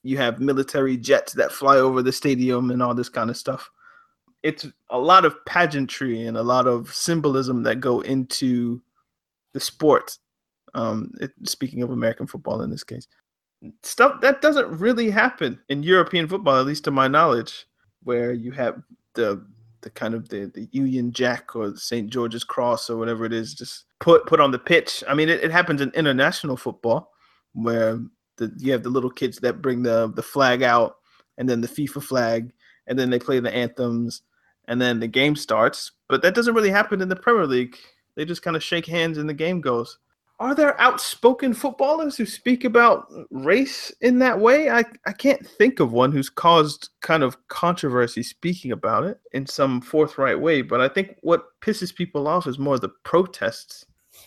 You 0.07 0.17
have 0.17 0.39
military 0.39 0.97
jets 0.97 1.33
that 1.33 1.51
fly 1.51 1.77
over 1.77 2.01
the 2.01 2.11
stadium 2.11 2.71
and 2.71 2.81
all 2.81 2.95
this 2.95 3.09
kind 3.09 3.29
of 3.29 3.37
stuff. 3.37 3.69
It's 4.43 4.65
a 4.89 4.97
lot 4.97 5.25
of 5.25 5.43
pageantry 5.45 6.25
and 6.25 6.37
a 6.37 6.43
lot 6.43 6.67
of 6.67 6.93
symbolism 6.93 7.63
that 7.63 7.81
go 7.81 8.01
into 8.01 8.81
the 9.53 9.59
sport. 9.59 10.17
Um, 10.73 11.11
it, 11.19 11.31
speaking 11.43 11.81
of 11.83 11.89
American 11.89 12.27
football 12.27 12.61
in 12.61 12.69
this 12.69 12.83
case, 12.83 13.07
stuff 13.83 14.21
that 14.21 14.41
doesn't 14.41 14.79
really 14.79 15.09
happen 15.09 15.59
in 15.69 15.83
European 15.83 16.27
football, 16.27 16.59
at 16.59 16.65
least 16.65 16.83
to 16.85 16.91
my 16.91 17.07
knowledge, 17.07 17.65
where 18.03 18.31
you 18.31 18.51
have 18.51 18.81
the 19.15 19.45
the 19.81 19.89
kind 19.89 20.13
of 20.13 20.29
the, 20.29 20.51
the 20.53 20.67
Union 20.71 21.11
Jack 21.11 21.55
or 21.55 21.75
St. 21.75 22.09
George's 22.09 22.43
Cross 22.43 22.89
or 22.89 22.97
whatever 22.97 23.25
it 23.25 23.33
is 23.33 23.53
just 23.53 23.85
put 23.99 24.25
put 24.25 24.39
on 24.39 24.51
the 24.51 24.59
pitch. 24.59 25.03
I 25.07 25.13
mean, 25.13 25.29
it, 25.29 25.43
it 25.43 25.51
happens 25.51 25.81
in 25.81 25.91
international 25.91 26.57
football 26.57 27.11
where 27.53 27.99
the 28.37 28.51
you 28.57 28.71
have 28.71 28.83
the 28.83 28.89
little 28.89 29.09
kids 29.09 29.39
that 29.39 29.61
bring 29.61 29.83
the 29.83 30.11
the 30.15 30.23
flag 30.23 30.63
out 30.63 30.97
and 31.37 31.47
then 31.47 31.61
the 31.61 31.67
FIFA 31.67 32.03
flag 32.03 32.53
and 32.87 32.97
then 32.97 33.09
they 33.09 33.19
play 33.19 33.39
the 33.39 33.53
anthems 33.53 34.21
and 34.67 34.81
then 34.81 34.99
the 34.99 35.07
game 35.07 35.35
starts. 35.35 35.91
But 36.09 36.21
that 36.21 36.35
doesn't 36.35 36.55
really 36.55 36.69
happen 36.69 37.01
in 37.01 37.09
the 37.09 37.15
Premier 37.15 37.45
League. 37.45 37.77
They 38.15 38.25
just 38.25 38.41
kind 38.41 38.55
of 38.55 38.63
shake 38.63 38.85
hands 38.85 39.17
and 39.17 39.29
the 39.29 39.33
game 39.33 39.61
goes 39.61 39.99
are 40.39 40.53
there 40.53 40.79
outspoken 40.79 41.53
footballers 41.53 42.15
who 42.15 42.25
speak 42.25 42.63
about 42.63 43.11
race 43.31 43.91
in 44.01 44.19
that 44.19 44.39
way? 44.39 44.69
I, 44.69 44.83
I 45.05 45.11
can't 45.11 45.45
think 45.45 45.79
of 45.79 45.91
one 45.91 46.11
who's 46.11 46.29
caused 46.29 46.89
kind 47.01 47.23
of 47.23 47.35
controversy 47.47 48.21
speaking 48.21 48.71
about 48.71 49.03
it 49.03 49.19
in 49.31 49.47
some 49.47 49.81
forthright 49.81 50.39
way. 50.39 50.61
But 50.61 50.79
I 50.79 50.89
think 50.89 51.17
what 51.21 51.59
pisses 51.61 51.93
people 51.93 52.27
off 52.27 52.45
is 52.45 52.59
more 52.59 52.77
the 52.77 52.93
protests 53.03 53.85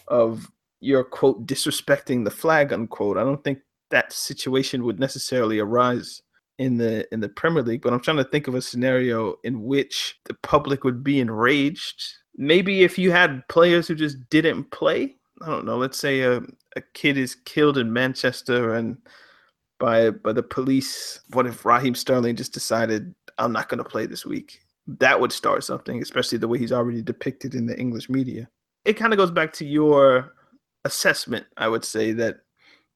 of 0.09 0.51
your 0.81 1.05
quote 1.05 1.47
disrespecting 1.47 2.25
the 2.25 2.31
flag 2.31 2.73
unquote. 2.73 3.17
I 3.17 3.23
don't 3.23 3.45
think 3.45 3.61
that 3.91 4.13
situation 4.13 4.85
would 4.85 5.01
necessarily 5.01 5.59
arise 5.59 6.23
in 6.59 6.77
the 6.77 7.07
in 7.13 7.21
the 7.21 7.29
Premier 7.29 7.63
League, 7.63 7.83
but 7.83 7.93
I'm 7.93 8.01
trying 8.01 8.19
to 8.19 8.25
think 8.25 8.49
of 8.49 8.55
a 8.55 8.63
scenario 8.63 9.37
in 9.45 9.63
which 9.63 10.19
the 10.25 10.35
public 10.43 10.85
would 10.85 11.03
be 11.03 11.21
enraged. 11.21 12.03
Maybe 12.37 12.83
if 12.83 12.99
you 12.99 13.11
had 13.11 13.47
players 13.49 13.89
who 13.89 13.95
just 13.95 14.17
didn't 14.31 14.71
play 14.71 15.17
I 15.43 15.47
don't 15.47 15.65
know, 15.65 15.79
let's 15.79 15.99
say 15.99 16.21
a, 16.21 16.39
a 16.77 16.83
kid 16.95 17.17
is 17.17 17.35
killed 17.35 17.79
in 17.79 17.93
Manchester 17.93 18.75
and 18.75 18.99
by 19.79 20.11
by 20.11 20.33
the 20.33 20.43
police. 20.43 21.21
What 21.33 21.47
if 21.47 21.65
Raheem 21.65 21.95
Sterling 21.95 22.37
just 22.37 22.53
decided 22.53 23.15
I'm 23.39 23.53
not 23.53 23.69
going 23.69 23.79
to 23.79 23.89
play 23.89 24.07
this 24.07 24.27
week? 24.27 24.61
That 24.87 25.21
would 25.21 25.33
start 25.33 25.65
something, 25.65 26.03
especially 26.03 26.39
the 26.39 26.49
way 26.49 26.59
he's 26.59 26.73
already 26.73 27.03
depicted 27.03 27.55
in 27.55 27.67
the 27.67 27.79
English 27.79 28.11
media. 28.11 28.49
It 28.85 28.95
kind 28.95 29.13
of 29.13 29.19
goes 29.19 29.31
back 29.31 29.53
to 29.55 29.65
your 29.65 30.35
assessment, 30.85 31.47
I 31.57 31.69
would 31.69 31.85
say 31.85 32.13
that 32.13 32.41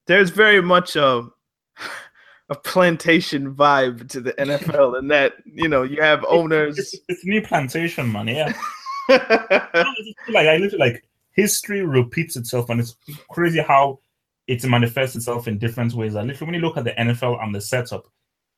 there's 0.07 0.31
very 0.31 0.61
much 0.61 0.97
a 0.97 1.29
a 2.49 2.55
plantation 2.55 3.55
vibe 3.55 4.09
to 4.11 4.21
the 4.21 4.33
NFL, 4.35 4.99
and 4.99 5.11
that 5.11 5.35
you 5.45 5.69
know 5.69 5.83
you 5.83 6.03
have 6.03 6.25
owners. 6.29 6.79
It's, 6.79 6.95
it's, 6.95 7.05
it's 7.09 7.25
new 7.25 7.43
plantation, 7.43 8.09
money. 8.09 8.37
Yeah. 8.37 8.53
like 9.09 10.47
I 10.47 10.57
literally 10.57 10.79
like 10.79 11.05
history 11.33 11.83
repeats 11.83 12.37
itself, 12.37 12.71
and 12.71 12.81
it's 12.81 12.97
crazy 13.31 13.61
how 13.61 14.01
it 14.47 14.65
manifests 14.65 15.17
itself 15.17 15.49
in 15.49 15.59
different 15.59 15.95
ways. 15.95 16.15
Like 16.15 16.27
literally, 16.27 16.53
when 16.53 16.61
you 16.61 16.67
look 16.67 16.77
at 16.77 16.85
the 16.85 16.93
NFL 16.93 17.43
and 17.43 17.55
the 17.55 17.61
setup, 17.61 18.07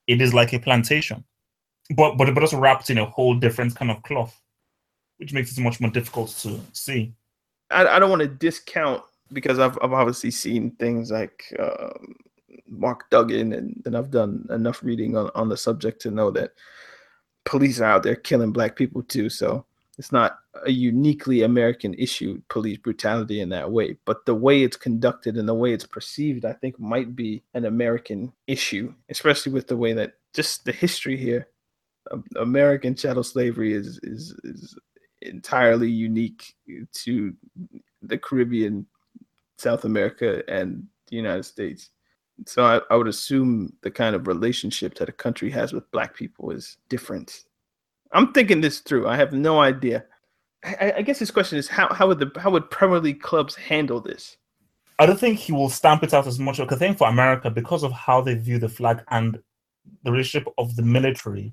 it 0.06 0.20
is 0.20 0.34
like 0.34 0.52
a 0.52 0.58
plantation, 0.58 1.24
but 1.96 2.16
but 2.16 2.32
but 2.34 2.42
also 2.42 2.58
wrapped 2.58 2.90
in 2.90 2.98
a 2.98 3.06
whole 3.06 3.34
different 3.34 3.74
kind 3.74 3.90
of 3.90 4.02
cloth, 4.02 4.40
which 5.18 5.32
makes 5.32 5.56
it 5.56 5.60
much 5.60 5.80
more 5.80 5.90
difficult 5.90 6.30
to 6.40 6.60
see. 6.72 7.12
I, 7.70 7.86
I 7.86 7.98
don't 7.98 8.10
want 8.10 8.22
to 8.22 8.28
discount 8.28 9.02
because 9.32 9.58
I've 9.58 9.78
I've 9.82 9.92
obviously 9.92 10.30
seen 10.30 10.72
things 10.72 11.10
like 11.10 11.44
um, 11.58 12.16
Mark 12.68 13.08
Duggan, 13.10 13.52
and, 13.52 13.82
and 13.84 13.96
I've 13.96 14.10
done 14.10 14.46
enough 14.50 14.82
reading 14.82 15.16
on, 15.16 15.30
on 15.34 15.48
the 15.48 15.56
subject 15.56 16.00
to 16.02 16.10
know 16.10 16.30
that 16.32 16.52
police 17.44 17.80
are 17.80 17.84
out 17.84 18.02
there 18.02 18.16
killing 18.16 18.52
black 18.52 18.76
people 18.76 19.02
too. 19.02 19.28
So 19.28 19.64
it's 19.98 20.12
not 20.12 20.38
a 20.64 20.70
uniquely 20.70 21.42
American 21.42 21.94
issue, 21.94 22.42
police 22.48 22.78
brutality 22.78 23.40
in 23.40 23.48
that 23.50 23.70
way. 23.70 23.96
But 24.04 24.26
the 24.26 24.34
way 24.34 24.62
it's 24.62 24.76
conducted 24.76 25.36
and 25.36 25.48
the 25.48 25.54
way 25.54 25.72
it's 25.72 25.86
perceived, 25.86 26.44
I 26.44 26.52
think, 26.52 26.78
might 26.78 27.16
be 27.16 27.42
an 27.54 27.64
American 27.64 28.32
issue, 28.46 28.92
especially 29.08 29.52
with 29.52 29.68
the 29.68 29.76
way 29.76 29.92
that 29.94 30.14
just 30.34 30.64
the 30.64 30.72
history 30.72 31.16
here. 31.16 31.48
American 32.36 32.94
chattel 32.94 33.24
slavery 33.24 33.72
is 33.72 33.98
is 34.04 34.38
is 34.44 34.78
entirely 35.22 35.90
unique 35.90 36.54
to 36.92 37.34
the 38.02 38.18
Caribbean, 38.18 38.86
South 39.58 39.84
America, 39.84 40.42
and 40.48 40.84
the 41.08 41.16
United 41.16 41.44
States. 41.44 41.90
So 42.46 42.64
I, 42.64 42.80
I 42.92 42.96
would 42.96 43.08
assume 43.08 43.72
the 43.82 43.90
kind 43.90 44.14
of 44.14 44.26
relationship 44.26 44.94
that 44.96 45.08
a 45.08 45.12
country 45.12 45.50
has 45.50 45.72
with 45.72 45.90
black 45.90 46.14
people 46.14 46.50
is 46.50 46.76
different 46.88 47.46
I'm 48.12 48.32
thinking 48.32 48.60
this 48.60 48.80
through. 48.80 49.08
I 49.08 49.16
have 49.16 49.32
no 49.32 49.60
idea. 49.60 50.04
I, 50.64 50.94
I, 50.96 51.02
guess 51.02 51.18
this 51.18 51.30
question 51.30 51.58
is 51.58 51.68
how 51.68 51.92
how 51.92 52.08
would 52.08 52.18
the 52.18 52.32
how 52.40 52.50
would 52.50 52.70
Premier 52.70 52.98
League 52.98 53.20
clubs 53.20 53.54
handle 53.54 54.00
this? 54.00 54.36
I 54.98 55.06
don't 55.06 55.20
think 55.20 55.38
he 55.38 55.52
will 55.52 55.68
stamp 55.68 56.02
it 56.02 56.14
out 56.14 56.26
as 56.26 56.38
much. 56.38 56.56
Because 56.56 56.76
I 56.76 56.78
think 56.78 56.98
for 56.98 57.08
America, 57.08 57.50
because 57.50 57.82
of 57.82 57.92
how 57.92 58.20
they 58.22 58.34
view 58.34 58.58
the 58.58 58.68
flag 58.68 59.02
and 59.10 59.38
the 60.02 60.10
relationship 60.10 60.52
of 60.56 60.74
the 60.76 60.82
military, 60.82 61.52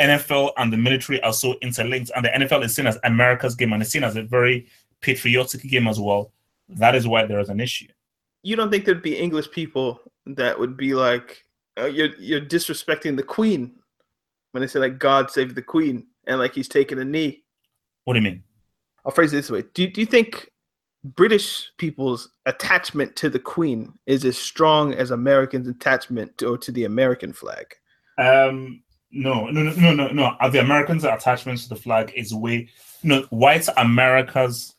NFL 0.00 0.52
and 0.56 0.72
the 0.72 0.76
military 0.76 1.22
are 1.22 1.32
so 1.32 1.54
interlinked, 1.62 2.10
and 2.16 2.24
the 2.24 2.30
NFL 2.30 2.64
is 2.64 2.74
seen 2.74 2.86
as 2.86 2.98
America's 3.04 3.54
game 3.54 3.72
and 3.72 3.82
it's 3.82 3.92
seen 3.92 4.04
as 4.04 4.16
a 4.16 4.22
very 4.22 4.66
patriotic 5.00 5.62
game 5.62 5.86
as 5.86 6.00
well. 6.00 6.32
That 6.68 6.94
is 6.94 7.06
why 7.06 7.26
there 7.26 7.40
is 7.40 7.48
an 7.48 7.60
issue. 7.60 7.88
You 8.42 8.56
don't 8.56 8.70
think 8.70 8.84
there'd 8.84 9.02
be 9.02 9.16
English 9.16 9.50
people 9.50 10.00
that 10.26 10.58
would 10.58 10.76
be 10.76 10.94
like, 10.94 11.44
uh, 11.78 11.86
"You're 11.86 12.14
you're 12.16 12.40
disrespecting 12.40 13.16
the 13.16 13.22
Queen"? 13.22 13.72
when 14.52 14.60
they 14.60 14.66
say 14.66 14.78
like 14.78 14.98
God 14.98 15.30
save 15.30 15.54
the 15.54 15.62
Queen 15.62 16.06
and 16.26 16.38
like 16.38 16.54
he's 16.54 16.68
taking 16.68 17.00
a 17.00 17.04
knee. 17.04 17.42
What 18.04 18.14
do 18.14 18.20
you 18.20 18.24
mean? 18.24 18.42
I'll 19.04 19.12
phrase 19.12 19.32
it 19.32 19.36
this 19.36 19.50
way: 19.50 19.64
Do 19.74 19.88
do 19.88 20.00
you 20.00 20.06
think 20.06 20.50
British 21.04 21.72
people's 21.78 22.30
attachment 22.46 23.16
to 23.16 23.28
the 23.28 23.38
Queen 23.38 23.92
is 24.06 24.24
as 24.24 24.38
strong 24.38 24.94
as 24.94 25.10
Americans' 25.10 25.68
attachment 25.68 26.38
to, 26.38 26.56
to 26.58 26.70
the 26.70 26.84
American 26.84 27.32
flag? 27.32 27.74
Um, 28.18 28.82
no, 29.10 29.46
no, 29.50 29.62
no, 29.62 29.72
no, 29.72 29.94
no, 29.94 30.08
no. 30.08 30.50
The 30.50 30.60
Americans' 30.60 31.04
attachment 31.04 31.58
to 31.60 31.68
the 31.68 31.76
flag 31.76 32.12
is 32.14 32.32
way. 32.32 32.68
no, 33.02 33.22
white 33.30 33.68
America's 33.76 34.74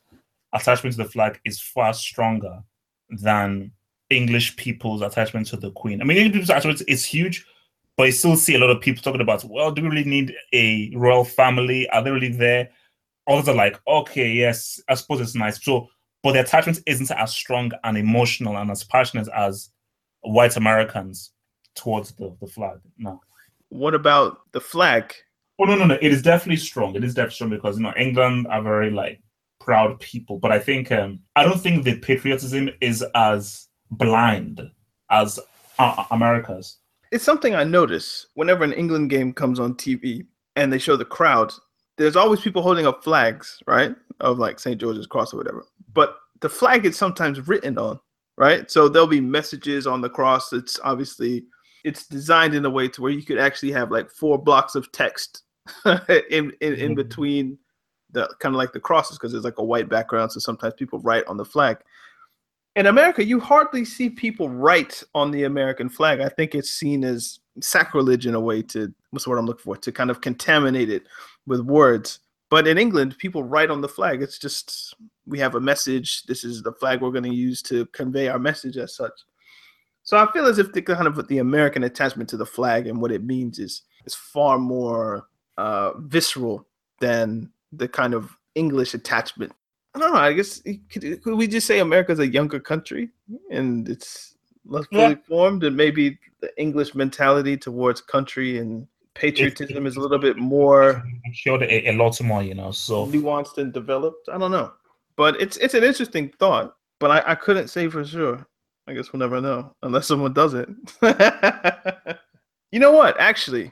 attachment 0.53 0.95
to 0.95 1.03
the 1.03 1.09
flag 1.09 1.39
is 1.45 1.59
far 1.59 1.93
stronger 1.93 2.61
than 3.09 3.71
English 4.09 4.55
people's 4.55 5.01
attachment 5.01 5.47
to 5.47 5.57
the 5.57 5.71
Queen. 5.71 6.01
I 6.01 6.05
mean, 6.05 6.17
English 6.17 6.33
people's 6.33 6.49
attachment 6.49 6.81
is 6.87 7.03
huge, 7.05 7.45
but 7.97 8.07
I 8.07 8.09
still 8.11 8.35
see 8.35 8.55
a 8.55 8.59
lot 8.59 8.69
of 8.69 8.81
people 8.81 9.03
talking 9.03 9.21
about, 9.21 9.43
well, 9.43 9.71
do 9.71 9.81
we 9.81 9.89
really 9.89 10.03
need 10.09 10.33
a 10.53 10.91
royal 10.95 11.23
family? 11.23 11.89
Are 11.89 12.03
they 12.03 12.11
really 12.11 12.31
there? 12.31 12.69
Others 13.27 13.49
are 13.49 13.55
like, 13.55 13.79
okay, 13.87 14.31
yes, 14.31 14.81
I 14.89 14.95
suppose 14.95 15.21
it's 15.21 15.35
nice. 15.35 15.63
So, 15.63 15.87
but 16.21 16.33
the 16.33 16.41
attachment 16.41 16.79
isn't 16.85 17.11
as 17.11 17.33
strong 17.33 17.71
and 17.83 17.97
emotional 17.97 18.57
and 18.57 18.71
as 18.71 18.83
passionate 18.83 19.27
as 19.35 19.69
white 20.21 20.57
Americans 20.57 21.31
towards 21.75 22.11
the, 22.13 22.35
the 22.39 22.47
flag. 22.47 22.79
No. 22.97 23.21
What 23.69 23.93
about 23.93 24.51
the 24.51 24.61
flag? 24.61 25.13
Oh 25.59 25.65
no, 25.65 25.75
no, 25.75 25.85
no. 25.85 25.97
It 26.01 26.11
is 26.11 26.21
definitely 26.21 26.57
strong. 26.57 26.95
It 26.95 27.03
is 27.03 27.13
definitely 27.13 27.35
strong 27.35 27.49
because 27.51 27.77
you 27.77 27.83
know 27.83 27.93
England 27.97 28.47
are 28.49 28.61
very 28.61 28.91
like 28.91 29.19
proud 29.63 29.99
people. 29.99 30.39
But 30.39 30.51
I 30.51 30.59
think 30.59 30.91
um 30.91 31.19
I 31.35 31.43
don't 31.43 31.59
think 31.59 31.83
the 31.83 31.97
patriotism 31.97 32.69
is 32.81 33.03
as 33.15 33.67
blind 33.91 34.61
as 35.09 35.39
uh, 35.79 36.05
America's 36.11 36.77
it's 37.13 37.23
something 37.23 37.53
I 37.53 37.63
notice 37.63 38.25
whenever 38.33 38.63
an 38.63 38.73
England 38.73 39.11
game 39.11 39.33
comes 39.33 39.59
on 39.59 39.75
TV 39.75 40.25
and 40.55 40.73
they 40.73 40.79
show 40.79 40.95
the 40.95 41.05
crowd. 41.05 41.53
There's 41.95 42.15
always 42.15 42.41
people 42.41 42.63
holding 42.63 42.87
up 42.87 43.03
flags, 43.03 43.61
right, 43.67 43.95
of 44.19 44.39
like 44.39 44.59
St. 44.59 44.81
George's 44.81 45.05
Cross 45.05 45.31
or 45.31 45.37
whatever. 45.37 45.63
But 45.93 46.17
the 46.41 46.49
flag 46.49 46.87
is 46.87 46.97
sometimes 46.97 47.47
written 47.47 47.77
on, 47.77 47.99
right? 48.35 48.69
So 48.69 48.89
there'll 48.89 49.07
be 49.07 49.21
messages 49.21 49.85
on 49.85 50.01
the 50.01 50.09
cross. 50.09 50.53
It's 50.53 50.79
obviously 50.83 51.43
it's 51.83 52.07
designed 52.07 52.55
in 52.55 52.65
a 52.65 52.69
way 52.69 52.87
to 52.87 53.01
where 53.03 53.11
you 53.11 53.21
could 53.21 53.37
actually 53.37 53.73
have 53.73 53.91
like 53.91 54.09
four 54.09 54.41
blocks 54.41 54.73
of 54.73 54.91
text 54.91 55.43
in 55.85 55.95
in, 56.29 56.51
in 56.61 56.73
mm-hmm. 56.73 56.93
between 56.95 57.59
the 58.13 58.27
kind 58.39 58.55
of 58.55 58.57
like 58.57 58.71
the 58.71 58.79
crosses 58.79 59.17
because 59.17 59.31
there's 59.31 59.43
like 59.43 59.57
a 59.57 59.63
white 59.63 59.89
background. 59.89 60.31
So 60.31 60.39
sometimes 60.39 60.73
people 60.75 60.99
write 60.99 61.25
on 61.27 61.37
the 61.37 61.45
flag 61.45 61.77
in 62.75 62.87
America, 62.87 63.23
you 63.23 63.39
hardly 63.39 63.85
see 63.85 64.09
people 64.09 64.49
write 64.49 65.03
on 65.13 65.31
the 65.31 65.43
American 65.43 65.89
flag. 65.89 66.21
I 66.21 66.29
think 66.29 66.55
it's 66.55 66.71
seen 66.71 67.03
as 67.03 67.39
sacrilege 67.61 68.25
in 68.25 68.33
a 68.33 68.39
way 68.39 68.63
to 68.63 68.91
what's 69.11 69.27
word 69.27 69.37
I'm 69.37 69.45
looking 69.45 69.63
for 69.63 69.77
to 69.77 69.91
kind 69.91 70.09
of 70.09 70.21
contaminate 70.21 70.89
it 70.89 71.03
with 71.45 71.61
words. 71.61 72.19
But 72.49 72.67
in 72.67 72.77
England, 72.77 73.17
people 73.17 73.43
write 73.43 73.69
on 73.69 73.81
the 73.81 73.87
flag. 73.87 74.21
It's 74.21 74.39
just 74.39 74.95
we 75.27 75.39
have 75.39 75.55
a 75.55 75.61
message. 75.61 76.23
This 76.23 76.43
is 76.43 76.63
the 76.63 76.73
flag 76.73 77.01
we're 77.01 77.11
going 77.11 77.23
to 77.23 77.35
use 77.35 77.61
to 77.63 77.85
convey 77.87 78.27
our 78.27 78.39
message 78.39 78.77
as 78.77 78.95
such. 78.95 79.13
So 80.03 80.17
I 80.17 80.31
feel 80.31 80.47
as 80.47 80.59
if 80.59 80.73
the 80.73 80.81
kind 80.81 81.07
of 81.07 81.27
the 81.27 81.37
American 81.37 81.83
attachment 81.83 82.29
to 82.31 82.37
the 82.37 82.45
flag 82.45 82.87
and 82.87 82.99
what 82.99 83.11
it 83.11 83.23
means 83.23 83.59
is 83.59 83.83
is 84.05 84.15
far 84.15 84.57
more 84.57 85.27
uh, 85.57 85.91
visceral 85.99 86.67
than 86.99 87.51
the 87.75 87.87
kind 87.87 88.13
of 88.13 88.37
English 88.55 88.93
attachment 88.93 89.51
I 89.95 89.99
don't 89.99 90.13
know. 90.13 90.19
I 90.19 90.33
guess 90.33 90.61
could, 90.91 91.21
could 91.23 91.35
we 91.35 91.47
just 91.47 91.67
say 91.67 91.79
America's 91.79 92.19
a 92.19 92.27
younger 92.27 92.59
country 92.59 93.09
and 93.51 93.87
it's 93.87 94.35
less 94.65 94.85
fully 94.87 95.09
yeah. 95.09 95.15
formed, 95.27 95.63
and 95.63 95.75
maybe 95.75 96.17
the 96.41 96.49
English 96.59 96.95
mentality 96.95 97.57
towards 97.57 98.01
country 98.01 98.57
and 98.57 98.87
patriotism 99.13 99.85
is 99.85 99.95
a 99.95 99.99
little 99.99 100.17
bit 100.17 100.37
more 100.37 101.03
showed 101.31 101.61
a, 101.61 101.89
a 101.89 101.91
lot 101.91 102.19
more, 102.21 102.41
you 102.41 102.55
know, 102.55 102.71
so 102.71 103.05
nuanced 103.07 103.59
and 103.59 103.71
developed. 103.71 104.29
I 104.29 104.37
don't 104.37 104.51
know, 104.51 104.73
but 105.15 105.39
it's 105.39 105.57
it's 105.57 105.75
an 105.75 105.83
interesting 105.83 106.29
thought, 106.39 106.75
but 106.99 107.11
I, 107.11 107.31
I 107.31 107.35
couldn't 107.35 107.67
say 107.67 107.87
for 107.87 108.03
sure. 108.03 108.45
I 108.85 108.93
guess 108.93 109.13
we'll 109.13 109.19
never 109.21 109.39
know 109.39 109.73
unless 109.83 110.07
someone 110.07 110.33
does 110.33 110.55
it. 110.55 110.67
you 112.71 112.79
know 112.79 112.91
what? 112.91 113.17
Actually, 113.17 113.71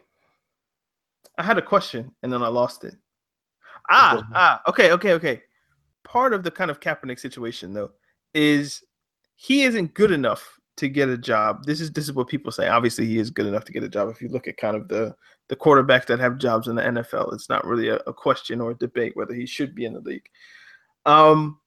I 1.37 1.43
had 1.43 1.57
a 1.57 1.61
question 1.61 2.13
and 2.23 2.31
then 2.31 2.43
I 2.43 2.47
lost 2.47 2.85
it. 2.85 2.95
Ah, 3.89 4.23
ah, 4.33 4.61
okay, 4.67 4.91
okay, 4.91 5.13
okay 5.13 5.41
part 6.03 6.33
of 6.33 6.43
the 6.43 6.51
kind 6.51 6.69
of 6.71 6.79
Kaepernick 6.79 7.19
situation 7.19 7.73
though 7.73 7.91
is 8.33 8.83
he 9.35 9.63
isn't 9.63 9.93
good 9.93 10.11
enough 10.11 10.59
to 10.77 10.89
get 10.89 11.09
a 11.09 11.17
job. 11.17 11.65
This 11.65 11.81
is 11.81 11.91
this 11.91 12.05
is 12.05 12.13
what 12.13 12.27
people 12.27 12.51
say. 12.51 12.67
Obviously, 12.67 13.05
he 13.05 13.17
is 13.17 13.29
good 13.29 13.45
enough 13.45 13.65
to 13.65 13.71
get 13.71 13.83
a 13.83 13.89
job. 13.89 14.09
If 14.09 14.21
you 14.21 14.29
look 14.29 14.47
at 14.47 14.57
kind 14.57 14.75
of 14.75 14.87
the 14.87 15.15
the 15.47 15.55
quarterbacks 15.55 16.05
that 16.07 16.19
have 16.19 16.37
jobs 16.37 16.67
in 16.67 16.75
the 16.75 16.81
NFL, 16.81 17.33
it's 17.33 17.49
not 17.49 17.65
really 17.65 17.89
a, 17.89 17.95
a 18.07 18.13
question 18.13 18.61
or 18.61 18.71
a 18.71 18.77
debate 18.77 19.15
whether 19.15 19.33
he 19.33 19.45
should 19.45 19.75
be 19.75 19.85
in 19.85 19.93
the 19.93 19.99
league. 19.99 20.27
Um, 21.05 21.59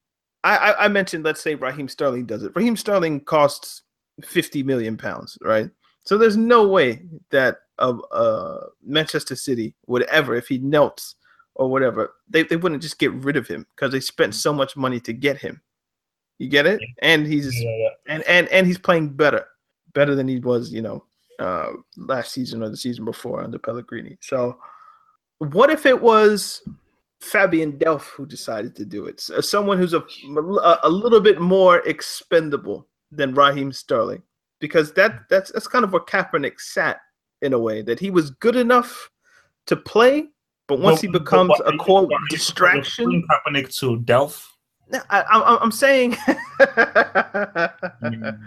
I, 0.42 0.74
I 0.78 0.88
mentioned, 0.88 1.24
let's 1.24 1.42
say 1.42 1.54
Raheem 1.54 1.88
Sterling 1.88 2.26
does 2.26 2.42
it. 2.42 2.52
Raheem 2.54 2.76
Sterling 2.76 3.20
costs 3.20 3.82
50 4.22 4.62
million 4.62 4.96
pounds, 4.96 5.38
right? 5.40 5.70
So 6.04 6.18
there's 6.18 6.36
no 6.36 6.68
way 6.68 7.02
that 7.30 7.58
uh, 7.78 7.96
uh, 8.12 8.66
Manchester 8.82 9.36
City 9.36 9.74
would 9.86 10.02
ever, 10.04 10.34
if 10.34 10.48
he 10.48 10.58
knelt 10.58 11.14
or 11.54 11.70
whatever, 11.70 12.14
they, 12.28 12.42
they 12.42 12.56
wouldn't 12.56 12.82
just 12.82 12.98
get 12.98 13.12
rid 13.12 13.36
of 13.36 13.46
him 13.46 13.66
because 13.74 13.92
they 13.92 14.00
spent 14.00 14.34
so 14.34 14.52
much 14.52 14.76
money 14.76 15.00
to 15.00 15.12
get 15.12 15.38
him. 15.38 15.60
You 16.38 16.48
get 16.48 16.66
it? 16.66 16.80
And 17.00 17.26
he's 17.26 17.54
yeah, 17.62 17.88
and 18.08 18.22
and 18.24 18.48
and 18.48 18.66
he's 18.66 18.78
playing 18.78 19.10
better, 19.10 19.46
better 19.92 20.14
than 20.16 20.26
he 20.26 20.40
was, 20.40 20.72
you 20.72 20.82
know, 20.82 21.04
uh, 21.38 21.72
last 21.96 22.32
season 22.32 22.62
or 22.62 22.68
the 22.68 22.76
season 22.76 23.04
before 23.04 23.42
under 23.42 23.58
Pellegrini. 23.58 24.18
So, 24.20 24.58
what 25.38 25.70
if 25.70 25.86
it 25.86 26.00
was 26.00 26.62
Fabian 27.20 27.72
Delph 27.78 28.08
who 28.08 28.26
decided 28.26 28.74
to 28.76 28.84
do 28.84 29.06
it? 29.06 29.20
Someone 29.20 29.78
who's 29.78 29.94
a, 29.94 30.00
a, 30.00 30.78
a 30.82 30.90
little 30.90 31.20
bit 31.20 31.40
more 31.40 31.78
expendable 31.86 32.88
than 33.12 33.34
Raheem 33.34 33.72
Sterling, 33.72 34.22
because 34.58 34.92
that 34.94 35.28
that's 35.30 35.52
that's 35.52 35.68
kind 35.68 35.84
of 35.84 35.92
where 35.92 36.02
Kaepernick 36.02 36.60
sat 36.60 36.98
in 37.42 37.52
a 37.52 37.58
way 37.58 37.82
that 37.82 38.00
he 38.00 38.10
was 38.10 38.30
good 38.30 38.56
enough 38.56 39.10
to 39.66 39.76
play, 39.76 40.28
but 40.66 40.80
once 40.80 41.00
he 41.00 41.08
becomes 41.08 41.52
a 41.66 41.76
quote 41.76 42.10
distraction, 42.30 43.26
Kaepernick 43.28 43.76
to 43.80 43.98
Delph. 44.00 44.46
I, 45.10 45.58
am 45.62 45.72
saying, 45.72 46.12
mm. 46.60 48.38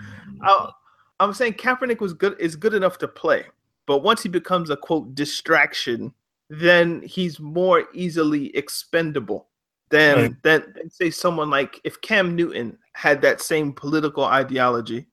I, 0.42 0.72
am 1.20 1.34
saying 1.34 1.54
Kaepernick 1.54 2.00
was 2.00 2.14
good 2.14 2.36
is 2.40 2.56
good 2.56 2.74
enough 2.74 2.98
to 3.00 3.08
play, 3.08 3.46
but 3.86 4.00
once 4.04 4.24
he 4.24 4.30
becomes 4.30 4.70
a 4.70 4.78
quote 4.78 5.14
distraction, 5.16 6.14
then 6.50 7.02
he's 7.02 7.40
more 7.40 7.86
easily 7.94 8.56
expendable 8.56 9.48
than 9.90 10.18
right. 10.18 10.44
than, 10.44 10.74
than 10.76 10.90
say 10.90 11.10
someone 11.10 11.50
like 11.50 11.80
if 11.84 12.02
Cam 12.02 12.36
Newton 12.36 12.78
had 12.94 13.22
that 13.22 13.42
same 13.42 13.74
political 13.74 14.26
ideology. 14.26 15.08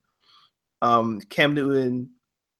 Um, 0.82 1.20
Cam 1.30 1.54
Newton, 1.54 2.10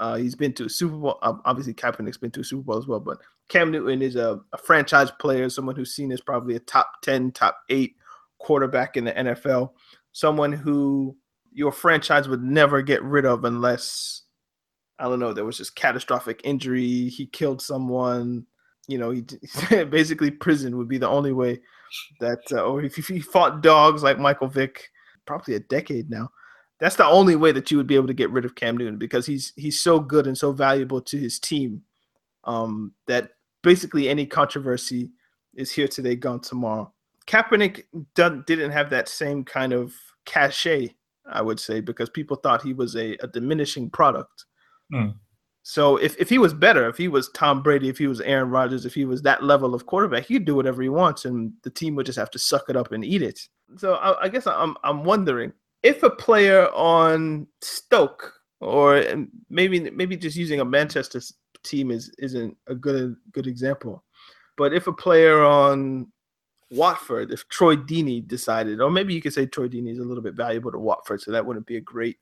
uh, 0.01 0.17
he's 0.17 0.35
been 0.35 0.53
to 0.55 0.67
a 0.67 0.71
Super 0.71 0.97
Bowl. 0.97 1.19
Obviously, 1.23 1.75
Kaepernick's 1.75 2.17
been 2.17 2.31
to 2.33 2.41
a 2.41 2.45
Super 2.45 2.63
Bowl 2.63 2.79
as 2.79 2.87
well, 2.87 3.01
but 3.01 3.19
Cam 3.49 3.71
Newton 3.71 4.03
is 4.03 4.17
a, 4.17 4.41
a 4.53 4.59
franchise 4.59 5.11
player, 5.21 5.49
someone 5.49 5.77
who's 5.77 5.95
seen 5.95 6.13
as 6.13 6.21
probably 6.21 6.57
a 6.57 6.61
top 6.61 6.91
10, 7.03 7.33
top 7.33 7.59
eight 7.69 7.97
quarterback 8.39 8.97
in 8.97 9.05
the 9.05 9.13
NFL, 9.13 9.71
someone 10.13 10.53
who 10.53 11.17
your 11.53 11.73
franchise 11.73 12.29
would 12.29 12.43
never 12.43 12.83
get 12.83 13.03
rid 13.03 13.25
of 13.25 13.45
unless, 13.45 14.23
I 14.99 15.05
don't 15.05 15.21
know, 15.21 15.33
there 15.33 15.45
was 15.45 15.59
just 15.59 15.77
catastrophic 15.77 16.41
injury, 16.45 17.09
he 17.09 17.27
killed 17.27 17.63
someone, 17.63 18.47
you 18.89 18.99
know, 18.99 19.11
he 19.11 19.25
basically 19.85 20.31
prison 20.31 20.77
would 20.77 20.89
be 20.89 20.99
the 20.99 21.09
only 21.09 21.33
way 21.33 21.61
that, 22.21 22.43
uh, 22.53 22.65
or 22.65 22.83
if 22.83 22.97
he 22.97 23.21
fought 23.21 23.63
dogs 23.63 24.03
like 24.03 24.19
Michael 24.19 24.49
Vick, 24.49 24.89
probably 25.27 25.55
a 25.55 25.61
decade 25.61 26.11
now. 26.11 26.31
That's 26.81 26.97
the 26.97 27.07
only 27.07 27.37
way 27.37 27.53
that 27.53 27.71
you 27.71 27.77
would 27.77 27.87
be 27.87 27.95
able 27.95 28.09
to 28.09 28.15
get 28.15 28.31
rid 28.31 28.45
of 28.45 28.57
Cam 28.57 28.77
Newton 28.77 28.99
because 28.99 29.25
he's 29.25 29.53
he's 29.57 29.81
so 29.81 30.01
good 30.01 30.27
and 30.27 30.37
so 30.37 30.53
valuable 30.53 31.01
to 31.03 31.17
his 31.17 31.39
team 31.39 31.83
um, 32.43 32.93
that 33.07 33.31
basically 33.65 34.09
any 34.09 34.27
controversy 34.27 35.11
is 35.55 35.73
here 35.73 35.89
today, 35.89 36.15
gone 36.15 36.41
tomorrow. 36.41 36.93
Kaepernick 37.27 37.85
didn't 38.15 38.71
have 38.71 38.91
that 38.91 39.09
same 39.09 39.45
kind 39.45 39.73
of 39.73 39.95
cachet, 40.27 40.95
I 41.27 41.43
would 41.43 41.59
say, 41.59 41.81
because 41.81 42.11
people 42.11 42.37
thought 42.37 42.63
he 42.63 42.75
was 42.75 42.95
a, 42.95 43.17
a 43.23 43.27
diminishing 43.27 43.91
product. 43.91 44.45
Mm. 44.93 45.15
So 45.63 45.97
if, 45.97 46.15
if 46.19 46.29
he 46.29 46.37
was 46.37 46.53
better, 46.53 46.89
if 46.89 46.99
he 46.99 47.09
was 47.09 47.31
Tom 47.31 47.63
Brady, 47.63 47.89
if 47.89 47.97
he 47.97 48.07
was 48.07 48.21
Aaron 48.21 48.51
Rodgers, 48.51 48.85
if 48.85 48.95
he 48.95 49.07
was 49.07 49.23
that 49.23 49.43
level 49.43 49.75
of 49.75 49.87
quarterback, 49.87 50.27
he'd 50.27 50.45
do 50.45 50.55
whatever 50.55 50.83
he 50.83 50.91
wants, 50.91 51.25
and 51.25 51.53
the 51.63 51.71
team 51.71 51.95
would 51.95 52.07
just 52.07 52.19
have 52.19 52.31
to 52.33 52.39
suck 52.39 52.65
it 52.69 52.77
up 52.77 52.93
and 52.93 53.03
eat 53.03 53.23
it. 53.23 53.49
So 53.79 53.95
I, 53.95 54.25
I 54.25 54.29
guess 54.29 54.47
I'm 54.47 54.77
I'm 54.85 55.05
wondering 55.05 55.55
if 55.83 56.03
a 56.03 56.11
player 56.11 56.69
on 56.75 57.47
Stoke 57.63 58.31
or 58.61 59.03
maybe 59.49 59.91
maybe 59.91 60.17
just 60.19 60.37
using 60.37 60.61
a 60.61 60.65
Manchester 60.65 61.21
team 61.65 61.91
is 61.91 62.11
isn't 62.19 62.57
a 62.67 62.75
good 62.75 63.17
good 63.33 63.47
example, 63.47 64.05
but 64.57 64.73
if 64.73 64.87
a 64.87 64.93
player 64.93 65.45
on 65.45 66.11
Watford, 66.71 67.31
if 67.31 67.49
Troy 67.49 67.77
Deeney 67.77 68.27
decided, 68.27 68.81
or 68.81 68.91
maybe 68.91 69.15
you 69.15 69.21
could 69.21 69.35
say 69.35 69.47
Troy 69.47 69.69
Deeney 69.69 69.91
is 69.91 69.99
a 69.99 70.05
little 70.05 70.23
bit 70.23 70.35
valuable 70.35 70.73
to 70.73 70.79
Watford, 70.79 71.21
so 71.21 71.31
that 71.31 71.45
wouldn't 71.45 71.67
be 71.67 71.77
a 71.77 71.81
great 71.81 72.19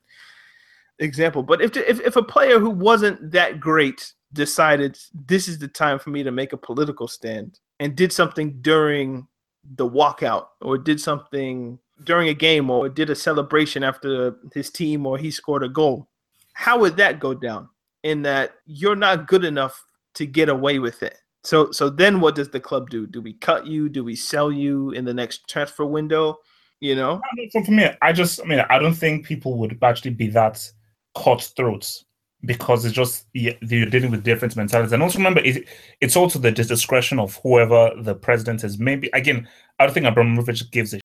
example. 0.99 1.43
But 1.43 1.61
if, 1.61 1.75
if 1.75 1.99
if 2.01 2.15
a 2.15 2.23
player 2.23 2.59
who 2.59 2.69
wasn't 2.69 3.31
that 3.31 3.59
great 3.59 4.13
decided 4.33 4.97
this 5.27 5.47
is 5.47 5.59
the 5.59 5.67
time 5.67 5.99
for 5.99 6.09
me 6.09 6.23
to 6.23 6.31
make 6.31 6.53
a 6.53 6.57
political 6.57 7.07
stand 7.07 7.59
and 7.79 7.95
did 7.95 8.11
something 8.11 8.59
during 8.61 9.27
the 9.75 9.87
walkout 9.87 10.47
or 10.61 10.77
did 10.77 10.99
something 10.99 11.79
during 12.03 12.29
a 12.29 12.33
game 12.33 12.69
or 12.69 12.89
did 12.89 13.09
a 13.09 13.15
celebration 13.15 13.83
after 13.83 14.35
his 14.53 14.69
team 14.69 15.05
or 15.05 15.17
he 15.17 15.31
scored 15.31 15.63
a 15.63 15.69
goal, 15.69 16.09
how 16.53 16.79
would 16.79 16.97
that 16.97 17.19
go 17.19 17.33
down? 17.33 17.69
In 18.03 18.21
that 18.23 18.55
you're 18.65 18.95
not 18.95 19.27
good 19.27 19.45
enough 19.45 19.85
to 20.15 20.25
get 20.25 20.49
away 20.49 20.79
with 20.79 21.03
it. 21.03 21.17
So 21.43 21.71
so 21.71 21.89
then 21.89 22.19
what 22.19 22.35
does 22.35 22.49
the 22.49 22.59
club 22.59 22.89
do? 22.89 23.07
Do 23.07 23.21
we 23.21 23.33
cut 23.33 23.65
you? 23.65 23.89
Do 23.89 24.03
we 24.03 24.15
sell 24.15 24.51
you 24.51 24.91
in 24.91 25.05
the 25.05 25.13
next 25.13 25.47
transfer 25.47 25.85
window? 25.85 26.37
You 26.79 26.95
know? 26.95 27.21
So 27.51 27.63
for 27.63 27.71
me, 27.71 27.89
I 28.01 28.11
just 28.11 28.41
I 28.41 28.45
mean 28.45 28.63
I 28.69 28.79
don't 28.79 28.93
think 28.93 29.25
people 29.25 29.57
would 29.57 29.77
actually 29.81 30.11
be 30.11 30.27
that 30.27 30.69
cutthroat 31.15 32.03
because 32.45 32.83
it's 32.85 32.93
just 32.93 33.27
you're 33.33 33.55
dealing 33.85 34.11
with 34.11 34.23
different 34.23 34.55
mentalities. 34.55 34.91
And 34.91 35.01
also 35.01 35.17
remember, 35.17 35.41
it, 35.41 35.67
it's 36.01 36.15
also 36.15 36.39
the 36.39 36.51
discretion 36.51 37.19
of 37.19 37.39
whoever 37.41 37.91
the 38.01 38.15
president 38.15 38.63
is. 38.63 38.77
Maybe 38.77 39.09
again, 39.13 39.47
I 39.79 39.85
don't 39.85 39.93
think 39.93 40.05
Abramovich 40.05 40.69
gives 40.71 40.93
a 40.93 40.99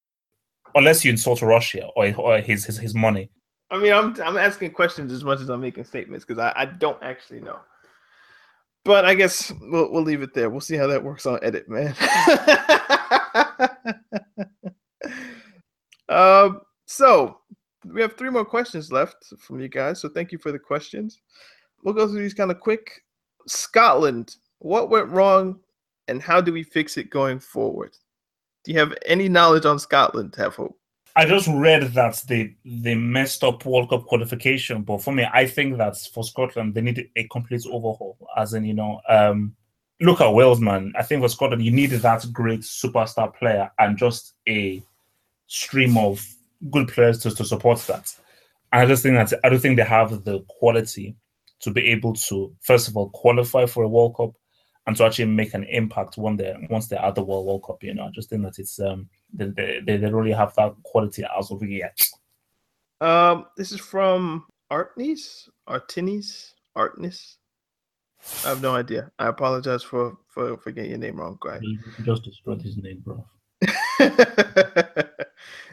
unless 0.75 1.05
you 1.05 1.11
insult 1.11 1.43
Russia 1.43 1.87
or, 1.97 2.15
or 2.17 2.39
his, 2.39 2.65
his 2.65 2.79
his 2.79 2.95
money. 2.95 3.31
I 3.71 3.79
mean, 3.79 3.93
I'm 3.93 4.21
I'm 4.23 4.37
asking 4.37 4.71
questions 4.73 5.13
as 5.13 5.25
much 5.25 5.41
as 5.41 5.49
I'm 5.49 5.61
making 5.61 5.85
statements 5.85 6.25
because 6.25 6.41
I, 6.41 6.53
I 6.57 6.65
don't 6.65 7.03
actually 7.03 7.41
know. 7.41 7.59
But 8.85 9.05
I 9.05 9.15
guess 9.15 9.53
we'll 9.61 9.93
we'll 9.93 10.03
leave 10.03 10.23
it 10.23 10.33
there. 10.35 10.49
We'll 10.49 10.61
see 10.61 10.77
how 10.77 10.87
that 10.87 11.03
works 11.03 11.27
on 11.27 11.39
edit, 11.43 11.69
man. 11.69 11.95
um. 16.09 16.61
So 16.87 17.41
we 17.85 18.01
have 18.01 18.15
three 18.15 18.31
more 18.31 18.45
questions 18.45 18.91
left 18.91 19.33
from 19.39 19.61
you 19.61 19.69
guys. 19.69 20.01
So 20.01 20.09
thank 20.09 20.33
you 20.33 20.39
for 20.39 20.53
the 20.53 20.59
questions. 20.59 21.21
We'll 21.83 21.95
go 21.95 22.09
through 22.09 22.21
these 22.21 22.35
kind 22.35 22.51
of 22.51 22.61
quick. 22.61 23.03
Scotland, 23.47 24.37
what 24.59 24.91
went 24.91 25.09
wrong 25.09 25.61
and 26.09 26.23
how 26.23 26.41
do 26.41 26.53
we 26.53 26.63
fix 26.63 26.97
it 26.97 27.11
going 27.11 27.39
forward? 27.39 27.97
Do 28.65 28.73
you 28.73 28.79
have 28.79 28.95
any 29.07 29.29
knowledge 29.29 29.65
on 29.65 29.79
Scotland, 29.79 30.35
have 30.37 30.57
hope? 30.57 30.79
I 31.19 31.25
just 31.25 31.49
read 31.49 31.83
that 31.95 32.23
they 32.29 32.55
they 32.65 32.95
messed 32.95 33.43
up 33.43 33.65
World 33.67 33.91
Cup 33.91 34.07
qualification, 34.07 34.83
but 34.83 35.03
for 35.03 35.13
me, 35.13 35.27
I 35.33 35.49
think 35.49 35.77
that 35.79 35.97
for 36.15 36.23
Scotland 36.23 36.75
they 36.75 36.81
need 36.81 37.11
a 37.17 37.25
complete 37.25 37.67
overhaul. 37.67 38.17
As 38.37 38.55
in, 38.55 38.65
you 38.65 38.75
know, 38.75 39.01
um, 39.09 39.57
look 40.01 40.21
at 40.21 40.33
Wales, 40.33 40.61
man. 40.61 40.93
I 40.97 41.03
think 41.03 41.21
for 41.21 41.29
Scotland 41.29 41.65
you 41.65 41.73
need 41.73 41.91
that 41.91 42.25
great 42.33 42.61
superstar 42.61 43.35
player 43.35 43.69
and 43.81 43.99
just 43.99 44.35
a 44.49 44.81
stream 45.49 45.99
of 45.99 46.25
good 46.71 46.87
players 46.87 47.19
to, 47.25 47.35
to 47.35 47.45
support 47.45 47.81
that. 47.89 48.15
And 48.73 48.83
I 48.83 48.87
just 48.87 49.03
think 49.03 49.17
that 49.17 49.41
I 49.43 49.49
don't 49.49 49.59
think 49.59 49.77
they 49.77 49.83
have 49.83 50.23
the 50.23 50.45
quality 50.49 51.17
to 51.63 51.73
be 51.73 51.85
able 51.89 52.15
to, 52.15 52.55
first 52.61 52.87
of 52.87 52.97
all, 52.97 53.11
qualify 53.11 53.67
for 53.67 53.83
a 53.83 53.89
World 53.89 54.17
Cup 54.17 54.35
and 54.89 54.97
to 54.97 55.05
actually 55.05 55.27
make 55.27 55.53
an 55.53 55.65
impact 55.65 56.17
when 56.17 56.35
they 56.37 56.57
once 56.71 56.89
they're 56.89 57.05
at 57.05 57.15
the 57.15 57.23
World 57.23 57.47
World 57.47 57.63
Cup. 57.65 57.83
You 57.83 57.93
know, 57.93 58.05
I 58.05 58.11
just 58.11 58.31
think 58.31 58.43
that 58.43 58.59
it's 58.59 58.81
um 58.81 59.07
they 59.35 59.45
they, 59.49 59.81
they 59.85 59.99
don't 59.99 60.15
really 60.15 60.33
have 60.33 60.55
that 60.57 60.75
quality 60.83 61.25
as 61.39 61.51
of 61.51 61.63
yet. 61.63 62.01
Um, 63.03 63.45
this 63.57 63.71
is 63.71 63.81
from 63.81 64.47
Artnis, 64.73 65.47
Artinis, 65.69 66.55
Artnis. 66.77 67.37
I 68.47 68.49
have 68.49 68.63
no 68.63 68.75
idea. 68.75 69.13
I 69.19 69.29
apologize 69.29 69.83
for 69.83 70.17
for, 70.27 70.57
for 70.57 70.73
getting 70.73 70.91
your 70.91 70.99
name 70.99 71.21
wrong, 71.21 71.37
guy. 71.39 71.59
You 71.61 71.79
just 72.03 72.25
destroyed 72.25 72.63
his 72.63 72.79
name, 72.79 73.05
bro. 73.05 73.23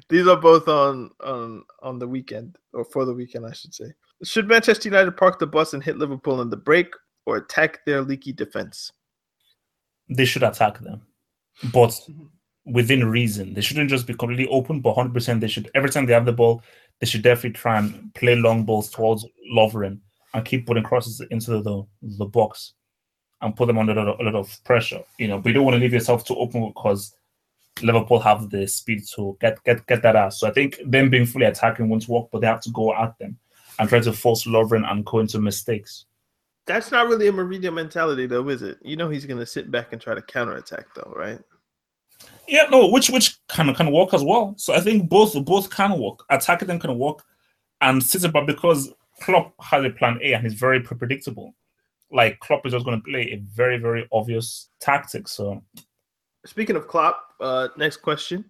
These 0.09 0.27
are 0.27 0.35
both 0.35 0.67
on 0.67 1.11
on 1.23 1.63
on 1.81 1.99
the 1.99 2.07
weekend 2.07 2.57
or 2.73 2.83
for 2.83 3.05
the 3.05 3.13
weekend, 3.13 3.45
I 3.45 3.53
should 3.53 3.73
say. 3.73 3.93
Should 4.25 4.49
Manchester 4.49 4.89
United 4.89 5.15
park 5.15 5.39
the 5.39 5.47
bus 5.47 5.73
and 5.73 5.81
hit 5.81 5.97
Liverpool 5.97 6.41
in 6.41 6.49
the 6.49 6.57
break 6.57 6.87
or 7.25 7.37
attack 7.37 7.85
their 7.85 8.01
leaky 8.01 8.33
defense? 8.33 8.91
They 10.09 10.25
should 10.25 10.43
attack 10.43 10.79
them, 10.79 11.01
but 11.73 11.89
mm-hmm. 11.89 12.71
within 12.71 13.09
reason. 13.09 13.53
They 13.53 13.61
shouldn't 13.61 13.89
just 13.89 14.07
be 14.07 14.13
completely 14.13 14.47
open, 14.47 14.81
but 14.81 14.95
100% 14.95 15.39
they 15.39 15.47
should, 15.47 15.69
every 15.73 15.89
time 15.89 16.05
they 16.05 16.13
have 16.13 16.25
the 16.25 16.33
ball, 16.33 16.61
they 16.99 17.07
should 17.07 17.23
definitely 17.23 17.51
try 17.51 17.79
and 17.79 18.13
play 18.13 18.35
long 18.35 18.63
balls 18.63 18.89
towards 18.89 19.25
Lovren 19.53 19.99
and 20.33 20.45
keep 20.45 20.65
putting 20.65 20.83
crosses 20.83 21.21
into 21.31 21.61
the, 21.61 21.83
the 22.17 22.25
box 22.25 22.73
and 23.41 23.55
put 23.55 23.67
them 23.67 23.77
under 23.77 23.93
a 23.93 23.95
lot, 23.95 24.07
of, 24.07 24.19
a 24.19 24.23
lot 24.23 24.35
of 24.35 24.63
pressure. 24.63 25.01
You 25.17 25.27
know, 25.27 25.39
but 25.39 25.49
you 25.49 25.53
don't 25.53 25.65
want 25.65 25.75
to 25.75 25.79
leave 25.79 25.93
yourself 25.93 26.25
too 26.25 26.35
open 26.35 26.67
because 26.67 27.15
Liverpool 27.81 28.19
have 28.19 28.49
the 28.49 28.67
speed 28.67 29.03
to 29.15 29.37
get 29.41 29.61
get 29.63 29.85
get 29.87 30.01
that 30.01 30.15
out. 30.15 30.33
So 30.33 30.47
I 30.47 30.51
think 30.51 30.79
them 30.85 31.09
being 31.09 31.25
fully 31.25 31.45
attacking 31.45 31.89
won't 31.89 32.07
work, 32.07 32.27
but 32.31 32.41
they 32.41 32.47
have 32.47 32.61
to 32.61 32.71
go 32.71 32.95
at 32.95 33.17
them 33.19 33.37
and 33.79 33.89
try 33.89 33.99
to 33.99 34.13
force 34.13 34.45
Lovren 34.45 34.89
and 34.89 35.05
go 35.05 35.19
into 35.19 35.39
mistakes. 35.39 36.05
That's 36.67 36.91
not 36.91 37.07
really 37.07 37.27
a 37.27 37.31
Mourinho 37.31 37.73
mentality, 37.73 38.25
though, 38.25 38.49
is 38.49 38.61
it? 38.61 38.79
You 38.81 38.95
know 38.95 39.09
he's 39.09 39.25
going 39.25 39.39
to 39.39 39.45
sit 39.45 39.69
back 39.69 39.93
and 39.93 40.01
try 40.01 40.15
to 40.15 40.21
counterattack, 40.21 40.87
though, 40.95 41.13
right? 41.15 41.39
Yeah, 42.47 42.65
no, 42.71 42.87
which 42.87 43.09
which 43.09 43.37
can 43.47 43.73
can 43.75 43.91
work 43.91 44.13
as 44.13 44.23
well. 44.23 44.55
So 44.57 44.73
I 44.73 44.79
think 44.79 45.09
both 45.09 45.33
both 45.45 45.69
can 45.69 45.99
work. 45.99 46.23
Attacking 46.29 46.67
them 46.67 46.79
can 46.79 46.97
work, 46.97 47.23
and 47.81 48.01
sitting 48.01 48.31
back 48.31 48.47
because 48.47 48.91
Klopp 49.21 49.53
has 49.61 49.83
a 49.83 49.89
plan 49.89 50.19
A 50.23 50.33
and 50.33 50.45
is 50.45 50.53
very 50.53 50.79
predictable. 50.79 51.53
Like 52.11 52.39
Klopp 52.39 52.65
is 52.65 52.71
just 52.73 52.85
going 52.85 52.99
to 52.99 53.03
play 53.03 53.31
a 53.31 53.37
very 53.53 53.77
very 53.77 54.07
obvious 54.11 54.69
tactic. 54.79 55.27
So 55.27 55.61
Speaking 56.45 56.75
of 56.75 56.87
Klopp, 56.87 57.33
uh, 57.41 57.69
next 57.75 57.97
question: 57.97 58.45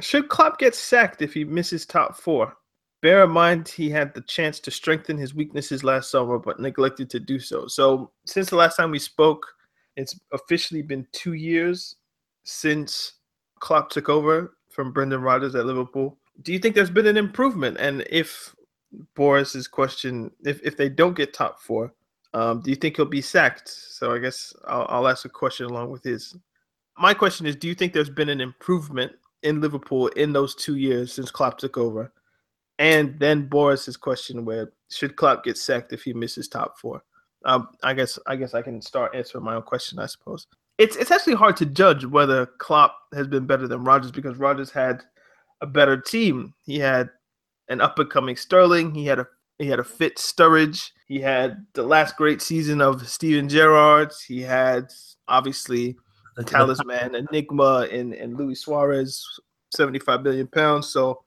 Should 0.00 0.28
Klopp 0.28 0.58
get 0.58 0.74
sacked 0.74 1.22
if 1.22 1.32
he 1.32 1.44
misses 1.44 1.86
top 1.86 2.16
four? 2.16 2.56
Bear 3.04 3.22
in 3.22 3.32
mind 3.32 3.68
he 3.68 3.90
had 3.90 4.14
the 4.14 4.22
chance 4.22 4.58
to 4.60 4.70
strengthen 4.70 5.18
his 5.18 5.34
weaknesses 5.34 5.84
last 5.84 6.10
summer, 6.10 6.38
but 6.38 6.58
neglected 6.58 7.10
to 7.10 7.20
do 7.20 7.38
so. 7.38 7.66
So 7.66 8.10
since 8.24 8.48
the 8.48 8.56
last 8.56 8.76
time 8.76 8.90
we 8.90 8.98
spoke, 8.98 9.46
it's 9.94 10.18
officially 10.32 10.80
been 10.80 11.06
two 11.12 11.34
years 11.34 11.96
since 12.44 13.16
Klopp 13.60 13.90
took 13.90 14.08
over 14.08 14.56
from 14.70 14.90
Brendan 14.90 15.20
Rodgers 15.20 15.54
at 15.54 15.66
Liverpool. 15.66 16.16
Do 16.40 16.54
you 16.54 16.58
think 16.58 16.74
there's 16.74 16.88
been 16.88 17.06
an 17.06 17.18
improvement? 17.18 17.76
And 17.78 18.06
if 18.08 18.56
Boris's 19.14 19.68
question, 19.68 20.30
if 20.42 20.62
if 20.64 20.78
they 20.78 20.88
don't 20.88 21.14
get 21.14 21.34
top 21.34 21.60
four, 21.60 21.92
um, 22.32 22.62
do 22.62 22.70
you 22.70 22.76
think 22.76 22.96
he'll 22.96 23.04
be 23.04 23.20
sacked? 23.20 23.68
So 23.68 24.14
I 24.14 24.18
guess 24.18 24.54
I'll, 24.66 24.86
I'll 24.88 25.08
ask 25.08 25.26
a 25.26 25.28
question 25.28 25.66
along 25.66 25.90
with 25.90 26.04
his 26.04 26.38
my 26.96 27.12
question 27.12 27.44
is: 27.44 27.54
Do 27.54 27.68
you 27.68 27.74
think 27.74 27.92
there's 27.92 28.08
been 28.08 28.30
an 28.30 28.40
improvement 28.40 29.12
in 29.42 29.60
Liverpool 29.60 30.06
in 30.16 30.32
those 30.32 30.54
two 30.54 30.76
years 30.76 31.12
since 31.12 31.30
Klopp 31.30 31.58
took 31.58 31.76
over? 31.76 32.10
And 32.78 33.18
then 33.18 33.46
Boris's 33.46 33.96
question: 33.96 34.44
Where 34.44 34.72
should 34.90 35.16
Klopp 35.16 35.44
get 35.44 35.56
sacked 35.56 35.92
if 35.92 36.02
he 36.02 36.12
misses 36.12 36.48
top 36.48 36.78
four? 36.78 37.02
Um, 37.44 37.68
I 37.82 37.94
guess 37.94 38.18
I 38.26 38.36
guess 38.36 38.54
I 38.54 38.62
can 38.62 38.80
start 38.80 39.14
answering 39.14 39.44
my 39.44 39.54
own 39.54 39.62
question. 39.62 39.98
I 39.98 40.06
suppose 40.06 40.46
it's 40.78 40.96
it's 40.96 41.10
actually 41.10 41.34
hard 41.34 41.56
to 41.58 41.66
judge 41.66 42.04
whether 42.04 42.46
Klopp 42.46 42.96
has 43.12 43.28
been 43.28 43.46
better 43.46 43.68
than 43.68 43.84
Rodgers 43.84 44.10
because 44.10 44.38
Rodgers 44.38 44.70
had 44.70 45.02
a 45.60 45.66
better 45.66 45.96
team. 45.96 46.54
He 46.64 46.78
had 46.78 47.10
an 47.68 47.80
up 47.80 47.98
and 47.98 48.10
coming 48.10 48.36
Sterling. 48.36 48.94
He 48.94 49.06
had 49.06 49.20
a 49.20 49.26
he 49.58 49.68
had 49.68 49.78
a 49.78 49.84
fit 49.84 50.16
Sturridge. 50.16 50.90
He 51.06 51.20
had 51.20 51.64
the 51.74 51.82
last 51.84 52.16
great 52.16 52.42
season 52.42 52.80
of 52.80 53.06
Steven 53.08 53.48
Gerrard. 53.48 54.12
He 54.26 54.40
had 54.40 54.90
obviously 55.28 55.96
the 56.36 56.42
talisman 56.42 57.14
enigma 57.14 57.86
and, 57.92 58.12
and 58.14 58.36
Luis 58.36 58.62
Suarez, 58.62 59.24
75 59.72 60.22
million 60.22 60.48
pounds. 60.48 60.88
So 60.88 61.22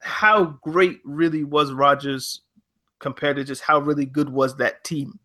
how 0.00 0.58
great 0.62 1.00
really 1.04 1.44
was 1.44 1.72
Rodgers 1.72 2.42
compared 2.98 3.36
to 3.36 3.44
just 3.44 3.62
how 3.62 3.78
really 3.78 4.06
good 4.06 4.28
was 4.28 4.56
that 4.56 4.84
team? 4.84 5.18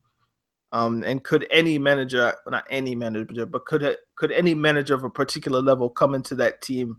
Um, 0.72 1.04
and 1.04 1.24
could 1.24 1.46
any 1.52 1.78
manager, 1.78 2.34
not 2.48 2.66
any 2.70 2.96
manager, 2.96 3.46
but 3.46 3.66
could 3.66 3.98
could 4.16 4.32
any 4.32 4.56
manager 4.56 4.96
of 4.96 5.04
a 5.04 5.10
particular 5.10 5.62
level 5.62 5.90
come 5.90 6.16
into 6.16 6.34
that 6.36 6.62
team 6.62 6.98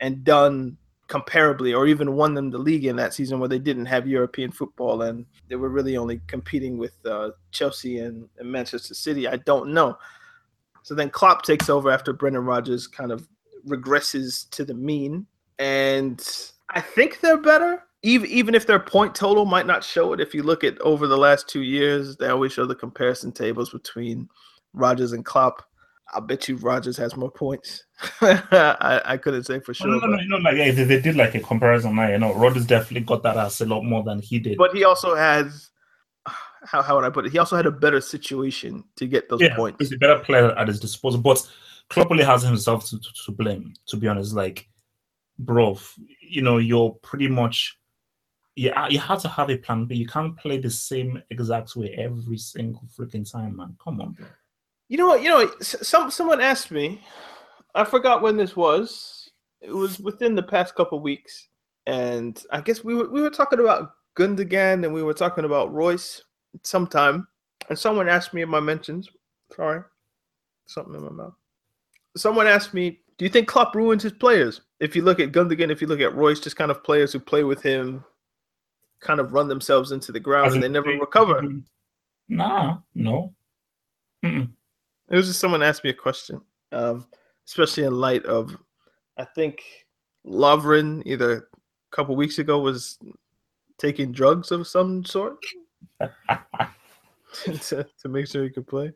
and 0.00 0.22
done 0.22 0.76
comparably, 1.08 1.76
or 1.76 1.86
even 1.86 2.14
won 2.14 2.34
them 2.34 2.50
the 2.50 2.58
league 2.58 2.84
in 2.84 2.96
that 2.96 3.14
season 3.14 3.38
where 3.38 3.48
they 3.48 3.58
didn't 3.58 3.86
have 3.86 4.06
European 4.06 4.50
football 4.50 5.02
and 5.02 5.24
they 5.48 5.56
were 5.56 5.68
really 5.68 5.96
only 5.96 6.20
competing 6.26 6.78
with 6.78 6.94
uh, 7.06 7.30
Chelsea 7.52 7.98
and, 7.98 8.28
and 8.38 8.50
Manchester 8.50 8.94
City? 8.94 9.28
I 9.28 9.36
don't 9.36 9.72
know. 9.72 9.96
So 10.82 10.94
then 10.94 11.10
Klopp 11.10 11.42
takes 11.42 11.68
over 11.68 11.90
after 11.90 12.12
Brendan 12.12 12.44
Rodgers 12.44 12.86
kind 12.86 13.10
of 13.10 13.26
regresses 13.66 14.48
to 14.50 14.64
the 14.64 14.74
mean, 14.74 15.26
and 15.58 16.24
I 16.70 16.80
think 16.80 17.20
they're 17.20 17.36
better. 17.36 17.82
Even 18.02 18.30
even 18.30 18.54
if 18.54 18.66
their 18.66 18.78
point 18.78 19.14
total 19.14 19.46
might 19.46 19.66
not 19.66 19.82
show 19.82 20.12
it, 20.12 20.20
if 20.20 20.34
you 20.34 20.42
look 20.42 20.62
at 20.64 20.80
over 20.80 21.06
the 21.06 21.16
last 21.16 21.48
two 21.48 21.62
years, 21.62 22.16
they 22.16 22.28
always 22.28 22.52
show 22.52 22.66
the 22.66 22.74
comparison 22.74 23.32
tables 23.32 23.70
between 23.70 24.28
Rodgers 24.74 25.12
and 25.12 25.24
Klopp. 25.24 25.64
I 26.14 26.20
bet 26.20 26.48
you 26.48 26.56
Rodgers 26.56 26.96
has 26.98 27.16
more 27.16 27.30
points. 27.30 27.84
I, 28.20 29.02
I 29.04 29.16
couldn't 29.16 29.44
say 29.44 29.58
for 29.58 29.72
oh, 29.72 29.74
sure. 29.74 29.86
No, 29.88 29.98
no, 29.98 30.06
no, 30.06 30.20
you 30.20 30.28
know, 30.28 30.36
like 30.36 30.56
yeah, 30.56 30.70
they, 30.70 30.84
they 30.84 31.00
did 31.00 31.16
like 31.16 31.34
a 31.34 31.40
comparison. 31.40 31.96
Like, 31.96 32.10
you 32.10 32.18
know, 32.18 32.32
Rodgers 32.34 32.66
definitely 32.66 33.00
got 33.00 33.22
that 33.24 33.36
ass 33.36 33.60
a 33.60 33.66
lot 33.66 33.82
more 33.82 34.04
than 34.04 34.20
he 34.20 34.38
did. 34.38 34.56
But 34.56 34.74
he 34.74 34.84
also 34.84 35.16
has 35.16 35.70
how 36.64 36.82
how 36.82 36.96
would 36.96 37.04
I 37.04 37.10
put 37.10 37.26
it? 37.26 37.32
He 37.32 37.38
also 37.38 37.56
had 37.56 37.66
a 37.66 37.72
better 37.72 38.00
situation 38.00 38.84
to 38.96 39.06
get 39.06 39.28
those 39.28 39.40
yeah, 39.40 39.56
points. 39.56 39.78
he's 39.80 39.92
a 39.92 39.98
better 39.98 40.20
player 40.20 40.56
at 40.56 40.68
his 40.68 40.78
disposal. 40.78 41.20
But 41.20 41.44
Klopp 41.88 42.10
only 42.10 42.24
has 42.24 42.42
himself 42.42 42.88
to, 42.90 43.00
to, 43.00 43.08
to 43.24 43.32
blame. 43.32 43.74
To 43.88 43.96
be 43.96 44.06
honest, 44.06 44.34
like, 44.34 44.68
bro, 45.38 45.78
you 46.20 46.42
know, 46.42 46.58
you're 46.58 46.90
pretty 47.02 47.28
much 47.28 47.78
yeah, 48.56 48.84
uh, 48.84 48.88
you 48.88 48.98
have 48.98 49.20
to 49.20 49.28
have 49.28 49.50
a 49.50 49.58
plan 49.58 49.84
B. 49.84 49.94
You 49.96 50.06
can't 50.06 50.36
play 50.36 50.58
the 50.58 50.70
same 50.70 51.22
exact 51.30 51.76
way 51.76 51.94
every 51.98 52.38
single 52.38 52.82
freaking 52.96 53.30
time, 53.30 53.56
man. 53.56 53.76
Come 53.82 54.00
on, 54.00 54.12
bro. 54.12 54.26
You 54.88 54.96
know 54.96 55.08
what? 55.08 55.22
You 55.22 55.28
know, 55.28 55.50
some 55.60 56.10
someone 56.10 56.40
asked 56.40 56.70
me. 56.70 57.02
I 57.74 57.84
forgot 57.84 58.22
when 58.22 58.38
this 58.38 58.56
was. 58.56 59.30
It 59.60 59.70
was 59.70 59.98
within 59.98 60.34
the 60.34 60.42
past 60.42 60.74
couple 60.74 61.00
weeks, 61.00 61.48
and 61.86 62.42
I 62.50 62.62
guess 62.62 62.82
we 62.82 62.94
were 62.94 63.10
we 63.10 63.20
were 63.20 63.30
talking 63.30 63.60
about 63.60 63.92
Gundogan 64.16 64.84
and 64.84 64.94
we 64.94 65.02
were 65.02 65.14
talking 65.14 65.44
about 65.44 65.74
Reus 65.74 66.22
sometime, 66.62 67.28
and 67.68 67.78
someone 67.78 68.08
asked 68.08 68.32
me 68.32 68.40
in 68.40 68.48
my 68.48 68.60
mentions. 68.60 69.10
Sorry, 69.54 69.82
something 70.64 70.94
in 70.94 71.02
my 71.02 71.10
mouth. 71.10 71.34
Someone 72.16 72.46
asked 72.46 72.72
me, 72.72 73.00
"Do 73.18 73.26
you 73.26 73.30
think 73.30 73.48
Klopp 73.48 73.74
ruins 73.74 74.02
his 74.02 74.12
players? 74.12 74.62
If 74.80 74.94
you 74.94 75.02
look 75.02 75.20
at 75.20 75.32
Gundogan, 75.32 75.70
if 75.70 75.80
you 75.80 75.86
look 75.86 76.00
at 76.00 76.14
Reus, 76.14 76.40
just 76.40 76.56
kind 76.56 76.70
of 76.70 76.84
players 76.84 77.12
who 77.12 77.20
play 77.20 77.44
with 77.44 77.62
him, 77.62 78.04
kind 79.00 79.20
of 79.20 79.32
run 79.32 79.48
themselves 79.48 79.92
into 79.92 80.12
the 80.12 80.20
ground 80.20 80.52
and 80.52 80.62
they 80.62 80.68
never 80.68 80.90
recover." 80.90 81.42
Nah, 82.28 82.78
no. 82.94 83.34
Mm-mm. 84.24 84.50
It 85.08 85.16
was 85.16 85.28
just 85.28 85.40
someone 85.40 85.62
asked 85.62 85.84
me 85.84 85.90
a 85.90 85.94
question, 85.94 86.40
um, 86.72 87.06
especially 87.46 87.84
in 87.84 87.94
light 87.94 88.24
of, 88.24 88.56
I 89.16 89.24
think 89.24 89.62
Lovren 90.26 91.02
either 91.06 91.32
a 91.36 91.42
couple 91.96 92.16
weeks 92.16 92.38
ago 92.38 92.58
was 92.58 92.98
taking 93.78 94.10
drugs 94.10 94.50
of 94.50 94.66
some 94.66 95.04
sort 95.04 95.38
to, 97.44 97.86
to 98.02 98.08
make 98.08 98.26
sure 98.26 98.42
he 98.42 98.50
could 98.50 98.66
play. 98.66 98.92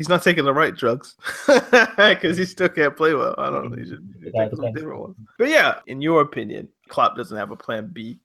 He's 0.00 0.08
not 0.08 0.22
taking 0.22 0.44
the 0.44 0.54
right 0.54 0.74
drugs 0.74 1.14
because 1.46 2.38
he 2.38 2.46
still 2.46 2.70
can't 2.70 2.96
play 2.96 3.12
well. 3.12 3.34
I 3.36 3.50
don't 3.50 3.70
know. 3.70 3.76
He 3.76 3.84
should 3.84 4.14
he 4.16 4.24
should 4.24 4.32
Yeah, 4.34 4.48
take 4.48 4.56
some 4.56 4.72
different 4.72 4.98
ones. 4.98 5.16
But 5.38 5.50
yeah, 5.50 5.80
in 5.88 6.00
your 6.00 6.22
opinion, 6.22 6.70
Klopp 6.88 7.18
doesn't 7.18 7.36
have 7.36 7.50
a 7.50 7.56
plan 7.56 7.90
B. 7.92 8.18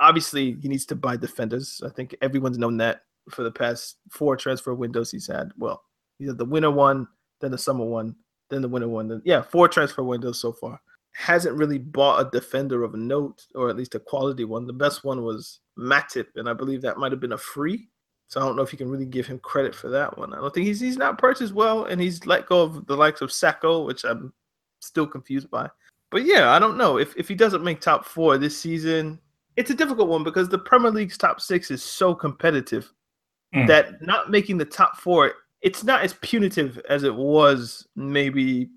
Obviously, 0.00 0.56
he 0.60 0.66
needs 0.66 0.84
to 0.86 0.96
buy 0.96 1.16
defenders. 1.16 1.80
I 1.86 1.88
think 1.90 2.16
everyone's 2.20 2.58
known 2.58 2.78
that 2.78 3.02
for 3.30 3.44
the 3.44 3.52
past 3.52 3.98
four 4.10 4.36
transfer 4.36 4.74
windows 4.74 5.12
he's 5.12 5.28
had. 5.28 5.52
Well, 5.56 5.84
he 6.18 6.26
had 6.26 6.36
the 6.36 6.44
winter 6.44 6.72
one, 6.72 7.06
then 7.40 7.52
the 7.52 7.58
summer 7.58 7.84
one, 7.84 8.16
then 8.50 8.60
the 8.60 8.68
winter 8.68 8.88
one. 8.88 9.06
Then 9.06 9.22
yeah, 9.24 9.40
four 9.40 9.68
transfer 9.68 10.02
windows 10.02 10.40
so 10.40 10.52
far. 10.52 10.80
Hasn't 11.12 11.56
really 11.56 11.78
bought 11.78 12.26
a 12.26 12.30
defender 12.32 12.82
of 12.82 12.96
note, 12.96 13.40
or 13.54 13.70
at 13.70 13.76
least 13.76 13.94
a 13.94 14.00
quality 14.00 14.44
one. 14.44 14.66
The 14.66 14.72
best 14.72 15.04
one 15.04 15.22
was 15.22 15.60
Matip, 15.78 16.26
and 16.34 16.48
I 16.48 16.54
believe 16.54 16.82
that 16.82 16.98
might 16.98 17.12
have 17.12 17.20
been 17.20 17.34
a 17.34 17.38
free. 17.38 17.88
So 18.28 18.40
I 18.40 18.44
don't 18.44 18.56
know 18.56 18.62
if 18.62 18.72
you 18.72 18.78
can 18.78 18.90
really 18.90 19.06
give 19.06 19.26
him 19.26 19.38
credit 19.38 19.74
for 19.74 19.88
that 19.90 20.16
one. 20.18 20.32
I 20.32 20.38
don't 20.38 20.52
think 20.52 20.66
he's 20.66 20.80
he's 20.80 20.96
not 20.96 21.18
purchased 21.18 21.54
well, 21.54 21.84
and 21.84 22.00
he's 22.00 22.26
let 22.26 22.46
go 22.46 22.62
of 22.62 22.86
the 22.86 22.96
likes 22.96 23.20
of 23.20 23.30
Sakho, 23.30 23.86
which 23.86 24.04
I'm 24.04 24.32
still 24.80 25.06
confused 25.06 25.50
by. 25.50 25.68
But 26.10 26.24
yeah, 26.24 26.50
I 26.52 26.58
don't 26.58 26.76
know 26.76 26.98
if 26.98 27.14
if 27.16 27.28
he 27.28 27.34
doesn't 27.34 27.64
make 27.64 27.80
top 27.80 28.04
four 28.04 28.38
this 28.38 28.58
season. 28.58 29.20
It's 29.56 29.70
a 29.70 29.74
difficult 29.74 30.08
one 30.08 30.24
because 30.24 30.48
the 30.48 30.58
Premier 30.58 30.90
League's 30.90 31.16
top 31.18 31.40
six 31.40 31.70
is 31.70 31.82
so 31.82 32.14
competitive 32.14 32.92
Mm. 33.54 33.68
that 33.68 34.02
not 34.02 34.30
making 34.30 34.58
the 34.58 34.64
top 34.64 34.96
four, 34.96 35.32
it's 35.62 35.84
not 35.84 36.02
as 36.02 36.14
punitive 36.14 36.80
as 36.88 37.04
it 37.04 37.14
was 37.14 37.86
maybe 37.94 38.68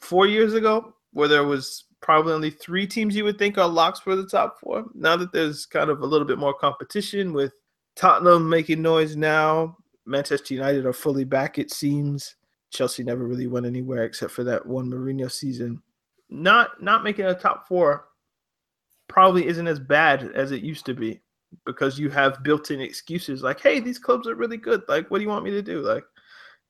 four 0.00 0.26
years 0.26 0.54
ago, 0.54 0.94
where 1.12 1.26
there 1.26 1.44
was 1.44 1.84
probably 2.00 2.32
only 2.32 2.50
three 2.50 2.86
teams 2.86 3.16
you 3.16 3.24
would 3.24 3.38
think 3.38 3.58
are 3.58 3.66
locks 3.66 3.98
for 3.98 4.14
the 4.14 4.26
top 4.26 4.60
four. 4.60 4.84
Now 4.94 5.16
that 5.16 5.32
there's 5.32 5.66
kind 5.66 5.90
of 5.90 6.02
a 6.02 6.06
little 6.06 6.26
bit 6.26 6.38
more 6.38 6.54
competition 6.54 7.32
with 7.32 7.52
Tottenham 7.96 8.48
making 8.48 8.82
noise 8.82 9.16
now, 9.16 9.76
Manchester 10.04 10.54
United 10.54 10.86
are 10.86 10.92
fully 10.92 11.24
back, 11.24 11.58
it 11.58 11.70
seems. 11.70 12.36
Chelsea 12.70 13.02
never 13.02 13.24
really 13.26 13.46
went 13.46 13.66
anywhere 13.66 14.04
except 14.04 14.32
for 14.32 14.44
that 14.44 14.64
one 14.64 14.90
Mourinho 14.90 15.30
season. 15.30 15.82
Not 16.28 16.82
not 16.82 17.04
making 17.04 17.24
a 17.24 17.34
top 17.34 17.66
four 17.66 18.06
probably 19.08 19.46
isn't 19.46 19.68
as 19.68 19.78
bad 19.78 20.32
as 20.34 20.52
it 20.52 20.62
used 20.62 20.84
to 20.86 20.94
be 20.94 21.20
because 21.64 21.98
you 21.98 22.10
have 22.10 22.42
built-in 22.42 22.80
excuses 22.80 23.42
like, 23.42 23.60
"Hey, 23.60 23.80
these 23.80 23.98
clubs 23.98 24.26
are 24.26 24.34
really 24.34 24.56
good. 24.56 24.82
Like, 24.88 25.10
what 25.10 25.18
do 25.18 25.24
you 25.24 25.30
want 25.30 25.44
me 25.44 25.52
to 25.52 25.62
do?" 25.62 25.80
Like, 25.80 26.04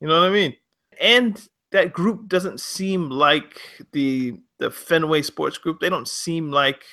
you 0.01 0.07
know 0.07 0.21
what 0.21 0.29
I 0.29 0.33
mean? 0.33 0.55
And 1.01 1.49
that 1.73 1.93
group 1.93 2.29
doesn't 2.29 2.61
seem 2.61 3.11
like 3.11 3.61
the 3.93 4.39
the 4.59 4.71
Fenway 4.71 5.23
Sports 5.23 5.59
Group. 5.59 5.81
They 5.81 5.89
don't 5.89 6.09
seem 6.09 6.51
like 6.51 6.85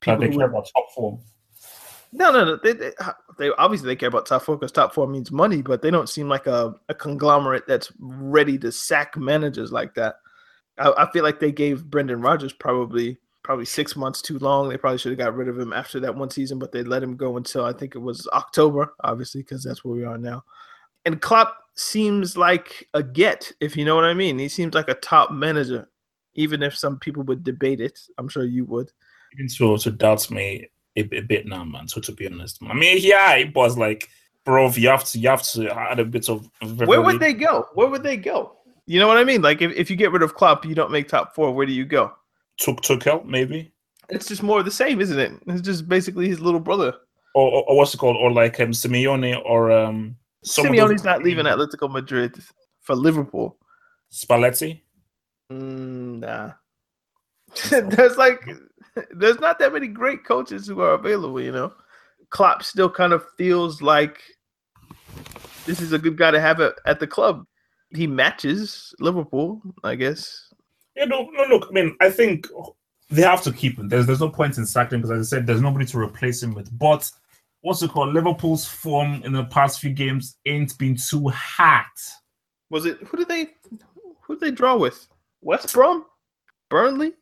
people 0.00 0.20
they 0.20 0.28
who 0.28 0.38
care 0.38 0.46
about 0.46 0.68
top 0.74 0.86
form. 0.94 1.20
No, 2.14 2.30
no, 2.30 2.44
no. 2.44 2.56
They, 2.62 2.72
they, 2.72 2.92
uh, 3.00 3.12
they 3.38 3.50
obviously 3.58 3.88
they 3.88 3.96
care 3.96 4.08
about 4.08 4.26
top 4.26 4.42
four 4.42 4.56
because 4.56 4.70
top 4.70 4.94
four 4.94 5.08
means 5.08 5.32
money, 5.32 5.62
but 5.62 5.82
they 5.82 5.90
don't 5.90 6.08
seem 6.08 6.28
like 6.28 6.46
a, 6.46 6.74
a 6.88 6.94
conglomerate 6.94 7.66
that's 7.66 7.92
ready 7.98 8.56
to 8.58 8.70
sack 8.70 9.16
managers 9.16 9.72
like 9.72 9.94
that. 9.94 10.16
I, 10.78 10.92
I 10.96 11.10
feel 11.10 11.24
like 11.24 11.40
they 11.40 11.50
gave 11.50 11.84
Brendan 11.84 12.20
Rodgers 12.20 12.52
probably 12.52 13.18
probably 13.42 13.64
six 13.64 13.96
months 13.96 14.22
too 14.22 14.38
long. 14.38 14.68
They 14.68 14.76
probably 14.76 14.98
should 14.98 15.10
have 15.10 15.18
got 15.18 15.34
rid 15.34 15.48
of 15.48 15.58
him 15.58 15.72
after 15.72 15.98
that 16.00 16.14
one 16.14 16.30
season, 16.30 16.58
but 16.58 16.70
they 16.70 16.84
let 16.84 17.02
him 17.02 17.16
go 17.16 17.36
until 17.36 17.64
I 17.64 17.72
think 17.72 17.96
it 17.96 17.98
was 17.98 18.28
October, 18.32 18.94
obviously, 19.02 19.42
because 19.42 19.64
that's 19.64 19.84
where 19.84 19.94
we 19.94 20.04
are 20.04 20.16
now. 20.16 20.44
And 21.04 21.20
Klopp 21.20 21.56
seems 21.74 22.36
like 22.36 22.88
a 22.94 23.02
get, 23.02 23.50
if 23.60 23.76
you 23.76 23.84
know 23.84 23.96
what 23.96 24.04
I 24.04 24.14
mean. 24.14 24.38
He 24.38 24.48
seems 24.48 24.74
like 24.74 24.88
a 24.88 24.94
top 24.94 25.32
manager, 25.32 25.90
even 26.34 26.62
if 26.62 26.78
some 26.78 26.98
people 26.98 27.24
would 27.24 27.42
debate 27.42 27.80
it. 27.80 27.98
I'm 28.18 28.28
sure 28.28 28.44
you 28.44 28.64
would. 28.66 28.92
Even 29.34 29.48
to 29.48 29.76
to 29.78 29.90
doubt 29.90 30.30
me 30.30 30.68
a, 30.96 31.00
a 31.00 31.20
bit 31.20 31.46
now, 31.46 31.64
man. 31.64 31.88
So 31.88 32.00
to 32.00 32.12
be 32.12 32.26
honest, 32.26 32.62
man. 32.62 32.70
I 32.70 32.74
mean, 32.74 32.98
yeah, 33.00 33.34
it 33.34 33.54
was 33.54 33.76
like, 33.76 34.08
bro, 34.44 34.70
you 34.70 34.88
have 34.88 35.04
to 35.04 35.18
you 35.18 35.28
have 35.28 35.42
to 35.42 35.70
add 35.70 36.00
a 36.00 36.04
bit 36.04 36.28
of. 36.28 36.48
Where 36.62 37.02
would 37.02 37.20
they 37.20 37.32
go? 37.32 37.66
Where 37.74 37.88
would 37.88 38.02
they 38.02 38.16
go? 38.16 38.56
You 38.86 39.00
know 39.00 39.08
what 39.08 39.16
I 39.16 39.24
mean? 39.24 39.42
Like 39.42 39.62
if, 39.62 39.72
if 39.72 39.90
you 39.90 39.96
get 39.96 40.12
rid 40.12 40.22
of 40.22 40.34
Klopp, 40.34 40.64
you 40.64 40.74
don't 40.74 40.90
make 40.90 41.08
top 41.08 41.34
four. 41.34 41.52
Where 41.52 41.66
do 41.66 41.72
you 41.72 41.84
go? 41.84 42.12
took 42.58 42.82
Tuchel 42.82 43.24
maybe, 43.24 43.72
It's 44.08 44.26
just 44.26 44.42
more 44.42 44.60
of 44.60 44.64
the 44.64 44.70
same, 44.70 45.00
isn't 45.00 45.18
it? 45.18 45.32
It's 45.46 45.60
just 45.60 45.88
basically 45.88 46.28
his 46.28 46.40
little 46.40 46.60
brother. 46.60 46.94
or, 47.34 47.50
or, 47.50 47.64
or 47.68 47.76
what's 47.76 47.94
it 47.94 47.98
called, 47.98 48.16
or 48.16 48.30
like 48.30 48.60
um, 48.60 48.70
Simeone 48.70 49.40
or 49.44 49.72
um. 49.72 50.16
some 50.44 50.66
of 50.66 50.76
those- 50.76 50.90
Simeone's 50.90 51.04
not 51.04 51.22
leaving 51.22 51.46
Atletico 51.46 51.90
Madrid 51.90 52.36
for 52.80 52.94
Liverpool. 52.94 53.58
Spalletti. 54.12 54.82
Mm, 55.50 56.20
nah. 56.20 56.52
there's 57.70 58.16
like 58.16 58.48
there's 59.10 59.40
not 59.40 59.58
that 59.58 59.72
many 59.72 59.88
great 59.88 60.24
coaches 60.24 60.66
who 60.66 60.80
are 60.80 60.94
available, 60.94 61.40
you 61.40 61.52
know. 61.52 61.72
Klopp 62.30 62.62
still 62.62 62.90
kind 62.90 63.12
of 63.12 63.24
feels 63.36 63.82
like 63.82 64.20
this 65.66 65.80
is 65.80 65.92
a 65.92 65.98
good 65.98 66.16
guy 66.16 66.30
to 66.30 66.40
have 66.40 66.60
at, 66.60 66.74
at 66.86 67.00
the 67.00 67.06
club. 67.06 67.46
He 67.90 68.06
matches 68.06 68.94
Liverpool, 68.98 69.62
I 69.84 69.94
guess. 69.94 70.52
Yeah, 70.96 71.04
no, 71.04 71.28
no. 71.32 71.44
Look, 71.44 71.68
I 71.70 71.72
mean, 71.72 71.96
I 72.00 72.10
think 72.10 72.48
they 73.10 73.22
have 73.22 73.42
to 73.42 73.52
keep 73.52 73.78
him. 73.78 73.88
There's 73.88 74.06
there's 74.06 74.20
no 74.20 74.30
point 74.30 74.58
in 74.58 74.66
sacking 74.66 74.96
him 74.96 75.02
because, 75.02 75.18
as 75.18 75.32
I 75.32 75.36
said, 75.36 75.46
there's 75.46 75.60
nobody 75.60 75.86
to 75.86 75.98
replace 75.98 76.42
him 76.42 76.54
with. 76.54 76.76
But 76.76 77.08
what's 77.60 77.82
it 77.82 77.90
called? 77.90 78.14
Liverpool's 78.14 78.66
form 78.66 79.22
in 79.24 79.32
the 79.32 79.44
past 79.44 79.80
few 79.80 79.90
games 79.92 80.36
ain't 80.46 80.76
been 80.78 80.96
too 80.96 81.28
hot. 81.28 81.86
Was 82.70 82.86
it 82.86 82.98
who 83.06 83.16
did 83.16 83.28
they 83.28 83.48
who 84.22 84.34
did 84.34 84.40
they 84.40 84.50
draw 84.50 84.76
with? 84.76 85.06
West 85.40 85.72
Brom? 85.72 86.06
Burnley? 86.70 87.12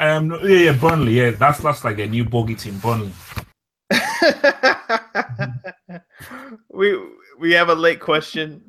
Um, 0.00 0.30
yeah, 0.42 0.56
yeah, 0.56 0.72
Burnley. 0.72 1.12
Yeah, 1.12 1.30
that's 1.30 1.60
that's 1.60 1.84
like 1.84 1.98
a 1.98 2.06
new 2.06 2.24
bogey 2.24 2.54
team, 2.54 2.78
Burnley. 2.78 3.12
we 6.70 6.98
we 7.38 7.52
have 7.52 7.68
a 7.68 7.74
late 7.74 8.00
question 8.00 8.62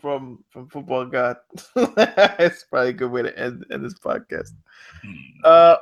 from 0.00 0.44
from 0.50 0.68
football 0.68 1.04
god. 1.04 1.36
it's 1.76 2.64
probably 2.64 2.90
a 2.90 2.92
good 2.92 3.10
way 3.10 3.22
to 3.22 3.38
end, 3.38 3.64
end 3.70 3.84
this 3.84 3.98
podcast. 3.98 4.50
Uh 5.44 5.76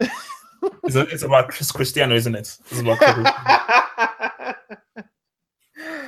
It's, 0.84 0.94
it's 0.94 1.24
about 1.24 1.48
Chris 1.48 1.72
Cristiano, 1.72 2.14
isn't 2.14 2.36
it? 2.36 2.56
It's 2.70 2.80
about 2.80 3.02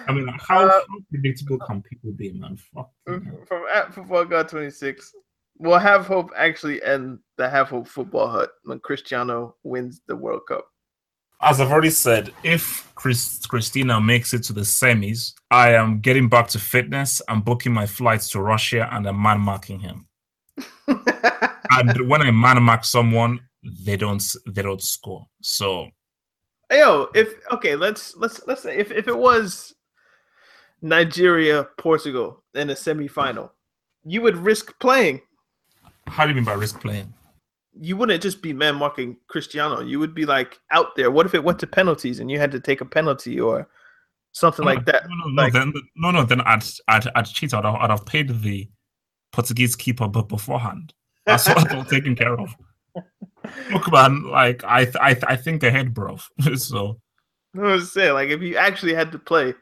I 0.06 0.12
mean, 0.12 0.28
how, 0.38 0.66
uh, 0.66 0.70
how 0.70 0.98
predictable 1.10 1.58
can 1.58 1.82
people 1.82 2.12
be, 2.12 2.32
man? 2.32 2.56
Fuck. 2.56 2.90
From 3.04 3.64
at 3.72 3.94
football 3.94 4.24
god 4.24 4.48
twenty 4.48 4.70
six. 4.70 5.14
We'll 5.58 5.78
have 5.78 6.06
hope 6.06 6.30
actually 6.36 6.82
end 6.82 7.20
the 7.36 7.48
have 7.48 7.68
hope 7.68 7.86
football 7.86 8.28
hut 8.28 8.50
when 8.64 8.80
Cristiano 8.80 9.56
wins 9.62 10.00
the 10.06 10.16
World 10.16 10.42
Cup. 10.48 10.66
As 11.40 11.60
I've 11.60 11.70
already 11.70 11.90
said, 11.90 12.32
if 12.42 12.90
Chris, 12.94 13.44
Christina 13.46 14.00
makes 14.00 14.32
it 14.32 14.42
to 14.44 14.52
the 14.52 14.62
semis, 14.62 15.34
I 15.50 15.74
am 15.74 16.00
getting 16.00 16.28
back 16.28 16.48
to 16.48 16.58
fitness. 16.58 17.20
I'm 17.28 17.42
booking 17.42 17.72
my 17.72 17.86
flights 17.86 18.30
to 18.30 18.40
Russia 18.40 18.88
and 18.92 19.06
I'm 19.06 19.20
man 19.20 19.40
marking 19.40 19.78
him. 19.80 20.06
and 20.86 22.08
when 22.08 22.22
I 22.22 22.30
man 22.30 22.62
mark 22.62 22.84
someone, 22.84 23.40
they 23.84 23.96
don't 23.96 24.22
they 24.46 24.62
don't 24.62 24.82
score. 24.82 25.26
So, 25.42 25.88
yo, 26.70 27.08
if 27.14 27.34
okay, 27.52 27.76
let's 27.76 28.16
let's 28.16 28.40
let's 28.46 28.62
say 28.62 28.76
if 28.76 28.90
if 28.90 29.08
it 29.08 29.16
was 29.16 29.74
Nigeria 30.82 31.66
Portugal 31.78 32.42
in 32.54 32.70
a 32.70 32.74
semifinal, 32.74 33.50
you 34.04 34.22
would 34.22 34.36
risk 34.36 34.78
playing. 34.78 35.20
How 36.06 36.24
do 36.24 36.30
you 36.30 36.34
mean 36.34 36.44
by 36.44 36.54
risk 36.54 36.80
playing? 36.80 37.12
You 37.72 37.96
wouldn't 37.96 38.22
just 38.22 38.40
be 38.40 38.52
man 38.52 38.76
marking 38.76 39.16
Cristiano. 39.28 39.80
You 39.80 39.98
would 39.98 40.14
be 40.14 40.26
like 40.26 40.60
out 40.70 40.94
there. 40.96 41.10
What 41.10 41.26
if 41.26 41.34
it 41.34 41.42
went 41.42 41.58
to 41.60 41.66
penalties 41.66 42.20
and 42.20 42.30
you 42.30 42.38
had 42.38 42.52
to 42.52 42.60
take 42.60 42.80
a 42.80 42.84
penalty 42.84 43.40
or 43.40 43.68
something 44.32 44.64
no, 44.64 44.72
like 44.72 44.84
that? 44.86 45.04
No, 45.08 45.28
no, 45.28 45.42
like, 45.42 45.52
no, 45.52 45.58
then 45.58 45.72
no, 45.96 46.10
no, 46.10 46.24
then 46.24 46.40
I'd 46.42 46.64
I'd, 46.88 47.08
I'd 47.16 47.26
cheat. 47.26 47.52
I'd, 47.52 47.64
I'd 47.64 47.90
have 47.90 48.06
paid 48.06 48.42
the 48.42 48.68
Portuguese 49.32 49.74
keeper 49.74 50.06
but 50.06 50.28
beforehand. 50.28 50.94
That's 51.26 51.48
what 51.48 51.74
all 51.74 51.84
taken 51.84 52.14
care 52.14 52.38
of. 52.38 52.54
Look, 53.72 53.90
man, 53.90 54.24
like 54.24 54.62
I, 54.64 54.86
I, 55.00 55.16
I 55.26 55.36
think 55.36 55.62
ahead, 55.62 55.94
bro. 55.94 56.18
so 56.54 57.00
I 57.56 57.60
was 57.60 57.92
saying, 57.92 58.14
like, 58.14 58.30
if 58.30 58.40
you 58.42 58.56
actually 58.56 58.94
had 58.94 59.12
to 59.12 59.18
play, 59.18 59.54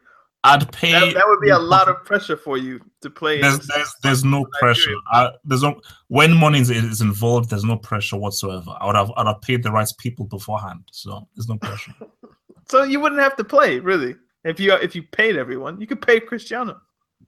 I'd 0.45 0.69
pay. 0.73 0.91
That, 0.91 1.13
that 1.13 1.27
would 1.27 1.39
be 1.39 1.49
a 1.49 1.57
lot 1.57 1.87
of 1.87 2.03
pressure 2.03 2.35
for 2.35 2.57
you 2.57 2.81
to 3.01 3.09
play. 3.09 3.39
There's, 3.39 3.65
there's, 3.67 3.95
there's 4.03 4.23
no 4.25 4.45
pressure. 4.59 4.95
I, 5.11 5.31
there's 5.45 5.63
no 5.63 5.79
when 6.09 6.33
money 6.33 6.59
is, 6.59 6.69
is 6.69 6.99
involved. 6.99 7.49
There's 7.49 7.63
no 7.63 7.77
pressure 7.77 8.17
whatsoever. 8.17 8.75
I 8.79 8.85
would 8.85 8.95
have, 8.95 9.11
I'd 9.15 9.27
have 9.27 9.41
paid 9.41 9.63
the 9.63 9.71
right 9.71 9.89
people 9.99 10.25
beforehand. 10.25 10.83
So 10.91 11.27
there's 11.35 11.47
no 11.47 11.57
pressure. 11.57 11.93
so 12.69 12.83
you 12.83 12.99
wouldn't 12.99 13.21
have 13.21 13.37
to 13.37 13.43
play, 13.43 13.79
really, 13.79 14.15
if 14.43 14.59
you 14.59 14.73
if 14.73 14.95
you 14.95 15.03
paid 15.03 15.37
everyone. 15.37 15.79
You 15.79 15.87
could 15.87 16.01
pay 16.01 16.19
Cristiano. 16.19 16.81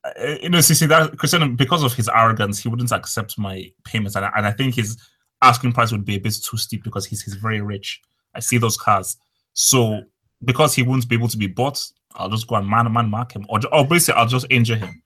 Uh, 0.03 0.35
you 0.41 0.49
know, 0.49 0.59
see, 0.59 0.73
see 0.73 0.85
that 0.85 1.17
Cristiano, 1.17 1.47
because 1.47 1.83
of 1.83 1.93
his 1.93 2.09
arrogance, 2.09 2.59
he 2.59 2.67
wouldn't 2.67 2.91
accept 2.91 3.39
my 3.39 3.71
payments, 3.85 4.15
and 4.17 4.25
I, 4.25 4.31
and 4.35 4.45
I 4.45 4.51
think 4.51 4.75
his 4.75 4.97
asking 5.41 5.71
price 5.71 5.91
would 5.91 6.05
be 6.05 6.15
a 6.15 6.19
bit 6.19 6.35
too 6.43 6.57
steep 6.57 6.83
because 6.83 7.05
he's 7.05 7.21
he's 7.21 7.35
very 7.35 7.61
rich. 7.61 8.01
I 8.33 8.41
see 8.41 8.57
those 8.57 8.75
cars, 8.75 9.15
so 9.53 10.01
because 10.43 10.75
he 10.75 10.83
wouldn't 10.83 11.07
be 11.07 11.15
able 11.15 11.29
to 11.29 11.37
be 11.37 11.47
bought, 11.47 11.81
I'll 12.15 12.29
just 12.29 12.47
go 12.47 12.55
and 12.55 12.67
man 12.67 12.91
man 12.91 13.09
mark 13.09 13.35
him, 13.35 13.45
or 13.49 13.59
or 13.71 13.85
basically 13.87 14.19
I'll 14.19 14.27
just 14.27 14.47
injure 14.49 14.75
him. 14.75 15.01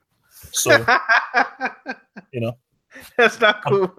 So 0.51 0.71
you 2.31 2.41
know, 2.41 2.57
that's 3.17 3.39
not 3.39 3.63
cool. 3.65 3.91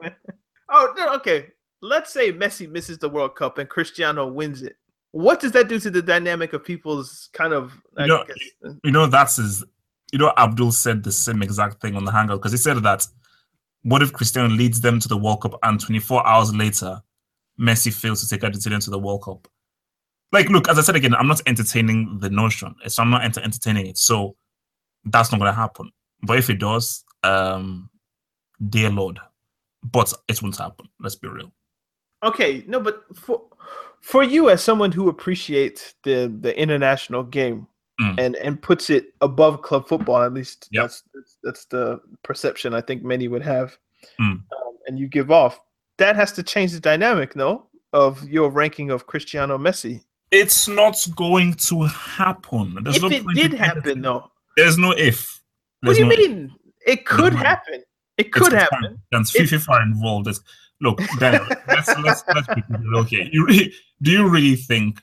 oh 0.70 0.94
no, 0.96 1.14
okay. 1.14 1.48
Let's 1.82 2.12
say 2.12 2.32
Messi 2.32 2.70
misses 2.70 2.98
the 2.98 3.08
World 3.08 3.36
Cup 3.36 3.58
and 3.58 3.68
Cristiano 3.68 4.26
wins 4.26 4.62
it. 4.62 4.76
What 5.12 5.40
does 5.40 5.52
that 5.52 5.68
do 5.68 5.80
to 5.80 5.90
the 5.90 6.02
dynamic 6.02 6.52
of 6.52 6.64
people's 6.64 7.30
kind 7.32 7.52
of? 7.52 7.72
You 7.98 8.06
know, 8.06 8.24
uh, 8.64 8.72
you 8.84 8.90
know 8.90 9.06
that's 9.06 9.36
his. 9.36 9.64
You 10.12 10.18
know, 10.18 10.32
Abdul 10.36 10.72
said 10.72 11.04
the 11.04 11.12
same 11.12 11.40
exact 11.42 11.80
thing 11.80 11.94
on 11.94 12.04
the 12.04 12.10
hangout 12.10 12.40
because 12.40 12.52
he 12.52 12.58
said 12.58 12.76
that 12.78 13.06
what 13.82 14.02
if 14.02 14.12
Cristiano 14.12 14.48
leads 14.48 14.80
them 14.80 15.00
to 15.00 15.08
the 15.08 15.16
World 15.16 15.42
Cup 15.42 15.58
and 15.62 15.80
24 15.80 16.26
hours 16.26 16.54
later, 16.54 17.00
Messi 17.58 17.92
fails 17.92 18.20
to 18.20 18.28
take 18.28 18.44
Argentina 18.44 18.80
to 18.80 18.90
the 18.90 18.98
World 18.98 19.22
Cup? 19.22 19.48
Like, 20.32 20.48
look, 20.48 20.68
as 20.68 20.78
I 20.78 20.82
said 20.82 20.96
again, 20.96 21.14
I'm 21.14 21.26
not 21.26 21.42
entertaining 21.46 22.18
the 22.20 22.30
notion. 22.30 22.74
So 22.86 23.02
I'm 23.02 23.10
not 23.10 23.24
enter- 23.24 23.42
entertaining 23.42 23.86
it. 23.86 23.98
So 23.98 24.36
that's 25.04 25.32
not 25.32 25.38
going 25.40 25.50
to 25.50 25.56
happen. 25.56 25.90
But 26.22 26.38
if 26.38 26.50
it 26.50 26.58
does, 26.58 27.04
um, 27.22 27.90
dear 28.68 28.90
Lord, 28.90 29.18
but 29.82 30.12
it 30.28 30.42
won't 30.42 30.56
happen. 30.56 30.88
Let's 31.00 31.16
be 31.16 31.28
real. 31.28 31.50
Okay, 32.22 32.64
no, 32.66 32.80
but 32.80 33.04
for 33.16 33.42
for 34.02 34.22
you 34.22 34.50
as 34.50 34.62
someone 34.62 34.92
who 34.92 35.08
appreciates 35.08 35.94
the 36.02 36.32
the 36.40 36.58
international 36.60 37.22
game, 37.22 37.66
mm. 37.98 38.14
and 38.18 38.36
and 38.36 38.60
puts 38.60 38.90
it 38.90 39.14
above 39.22 39.62
club 39.62 39.88
football. 39.88 40.22
At 40.22 40.34
least 40.34 40.68
yep. 40.70 40.84
that's, 40.84 41.02
that's, 41.14 41.38
that's 41.42 41.64
the 41.66 42.00
perception 42.22 42.74
I 42.74 42.82
think 42.82 43.02
many 43.02 43.28
would 43.28 43.42
have. 43.42 43.78
Mm. 44.20 44.32
Um, 44.32 44.42
and 44.86 44.98
you 44.98 45.08
give 45.08 45.30
off 45.30 45.60
that 46.00 46.16
has 46.16 46.32
to 46.32 46.42
change 46.42 46.72
the 46.72 46.80
dynamic, 46.80 47.36
no, 47.36 47.66
of 47.92 48.28
your 48.28 48.50
ranking 48.50 48.90
of 48.90 49.06
Cristiano 49.06 49.58
Messi. 49.58 50.02
It's 50.30 50.68
not 50.68 51.06
going 51.16 51.54
to 51.54 51.82
happen. 51.82 52.78
There's 52.82 52.96
if 52.96 53.02
no 53.02 53.08
it 53.08 53.26
did 53.34 53.52
happen, 53.52 54.02
though, 54.02 54.30
there's 54.56 54.78
no 54.78 54.92
if. 54.92 55.42
There's 55.82 55.98
what 55.98 56.08
do 56.08 56.16
you 56.16 56.24
no 56.24 56.34
mean? 56.34 56.52
If. 56.86 56.98
It 56.98 57.06
could 57.06 57.34
happen. 57.34 57.82
It 58.16 58.32
could 58.32 58.52
it's 58.52 58.62
happen. 58.62 59.00
And 59.12 59.24
FIFA 59.24 59.68
are 59.68 59.82
involved. 59.82 60.28
It's, 60.28 60.40
look, 60.80 61.00
Daniel, 61.18 61.46
let's 61.68 61.88
let's 61.98 62.22
let's 62.34 62.46
be 62.54 62.62
here. 63.08 63.28
You 63.32 63.46
really, 63.46 63.72
do 64.02 64.10
you 64.10 64.28
really 64.28 64.56
think 64.56 65.00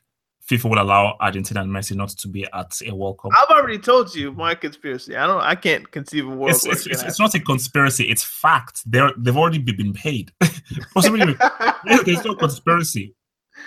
FIFA 0.50 0.70
will 0.70 0.82
allow 0.82 1.18
Argentina 1.20 1.62
and 1.62 1.70
Messi 1.70 1.96
not 1.96 2.10
to 2.10 2.28
be 2.28 2.46
at 2.54 2.80
a 2.86 2.96
World 2.96 3.20
Cup. 3.20 3.32
I've 3.36 3.50
already 3.50 3.78
told 3.78 4.16
you 4.16 4.32
my 4.32 4.56
conspiracy. 4.56 5.16
I 5.16 5.28
don't. 5.28 5.42
I 5.42 5.56
can't 5.56 5.90
conceive 5.92 6.26
a 6.26 6.30
world. 6.30 6.52
It's, 6.52 6.66
it's, 6.66 6.88
it's, 6.88 7.04
it's, 7.04 7.20
not 7.20 7.34
a 7.36 7.40
conspiracy. 7.40 8.06
It's 8.06 8.24
fact. 8.24 8.82
They're 8.86 9.12
they've 9.18 9.36
already 9.36 9.60
been 9.60 9.94
paid. 9.94 10.32
Possibly, 10.94 11.36
there's 12.06 12.24
no 12.24 12.36
conspiracy. 12.36 13.14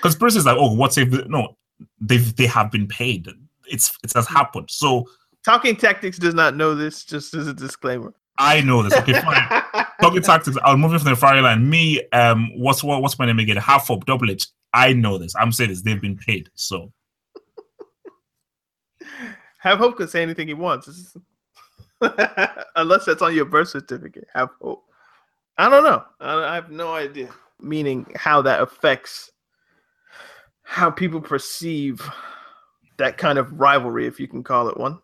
Conspiracy 0.01 0.38
is 0.38 0.46
like, 0.46 0.57
oh, 0.59 0.74
what's 0.74 0.98
if 0.98 1.09
no? 1.28 1.57
They've 2.01 2.34
they 2.36 2.46
have 2.46 2.70
been 2.70 2.86
paid. 2.86 3.28
It's 3.68 3.96
it 4.03 4.12
has 4.14 4.26
happened. 4.26 4.70
So 4.70 5.07
talking 5.44 5.76
tactics 5.76 6.18
does 6.18 6.34
not 6.34 6.57
know 6.57 6.74
this. 6.74 7.05
Just 7.05 7.34
as 7.34 7.46
a 7.46 7.55
disclaimer. 7.55 8.14
I 8.38 8.62
know 8.62 8.82
this. 8.82 8.94
Okay, 8.94 9.20
fine. 9.20 9.86
talking 10.01 10.22
tactics. 10.22 10.57
I'll 10.64 10.76
move 10.76 10.94
it 10.94 11.01
from 11.01 11.11
the 11.11 11.16
fire 11.16 11.42
line. 11.42 11.68
Me, 11.68 12.03
um, 12.11 12.51
what's 12.57 12.82
what, 12.82 13.03
what's 13.03 13.18
my 13.18 13.26
name 13.26 13.38
again? 13.38 13.57
Half 13.57 13.90
up, 13.90 14.07
double. 14.07 14.28
I 14.72 14.92
know 14.92 15.18
this. 15.18 15.34
I'm 15.36 15.53
saying 15.53 15.70
this. 15.70 15.82
They've 15.82 16.01
been 16.01 16.16
paid. 16.16 16.48
So 16.55 16.92
have 19.59 19.78
hope 19.78 19.96
can 19.96 20.09
say 20.09 20.22
anything 20.22 20.48
he 20.48 20.55
wants. 20.55 21.16
Unless 22.76 23.05
that's 23.05 23.22
on 23.22 23.34
your 23.34 23.44
birth 23.44 23.68
certificate. 23.68 24.26
Have 24.34 24.51
hope. 24.61 24.84
I 25.59 25.68
don't 25.68 25.84
know. 25.84 26.03
I 26.20 26.55
have 26.55 26.70
no 26.70 26.94
idea. 26.94 27.28
Meaning 27.61 28.07
how 28.16 28.40
that 28.42 28.62
affects 28.62 29.30
how 30.70 30.90
people 30.90 31.20
perceive 31.20 32.08
that 32.98 33.18
kind 33.18 33.38
of 33.38 33.58
rivalry, 33.58 34.06
if 34.06 34.20
you 34.20 34.28
can 34.28 34.42
call 34.42 34.68
it 34.68 34.76
one 34.76 35.00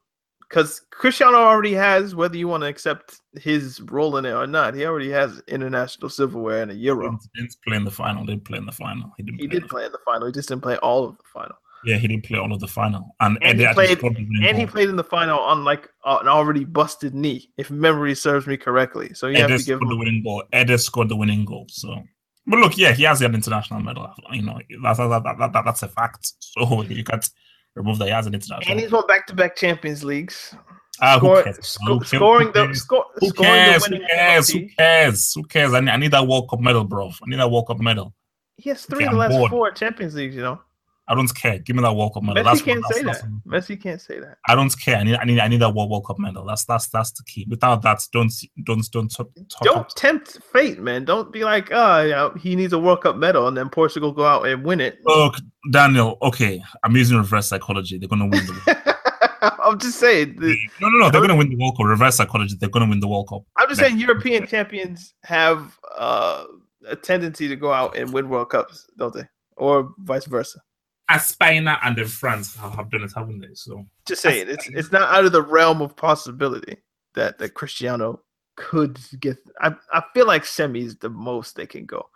because 0.48 0.80
Cristiano 0.90 1.38
already 1.38 1.72
has, 1.74 2.14
whether 2.14 2.36
you 2.36 2.48
want 2.48 2.62
to 2.62 2.68
accept 2.68 3.20
his 3.40 3.80
role 3.80 4.16
in 4.16 4.24
it 4.24 4.32
or 4.32 4.46
not, 4.46 4.74
he 4.74 4.84
already 4.86 5.10
has 5.10 5.42
international 5.48 6.08
silverware 6.08 6.62
and 6.62 6.70
a 6.70 6.74
Euro. 6.74 7.10
He 7.10 7.40
didn't 7.40 7.56
play 7.66 7.76
in 7.76 7.84
the 7.84 7.90
final. 7.90 8.24
Didn't 8.24 8.44
play 8.44 8.58
in 8.58 8.66
the 8.66 8.72
final. 8.72 9.12
He, 9.16 9.22
didn't 9.24 9.40
he 9.40 9.48
play 9.48 9.58
did 9.58 9.68
play 9.68 9.84
in 9.86 9.92
the 9.92 9.98
final. 10.04 10.26
He 10.26 10.32
just 10.32 10.48
didn't 10.48 10.62
play 10.62 10.76
all 10.78 11.04
of 11.04 11.16
the 11.16 11.24
final. 11.32 11.56
Yeah, 11.84 11.96
he 11.96 12.08
didn't 12.08 12.24
play 12.24 12.38
all 12.38 12.52
of 12.52 12.58
the 12.58 12.66
final, 12.66 13.14
and, 13.20 13.38
and 13.42 13.60
he 13.60 13.66
played. 13.72 14.02
And 14.02 14.58
he 14.58 14.66
played 14.66 14.88
in 14.88 14.96
the 14.96 15.04
final 15.04 15.38
on 15.38 15.62
like 15.62 15.88
uh, 16.04 16.18
an 16.20 16.26
already 16.26 16.64
busted 16.64 17.14
knee, 17.14 17.50
if 17.58 17.70
memory 17.70 18.14
serves 18.14 18.46
me 18.46 18.56
correctly. 18.56 19.12
So 19.14 19.28
you 19.28 19.36
Eder 19.36 19.52
have 19.52 19.60
to 19.60 19.66
give 19.66 19.82
him 19.82 19.88
the 19.88 19.96
winning 19.96 20.22
goal. 20.24 20.42
Eder 20.52 20.78
scored 20.78 21.08
the 21.08 21.16
winning 21.16 21.44
goal. 21.44 21.66
So, 21.68 22.02
but 22.47 22.59
look, 22.59 22.78
yeah, 22.78 22.92
he 22.92 23.03
has 23.05 23.22
an 23.22 23.34
international 23.34 23.80
medal. 23.80 24.12
You 24.32 24.42
know, 24.42 24.61
that's 24.82 24.99
that, 24.99 25.22
that, 25.24 25.53
that, 25.53 25.64
that's 25.64 25.82
a 25.82 25.88
fact. 25.88 26.32
So 26.40 26.82
you 26.82 27.05
can't 27.05 27.28
remove 27.74 27.99
that 27.99 28.07
he 28.07 28.11
has 28.11 28.26
an 28.26 28.34
international. 28.34 28.70
And 28.70 28.80
he's 28.80 28.90
won 28.90 29.07
back 29.07 29.26
to 29.28 29.34
back 29.34 29.57
Champions 29.57 30.05
Leagues. 30.05 30.55
Uh, 31.01 31.18
Score, 31.18 31.36
who 31.36 31.44
cares? 31.44 31.78
scoring 32.07 32.53
the 32.53 32.72
score, 32.74 33.05
who 33.16 33.30
cares? 33.32 33.84
Who 33.84 33.99
cares? 33.99 34.49
Who 34.49 34.68
cares? 34.78 35.32
Who 35.34 35.44
cares? 35.44 35.74
I 35.74 35.80
need, 35.80 35.90
I 35.90 35.97
need 35.99 36.11
that 36.12 36.26
World 36.26 36.49
Cup 36.49 36.61
medal, 36.61 36.84
bro. 36.84 37.09
I 37.09 37.12
need 37.26 37.38
that 37.38 37.51
World 37.51 37.66
Cup 37.66 37.80
medal. 37.80 38.14
He 38.57 38.70
has 38.70 38.86
three 38.86 39.05
okay, 39.05 39.07
of 39.07 39.12
the 39.12 39.18
last 39.18 39.32
bored. 39.32 39.51
four 39.51 39.70
Champions 39.72 40.14
Leagues. 40.14 40.34
You 40.34 40.42
know. 40.42 40.61
I 41.09 41.14
don't 41.14 41.32
care. 41.34 41.59
Give 41.61 41.76
me 41.76 41.82
that 41.82 41.94
World 41.94 42.14
Cup 42.14 42.24
medal. 42.24 42.42
Messi 42.42 42.44
that's 42.44 42.62
can't 42.62 42.82
what, 42.82 42.94
say 42.94 43.02
that's, 43.02 43.22
that. 43.22 43.40
That's, 43.46 43.66
Messi 43.68 43.80
can't 43.80 44.00
say 44.00 44.18
that. 44.18 44.38
I 44.48 44.57
don't 44.57 44.76
care. 44.80 44.96
I 44.96 45.04
need, 45.04 45.16
I 45.16 45.24
need, 45.24 45.38
I 45.38 45.46
need 45.46 45.61
that 45.61 45.72
World, 45.72 45.88
World 45.88 46.07
Cup 46.07 46.18
medal. 46.18 46.44
That's 46.44 46.64
that's 46.64 46.88
that's 46.88 47.12
the 47.12 47.22
key. 47.22 47.46
Without 47.48 47.82
that, 47.82 48.02
don't 48.12 48.32
don't 48.64 48.90
don't 48.90 49.09
talk, 49.09 49.30
talk 49.48 49.62
don't 49.62 49.88
tempt 49.90 50.38
fate, 50.52 50.80
man. 50.80 51.04
Don't 51.04 51.32
be 51.32 51.44
like, 51.44 51.68
oh, 51.70 52.02
yeah, 52.02 52.30
he 52.40 52.57
needs 52.57 52.72
a 52.72 52.78
World 52.78 53.02
Cup 53.02 53.16
medal, 53.16 53.46
and 53.46 53.57
then 53.57 53.68
Portugal 53.68 54.11
go 54.11 54.24
out 54.24 54.46
and 54.46 54.64
win 54.64 54.80
it. 54.80 54.98
Look, 55.04 55.36
Daniel. 55.70 56.18
Okay, 56.22 56.61
I'm 56.82 56.96
using 56.96 57.18
reverse 57.18 57.48
psychology. 57.48 57.98
They're 57.98 58.09
gonna 58.09 58.26
win 58.26 58.44
the. 58.44 58.62
World. 58.66 58.96
I'm 59.62 59.78
just 59.78 60.00
saying. 60.00 60.40
The, 60.40 60.57
no, 60.80 60.88
no, 60.88 60.98
no. 60.98 61.11
They're 61.11 61.20
gonna 61.20 61.36
win 61.36 61.50
the 61.50 61.57
World 61.57 61.76
Cup. 61.76 61.86
Reverse 61.86 62.16
psychology. 62.16 62.57
They're 62.59 62.68
gonna 62.68 62.88
win 62.88 62.98
the 62.98 63.09
World 63.09 63.28
Cup. 63.28 63.42
I'm 63.57 63.68
just 63.68 63.80
saying, 63.80 64.00
European 64.00 64.44
champions 64.48 65.14
have 65.22 65.78
uh, 65.96 66.46
a 66.88 66.96
tendency 66.96 67.46
to 67.46 67.54
go 67.54 67.72
out 67.72 67.96
and 67.96 68.12
win 68.12 68.28
World 68.28 68.50
Cups, 68.50 68.88
don't 68.98 69.14
they? 69.14 69.24
Or 69.57 69.94
vice 69.98 70.26
versa 70.26 70.61
as 71.09 71.28
Spain 71.28 71.68
and 71.68 71.96
then 71.96 72.07
France 72.07 72.57
have 72.57 72.90
done 72.90 73.02
it, 73.02 73.12
haven't 73.14 73.40
they? 73.40 73.54
So 73.54 73.86
just 74.07 74.22
saying, 74.22 74.46
it's 74.48 74.68
it's 74.68 74.92
not 74.92 75.09
out 75.14 75.24
of 75.24 75.32
the 75.32 75.42
realm 75.42 75.80
of 75.80 75.96
possibility 75.96 76.76
that 77.14 77.38
that 77.38 77.54
Cristiano 77.54 78.20
could 78.57 78.98
get. 79.20 79.38
I 79.61 79.74
I 79.92 80.02
feel 80.14 80.26
like 80.26 80.44
semi 80.44 80.80
is 80.80 80.96
the 80.96 81.11
most 81.11 81.54
they 81.54 81.66
can 81.66 81.86
go. 81.86 82.09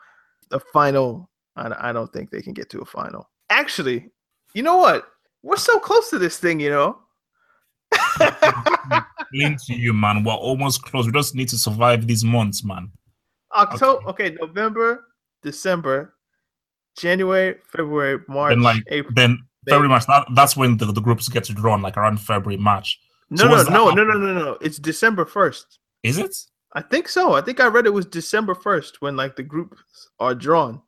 The 0.48 0.60
final, 0.72 1.30
I, 1.56 1.90
I 1.90 1.92
don't 1.92 2.12
think 2.12 2.30
they 2.30 2.42
can 2.42 2.52
get 2.52 2.70
to 2.70 2.80
a 2.80 2.84
final. 2.84 3.30
Actually, 3.50 4.10
you 4.54 4.62
know 4.62 4.78
what? 4.78 5.06
We're 5.42 5.56
so 5.56 5.78
close 5.78 6.10
to 6.10 6.18
this 6.18 6.38
thing, 6.38 6.60
you 6.60 6.70
know. 6.70 6.98
Lean 9.32 9.56
to 9.66 9.74
you, 9.74 9.92
man. 9.92 10.24
We're 10.24 10.34
almost 10.34 10.82
close. 10.82 11.06
We 11.06 11.12
just 11.12 11.34
need 11.34 11.48
to 11.50 11.58
survive 11.58 12.06
these 12.06 12.24
months, 12.24 12.64
man. 12.64 12.90
October. 13.54 14.08
Okay, 14.08 14.36
November, 14.40 15.04
December, 15.42 16.14
January, 16.96 17.56
February, 17.68 18.20
March, 18.28 18.50
Then, 18.50 18.62
like, 18.62 18.82
April. 18.88 19.12
then. 19.14 19.38
February, 19.68 19.88
March. 19.88 20.06
That, 20.06 20.26
that's 20.34 20.56
when 20.56 20.78
the, 20.78 20.86
the 20.86 21.00
groups 21.02 21.28
get 21.28 21.44
drawn, 21.44 21.82
like 21.82 21.96
around 21.96 22.18
February, 22.20 22.56
March. 22.56 22.98
No, 23.30 23.62
so 23.62 23.70
no, 23.70 23.90
no, 23.90 23.94
no, 23.94 24.04
no, 24.04 24.18
no, 24.18 24.32
no. 24.38 24.58
It's 24.60 24.78
December 24.78 25.24
first. 25.24 25.78
Is 26.02 26.18
it? 26.18 26.34
I 26.72 26.82
think 26.82 27.08
so. 27.08 27.34
I 27.34 27.42
think 27.42 27.60
I 27.60 27.66
read 27.66 27.86
it 27.86 27.92
was 27.92 28.06
December 28.06 28.54
first 28.54 29.02
when 29.02 29.16
like 29.16 29.36
the 29.36 29.42
groups 29.42 30.08
are 30.18 30.34
drawn. 30.34 30.80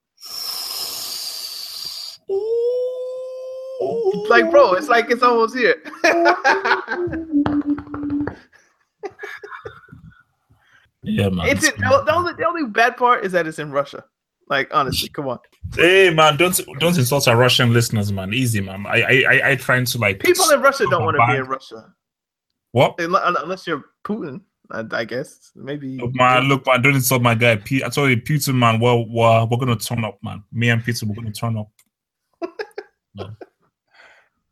Like, 4.29 4.51
bro, 4.51 4.73
it's 4.75 4.89
like 4.89 5.11
it's 5.11 5.23
almost 5.23 5.57
here. 5.57 5.83
Yeah, 11.05 11.31
man. 11.31 11.49
it's 11.49 11.65
it, 11.65 11.77
the, 11.79 12.03
the 12.07 12.15
only 12.15 12.33
the 12.35 12.47
only 12.47 12.65
bad 12.65 12.97
part 12.97 13.25
is 13.25 13.33
that 13.33 13.49
it's 13.49 13.59
in 13.59 13.73
Russia. 13.73 14.05
Like, 14.53 14.69
honestly, 14.73 15.09
come 15.09 15.29
on. 15.29 15.39
Hey, 15.75 16.13
man, 16.13 16.37
don't 16.37 16.61
don't 16.79 16.99
insult 16.99 17.27
our 17.27 17.37
Russian 17.37 17.73
listeners, 17.73 18.13
man. 18.13 18.35
Easy, 18.35 18.61
man. 18.61 18.85
I 18.87 19.01
I 19.03 19.25
I, 19.29 19.51
I 19.51 19.57
trying 19.57 19.87
to 19.87 19.99
like 19.99 20.21
People 20.21 20.51
in 20.51 20.61
Russia 20.61 20.85
don't 20.91 21.05
want 21.05 21.17
to 21.17 21.27
be 21.27 21.39
in 21.39 21.45
Russia 21.45 21.95
what? 22.73 22.95
Unless 22.99 23.67
you're 23.67 23.85
Putin. 24.05 24.41
I, 24.71 24.85
I 24.91 25.05
guess 25.05 25.53
maybe. 25.55 25.99
Look, 25.99 26.15
man, 26.15 26.45
look, 26.45 26.67
man, 26.67 26.81
don't 26.83 26.95
insult 26.95 27.23
my 27.23 27.35
guy. 27.35 27.57
P- 27.57 27.85
I 27.85 27.89
told 27.91 28.11
you, 28.11 28.17
Putin, 28.17 28.55
man. 28.55 28.81
Well, 28.81 29.07
we're, 29.07 29.45
we're 29.45 29.59
gonna 29.59 29.77
turn 29.77 30.05
up, 30.05 30.19
man. 30.23 30.43
Me 30.51 30.71
and 30.71 30.83
Peter, 30.83 31.07
we're 31.07 31.15
gonna 31.15 31.33
turn 31.33 31.57
up. 31.57 31.71
No. 33.15 33.29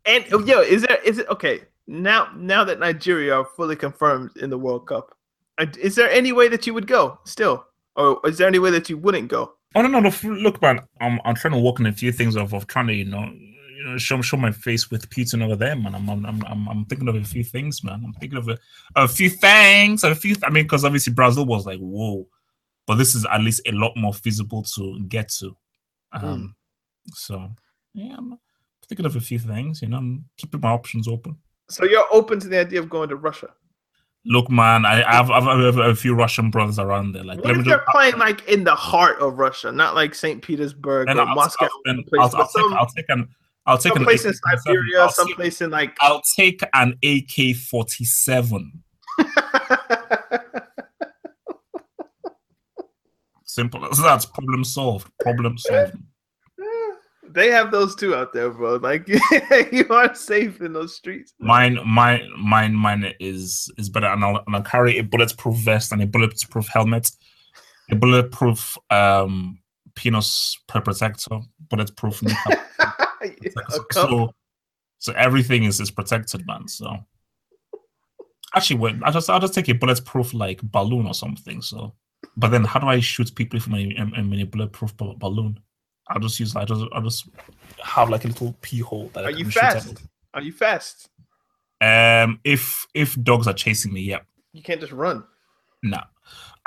And 0.05 0.27
oh, 0.33 0.45
yo, 0.45 0.61
is 0.61 0.83
there 0.83 0.99
is 1.03 1.17
it 1.17 1.27
okay 1.31 1.63
now? 1.87 2.31
Now 2.37 2.63
that 2.63 2.79
Nigeria 2.79 3.35
are 3.37 3.47
fully 3.57 3.75
confirmed 3.75 4.37
in 4.37 4.51
the 4.51 4.59
World 4.59 4.87
Cup, 4.87 5.17
uh, 5.57 5.65
is 5.81 5.95
there 5.95 6.11
any 6.11 6.33
way 6.33 6.49
that 6.49 6.67
you 6.67 6.75
would 6.75 6.87
go 6.87 7.19
still, 7.25 7.65
or 7.97 8.21
is 8.27 8.37
there 8.37 8.47
any 8.47 8.59
way 8.59 8.71
that 8.71 8.91
you 8.91 8.99
wouldn't 8.99 9.29
go? 9.29 9.55
Oh 9.75 9.83
no, 9.83 9.89
no, 9.89 10.01
no. 10.01 10.11
Look, 10.25 10.61
man, 10.61 10.81
I'm 11.01 11.21
I'm 11.25 11.35
trying 11.35 11.55
to 11.55 11.61
work 11.61 11.79
on 11.79 11.87
a 11.87 11.93
few 11.93 12.11
things 12.13 12.37
of, 12.37 12.53
of 12.53 12.67
trying 12.67 12.89
to, 12.89 12.95
you 12.95 13.05
know, 13.05 13.25
you 13.25 13.85
know, 13.85 13.99
show 13.99 14.21
show 14.21 14.37
my 14.37 14.51
face 14.51 14.91
with 14.91 15.09
Putin 15.11 15.45
over 15.45 15.55
there, 15.55 15.77
man. 15.77 15.95
I'm 15.95 16.09
I'm 16.09 16.27
I'm 16.27 16.69
I'm, 16.69 16.85
thinking 16.87 17.09
of 17.09 17.15
a 17.15 17.25
few 17.25 17.45
things, 17.45 17.85
man. 17.85 18.03
I'm 18.05 18.13
thinking 18.15 18.39
of 18.39 18.49
a, 18.49 18.59
a 18.97 19.07
few 19.07 19.31
things, 19.31 20.03
a 20.03 20.15
few. 20.15 20.35
I 20.43 20.51
mean, 20.51 20.65
because 20.65 20.85
obviously 20.85 21.13
Brazil 21.13 21.47
was 21.47 21.67
like, 21.67 21.79
whoa, 21.79 22.27
but 22.87 22.97
this 22.97 23.15
is 23.15 23.25
at 23.27 23.41
least 23.43 23.63
a 23.67 23.73
lot 23.73 23.93
more 23.97 24.13
feasible 24.13 24.65
to 24.75 25.01
get 25.09 25.29
to. 25.39 25.57
Um, 26.13 26.57
so 27.13 27.49
yeah, 27.95 28.17
I'm 28.19 28.39
thinking 28.89 29.07
of 29.07 29.15
a 29.15 29.21
few 29.21 29.39
things. 29.39 29.83
You 29.83 29.89
know, 29.89 29.99
I'm 29.99 30.25
keeping 30.37 30.61
my 30.61 30.71
options 30.71 31.07
open. 31.07 31.37
So 31.69 31.85
you're 31.85 32.07
open 32.11 32.41
to 32.41 32.49
the 32.49 32.59
idea 32.59 32.81
of 32.81 32.91
going 32.91 33.09
to 33.11 33.17
Russia? 33.17 33.51
Look, 34.27 34.51
man, 34.51 34.85
I 34.85 35.03
I've, 35.03 35.31
I've, 35.31 35.47
I've 35.47 35.77
a 35.79 35.95
few 35.95 36.15
Russian 36.15 36.51
brothers 36.51 36.79
around 36.79 37.13
there. 37.13 37.25
Like, 37.25 37.39
What 37.39 37.47
let 37.47 37.55
me 37.55 37.61
if 37.61 37.67
just. 37.67 37.77
they're 37.77 37.87
playing 37.91 38.19
like 38.19 38.47
in 38.49 38.65
the 38.65 38.75
heart 38.75 39.19
of 39.21 39.39
Russia, 39.39 39.73
not 39.73 39.95
like 39.95 40.15
St. 40.15 40.43
Petersburg 40.43 41.09
or 41.09 41.21
I'll, 41.21 41.35
Moscow? 41.35 41.69
I'll, 41.87 41.95
place, 42.03 42.35
I'll, 42.35 42.37
I'll 42.37 42.47
take 42.47 42.51
some, 42.51 42.75
I'll 42.75 42.87
take 42.87 43.07
an 43.09 43.29
I'll 43.67 43.79
take 43.79 43.93
an 43.93 43.99
someplace 43.99 44.25
in 44.25 44.35
Siberia, 44.35 45.07
take- 45.07 45.15
someplace 45.15 45.61
in 45.63 45.71
like. 45.71 45.97
I'll 46.01 46.23
take 46.37 46.61
an 46.75 46.99
AK 47.03 47.57
forty 47.57 48.05
seven. 48.05 48.83
Simple 53.45 53.85
as 53.87 53.99
that. 53.99 54.27
Problem 54.33 54.65
solved. 54.65 55.11
Problem 55.21 55.57
solved. 55.59 55.95
They 57.33 57.51
have 57.51 57.71
those 57.71 57.95
too 57.95 58.15
out 58.15 58.33
there, 58.33 58.51
bro. 58.51 58.77
Like 58.77 59.09
you 59.73 59.87
are 59.91 60.15
safe 60.15 60.61
in 60.61 60.73
those 60.73 60.95
streets. 60.95 61.35
Mine, 61.39 61.79
mine, 61.87 62.29
mine, 62.39 62.75
mine 62.75 63.13
is 63.21 63.71
is 63.79 63.89
better, 63.89 64.07
and 64.07 64.25
I'll, 64.25 64.43
and 64.47 64.57
I'll 64.57 64.63
carry 64.63 64.99
a 64.99 65.03
bulletproof 65.03 65.57
vest 65.57 65.93
and 65.93 66.03
a 66.03 66.07
bulletproof 66.07 66.69
helmet, 66.69 67.11
a 67.91 67.97
bulletproof 67.97 68.77
um 68.91 69.59
penis 69.95 70.59
per 70.69 70.81
protector, 70.81 71.41
bulletproof 71.69 72.23
A 73.23 73.53
so, 73.93 74.33
so 74.99 75.13
everything 75.13 75.65
is 75.65 75.81
is 75.81 75.91
protected, 75.91 76.47
man. 76.47 76.67
So 76.69 76.97
actually, 78.55 78.81
wait, 78.81 78.97
I 79.03 79.11
just 79.11 79.29
I'll 79.29 79.41
just 79.41 79.55
take 79.55 79.69
a 79.69 79.75
bulletproof 79.75 80.33
like 80.35 80.63
balloon 80.63 81.07
or 81.07 81.15
something. 81.15 81.61
So, 81.63 81.95
but 82.37 82.49
then 82.49 82.65
how 82.65 82.81
do 82.81 82.87
I 82.87 83.01
shoot 83.01 83.35
people 83.35 83.59
if 83.59 83.67
I'm 83.67 83.75
in, 83.75 84.15
I'm 84.17 84.33
in 84.33 84.41
a 84.41 84.47
bulletproof 84.47 84.97
balloon? 84.97 85.61
I'll 86.11 86.21
just 86.21 86.39
use 86.41 86.55
I 86.57 86.65
just 86.65 86.85
I'll 86.93 87.03
just 87.03 87.29
have 87.83 88.11
like 88.11 88.25
a 88.25 88.29
little 88.29 88.55
pee 88.61 88.81
hole 88.81 89.11
that 89.15 89.25
I 89.25 89.29
Are 89.29 89.31
you 89.31 89.45
can 89.45 89.51
shoot 89.51 89.63
at 89.63 89.73
fast? 89.75 90.03
Are 90.35 90.43
you 90.43 90.53
fast? 90.53 91.09
Um, 91.81 92.41
if 92.45 92.87
if 92.95 93.21
dogs 93.23 93.47
are 93.47 93.55
chasing 93.55 93.93
me, 93.93 94.01
yep. 94.01 94.27
You 94.53 94.63
can't 94.63 94.81
just 94.81 94.93
run. 94.93 95.25
No. 95.83 96.01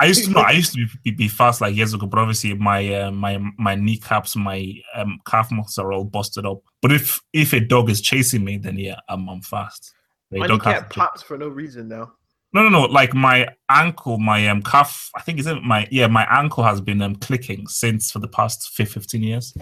I 0.00 0.06
used 0.06 0.24
to 0.24 0.30
no, 0.30 0.40
I 0.46 0.52
used 0.52 0.74
to 0.74 0.86
be, 1.04 1.12
be, 1.12 1.28
fast 1.28 1.60
like 1.60 1.76
years 1.76 1.94
ago, 1.94 2.06
but 2.06 2.18
obviously 2.18 2.54
my 2.54 2.92
uh, 2.94 3.10
my 3.10 3.38
my 3.58 3.74
kneecaps, 3.74 4.34
my 4.34 4.74
um, 4.94 5.20
calf 5.26 5.50
muscles 5.52 5.78
are 5.78 5.92
all 5.92 6.04
busted 6.04 6.46
up. 6.46 6.62
But 6.82 6.92
if 6.92 7.20
if 7.32 7.52
a 7.52 7.60
dog 7.60 7.90
is 7.90 8.00
chasing 8.00 8.44
me, 8.44 8.58
then 8.58 8.78
yeah, 8.78 8.98
I'm 9.08 9.28
I'm 9.28 9.40
fast. 9.42 9.94
A 10.32 10.38
My 10.38 10.46
kneecap 10.46 10.90
pops 10.90 11.22
for 11.22 11.38
no 11.38 11.48
reason 11.48 11.88
now. 11.88 12.12
No, 12.54 12.62
no, 12.62 12.68
no. 12.68 12.82
Like 12.82 13.14
my 13.14 13.48
ankle, 13.68 14.18
my 14.18 14.48
um 14.48 14.62
calf. 14.62 15.10
I 15.16 15.22
think 15.22 15.40
is 15.40 15.46
it 15.46 15.62
my 15.64 15.88
yeah, 15.90 16.06
my 16.06 16.24
ankle 16.30 16.62
has 16.62 16.80
been 16.80 17.02
um 17.02 17.16
clicking 17.16 17.66
since 17.66 18.12
for 18.12 18.20
the 18.20 18.28
past 18.28 18.70
fif- 18.70 18.92
15 18.92 19.22
years. 19.22 19.52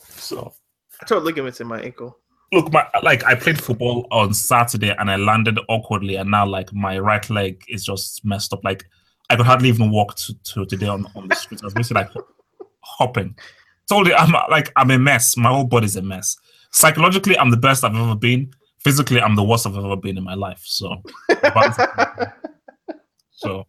So 0.00 0.54
I 1.02 1.06
tore 1.06 1.18
ligaments 1.20 1.60
in 1.60 1.66
my 1.66 1.80
ankle. 1.80 2.16
look, 2.52 2.72
my 2.72 2.86
like 3.02 3.24
I 3.24 3.34
played 3.34 3.60
football 3.60 4.06
on 4.12 4.32
Saturday 4.32 4.94
and 4.96 5.10
I 5.10 5.16
landed 5.16 5.58
awkwardly, 5.68 6.16
and 6.16 6.30
now 6.30 6.46
like 6.46 6.72
my 6.72 6.98
right 7.00 7.28
leg 7.30 7.64
is 7.68 7.84
just 7.84 8.24
messed 8.24 8.52
up. 8.52 8.62
Like 8.62 8.84
I 9.28 9.36
could 9.36 9.46
hardly 9.46 9.68
even 9.68 9.90
walk 9.90 10.14
to, 10.16 10.34
to 10.54 10.66
today 10.66 10.88
on, 10.88 11.06
on 11.16 11.26
the 11.26 11.34
street. 11.34 11.60
I 11.62 11.66
was 11.66 11.74
basically 11.74 12.02
like 12.02 12.12
hopping. 12.80 13.36
Told 13.88 14.06
you 14.06 14.14
I'm 14.14 14.32
like 14.50 14.72
I'm 14.76 14.92
a 14.92 14.98
mess. 15.00 15.36
My 15.36 15.48
whole 15.48 15.64
body's 15.64 15.96
a 15.96 16.02
mess. 16.02 16.36
Psychologically, 16.70 17.36
I'm 17.36 17.50
the 17.50 17.56
best 17.56 17.82
I've 17.82 17.96
ever 17.96 18.14
been. 18.14 18.52
Physically, 18.82 19.20
I'm 19.20 19.36
the 19.36 19.44
worst 19.44 19.66
I've 19.66 19.76
ever 19.76 19.96
been 19.96 20.16
in 20.16 20.24
my 20.24 20.34
life. 20.34 20.62
So, 20.64 21.02
so 23.30 23.66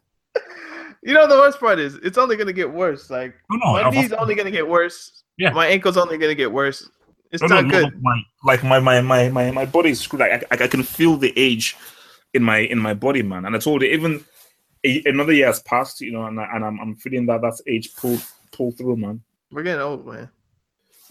You 1.04 1.14
know 1.14 1.28
the 1.28 1.36
worst 1.36 1.60
part 1.60 1.80
is 1.80 1.96
it's 1.96 2.18
only 2.18 2.38
gonna 2.38 2.54
get 2.54 2.72
worse. 2.72 3.10
Like 3.10 3.36
no, 3.50 3.58
no, 3.58 3.74
my 3.74 3.84
I've- 3.84 3.98
knee's 4.00 4.14
only 4.14 4.36
gonna 4.36 4.52
get 4.52 4.68
worse. 4.68 5.24
Yeah. 5.38 5.52
My 5.52 5.68
ankle's 5.68 5.98
only 5.98 6.18
gonna 6.18 6.36
get 6.36 6.52
worse. 6.52 6.88
It's 7.32 7.42
no, 7.42 7.48
not 7.48 7.66
no, 7.66 7.72
good. 7.72 8.02
my, 8.02 8.22
like 8.44 8.64
my 8.64 8.80
my 8.80 9.02
my 9.02 9.30
my 9.30 9.52
my 9.52 9.66
body 9.66 9.92
is 9.92 10.02
screwed. 10.02 10.20
Like 10.20 10.46
I, 10.52 10.64
I 10.66 10.68
can 10.68 10.84
feel 10.84 11.18
the 11.18 11.34
age 11.38 11.76
in 12.34 12.44
my 12.44 12.58
in 12.60 12.78
my 12.78 12.94
body, 12.94 13.22
man. 13.24 13.46
And 13.46 13.56
I 13.56 13.60
told 13.60 13.82
you, 13.82 13.88
even 13.90 14.24
a, 14.84 15.02
another 15.06 15.32
year 15.34 15.48
has 15.48 15.62
passed, 15.62 16.02
you 16.02 16.12
know, 16.12 16.26
and, 16.26 16.40
I, 16.40 16.48
and 16.54 16.64
I'm 16.66 16.80
I'm 16.80 16.96
feeling 16.96 17.26
that 17.28 17.42
that's 17.42 17.62
age 17.68 17.96
pull 17.96 18.18
pull 18.52 18.72
through, 18.74 18.98
man. 18.98 19.22
We're 19.52 19.64
getting 19.64 19.82
old, 19.82 20.06
man. 20.06 20.30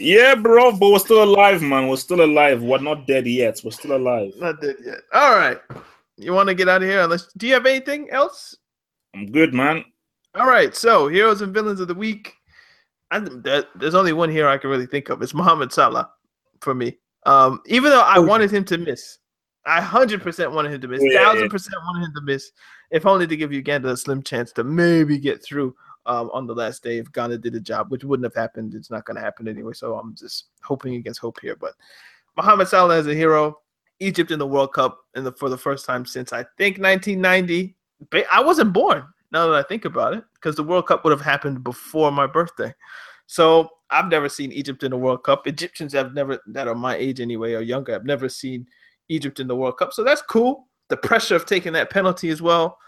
Yeah, 0.01 0.35
bro, 0.35 0.73
but 0.73 0.91
we're 0.91 0.99
still 0.99 1.23
alive, 1.23 1.61
man. 1.61 1.87
We're 1.89 1.97
still 1.97 2.23
alive. 2.25 2.63
We're 2.63 2.79
not 2.79 3.07
dead 3.07 3.27
yet. 3.27 3.61
We're 3.63 3.71
still 3.71 3.97
alive. 3.97 4.33
Not 4.39 4.61
dead 4.61 4.77
yet. 4.85 5.01
All 5.13 5.37
right. 5.37 5.59
You 6.17 6.33
want 6.33 6.49
to 6.49 6.55
get 6.55 6.69
out 6.69 6.83
of 6.83 6.89
here? 6.89 7.03
Unless 7.03 7.33
do 7.37 7.47
you 7.47 7.53
have 7.55 7.67
anything 7.67 8.09
else? 8.11 8.57
I'm 9.15 9.31
good, 9.31 9.53
man. 9.53 9.85
All 10.35 10.47
right. 10.47 10.75
So 10.75 11.09
heroes 11.09 11.43
and 11.43 11.53
villains 11.53 11.81
of 11.81 11.89
the 11.89 11.95
week. 11.95 12.33
I, 13.11 13.19
there's 13.75 13.95
only 13.95 14.13
one 14.13 14.31
hero 14.31 14.51
I 14.51 14.57
can 14.57 14.71
really 14.71 14.87
think 14.87 15.09
of. 15.11 15.21
It's 15.21 15.35
Muhammad 15.35 15.73
Salah 15.73 16.11
for 16.61 16.75
me. 16.75 16.99
Um, 17.27 17.61
even 17.67 17.91
though 17.91 18.03
I 18.03 18.19
wanted 18.19 18.51
him 18.51 18.65
to 18.67 18.79
miss, 18.79 19.19
I 19.67 19.81
hundred 19.83 20.23
percent 20.23 20.53
wanted 20.53 20.73
him 20.73 20.81
to 20.81 20.89
miss. 20.89 21.03
Oh, 21.03 21.07
Yeah, 21.07 21.25
Thousand 21.25 21.43
yeah. 21.43 21.49
percent 21.49 21.75
wanted 21.87 22.07
him 22.07 22.13
to 22.15 22.23
miss. 22.23 22.51
If 22.91 23.05
only 23.05 23.27
to 23.27 23.37
give 23.37 23.53
Uganda 23.53 23.91
a 23.91 23.97
slim 23.97 24.23
chance 24.23 24.53
to 24.53 24.65
maybe 24.65 25.19
get 25.19 25.45
through 25.45 25.75
um, 26.07 26.31
on 26.33 26.47
the 26.47 26.55
last 26.55 26.83
day 26.83 26.99
if 26.99 27.13
Ghana 27.13 27.39
did 27.39 27.55
a 27.55 27.61
job, 27.61 27.91
which 27.91 28.05
wouldn't 28.05 28.25
have 28.25 28.35
happened. 28.35 28.75
It's 28.75 28.91
not 28.91 29.05
going 29.05 29.17
to 29.17 29.23
happen 29.23 29.49
anyway. 29.49 29.73
So 29.75 29.95
I'm 29.99 30.15
just 30.15 30.47
hoping 30.63 30.95
against 30.95 31.21
hope 31.21 31.39
here. 31.41 31.57
But 31.57 31.75
Mohamed 32.37 32.69
Salah 32.69 32.99
is 32.99 33.07
a 33.07 33.15
hero. 33.15 33.59
Egypt 34.01 34.31
in 34.31 34.39
the 34.39 34.47
World 34.47 34.73
Cup 34.73 34.99
in 35.15 35.25
the, 35.25 35.33
for 35.33 35.51
the 35.51 35.59
first 35.59 35.85
time 35.85 36.07
since 36.07 36.33
I 36.33 36.45
think 36.57 36.79
1990. 36.79 37.77
I 38.33 38.41
wasn't 38.41 38.73
born. 38.73 39.05
Now 39.31 39.47
that 39.47 39.55
I 39.55 39.63
think 39.63 39.85
about 39.85 40.15
it, 40.15 40.25
because 40.35 40.57
the 40.57 40.63
World 40.63 40.87
Cup 40.87 41.05
would 41.05 41.13
have 41.13 41.21
happened 41.21 41.63
before 41.63 42.11
my 42.11 42.27
birthday. 42.27 42.75
So 43.27 43.69
I've 43.91 44.09
never 44.09 44.29
seen 44.29 44.51
Egypt 44.51 44.83
in 44.83 44.91
the 44.91 44.97
World 44.97 45.23
Cup. 45.23 45.47
Egyptians 45.47 45.93
have 45.93 46.15
never, 46.15 46.41
that 46.49 46.67
are 46.67 46.75
my 46.75 46.97
age 46.97 47.21
anyway 47.21 47.53
or 47.53 47.61
younger, 47.61 47.93
have 47.93 48.05
never 48.05 48.29
seen 48.29 48.67
Egypt 49.09 49.39
in 49.39 49.47
the 49.47 49.55
World 49.55 49.77
Cup. 49.79 49.93
So 49.93 50.03
that's 50.03 50.23
cool. 50.23 50.67
The 50.89 50.97
pressure 50.97 51.37
of 51.37 51.47
taking 51.47 51.73
that 51.75 51.91
penalty 51.91 52.31
as 52.31 52.43
well. 52.43 52.79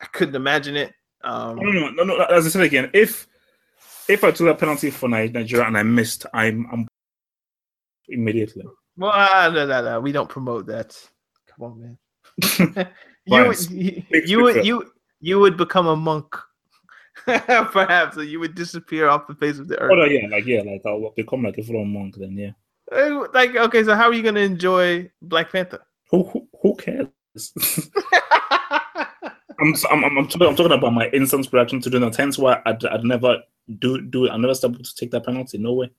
I 0.00 0.06
couldn't 0.06 0.34
imagine 0.34 0.76
it. 0.76 0.94
Um, 1.24 1.56
No, 1.56 1.70
no, 1.70 1.90
no, 1.90 2.04
no. 2.04 2.24
As 2.24 2.46
I 2.46 2.48
said 2.48 2.62
again, 2.62 2.90
if 2.92 3.26
if 4.08 4.24
I 4.24 4.30
took 4.30 4.48
a 4.48 4.54
penalty 4.54 4.90
for 4.90 5.08
Nigeria 5.08 5.66
and 5.66 5.78
I 5.78 5.82
missed, 5.82 6.26
I'm 6.34 6.66
I'm 6.72 6.88
immediately. 8.08 8.64
Well, 8.96 9.12
uh, 9.12 9.50
no, 9.50 9.66
no, 9.66 9.82
no, 9.82 10.00
we 10.00 10.12
don't 10.12 10.28
promote 10.28 10.66
that. 10.66 10.96
Come 11.46 11.72
on, 11.72 11.80
man. 11.80 11.98
you, 13.26 13.46
would, 13.46 13.70
you, 13.70 14.02
you 14.10 14.42
would, 14.42 14.66
you, 14.66 14.92
you 15.20 15.38
would 15.38 15.56
become 15.56 15.86
a 15.86 15.96
monk, 15.96 16.36
perhaps, 17.24 18.16
or 18.16 18.24
you 18.24 18.40
would 18.40 18.54
disappear 18.54 19.08
off 19.08 19.26
the 19.26 19.34
face 19.34 19.58
of 19.58 19.68
the 19.68 19.78
Oh, 19.80 19.84
earth. 19.84 19.92
no, 19.96 20.04
yeah, 20.04 20.28
like 20.28 20.44
yeah, 20.46 20.62
like 20.62 20.82
I'll 20.84 21.12
become 21.16 21.42
like 21.42 21.56
a 21.58 21.62
full 21.62 21.78
on 21.80 21.92
monk 21.92 22.16
then, 22.18 22.36
yeah. 22.36 22.52
Like, 23.32 23.56
okay, 23.56 23.84
so 23.84 23.94
how 23.94 24.08
are 24.08 24.12
you 24.12 24.22
going 24.22 24.34
to 24.34 24.42
enjoy 24.42 25.10
Black 25.22 25.50
Panther? 25.52 25.80
Who 26.10 26.24
who, 26.24 26.48
who 26.60 26.76
cares? 26.76 27.08
I'm, 29.60 29.74
I'm, 29.90 30.04
I'm, 30.18 30.28
talking, 30.28 30.48
I'm 30.48 30.56
talking 30.56 30.72
about 30.72 30.92
my 30.92 31.08
instant 31.10 31.48
reaction 31.52 31.80
to 31.82 31.90
doing 31.90 32.02
that. 32.02 32.16
Hence 32.16 32.38
why 32.38 32.60
I'd, 32.66 32.84
I'd 32.86 33.04
never 33.04 33.38
do 33.78 34.00
do 34.00 34.24
it. 34.26 34.30
I 34.30 34.36
never 34.36 34.54
stop 34.54 34.76
to 34.76 34.94
take 34.96 35.10
that 35.12 35.24
penalty. 35.24 35.58
No 35.58 35.74
way. 35.74 35.90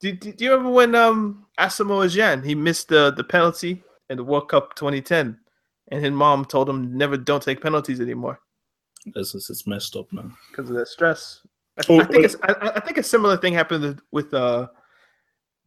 Do, 0.00 0.12
do, 0.12 0.32
do 0.32 0.44
you 0.44 0.50
remember 0.50 0.72
when 0.72 0.94
um 0.94 1.46
Asamoah 1.58 2.06
Gyan 2.06 2.44
he 2.44 2.54
missed 2.54 2.88
the 2.88 3.12
the 3.16 3.24
penalty 3.24 3.82
in 4.10 4.18
the 4.18 4.24
World 4.24 4.48
Cup 4.48 4.74
2010, 4.76 5.38
and 5.90 6.04
his 6.04 6.12
mom 6.12 6.44
told 6.44 6.68
him 6.68 6.96
never 6.96 7.16
don't 7.16 7.42
take 7.42 7.62
penalties 7.62 8.00
anymore 8.00 8.38
It's, 9.14 9.34
it's, 9.34 9.48
it's 9.50 9.66
messed 9.66 9.96
up, 9.96 10.12
man. 10.12 10.34
because 10.50 10.68
of 10.70 10.76
that 10.76 10.88
stress. 10.88 11.40
I, 11.78 11.82
Oh, 11.88 12.00
I 12.00 12.04
think 12.04 12.22
oh. 12.22 12.24
it's, 12.24 12.36
I, 12.42 12.72
I 12.76 12.80
think 12.80 12.98
a 12.98 13.02
similar 13.02 13.36
thing 13.36 13.54
happened 13.54 13.82
with- 13.84 14.00
with 14.12 14.34
uh 14.34 14.68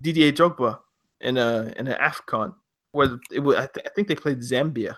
Didier 0.02 0.32
Drogba 0.32 0.80
in 1.22 1.38
a 1.38 1.74
in 1.78 1.88
an 1.88 1.98
Afcon 2.00 2.54
where 2.92 3.20
it 3.32 3.40
was, 3.40 3.56
I, 3.56 3.68
th- 3.68 3.86
I 3.86 3.90
think 3.96 4.08
they 4.08 4.16
played 4.16 4.40
Zambia. 4.40 4.96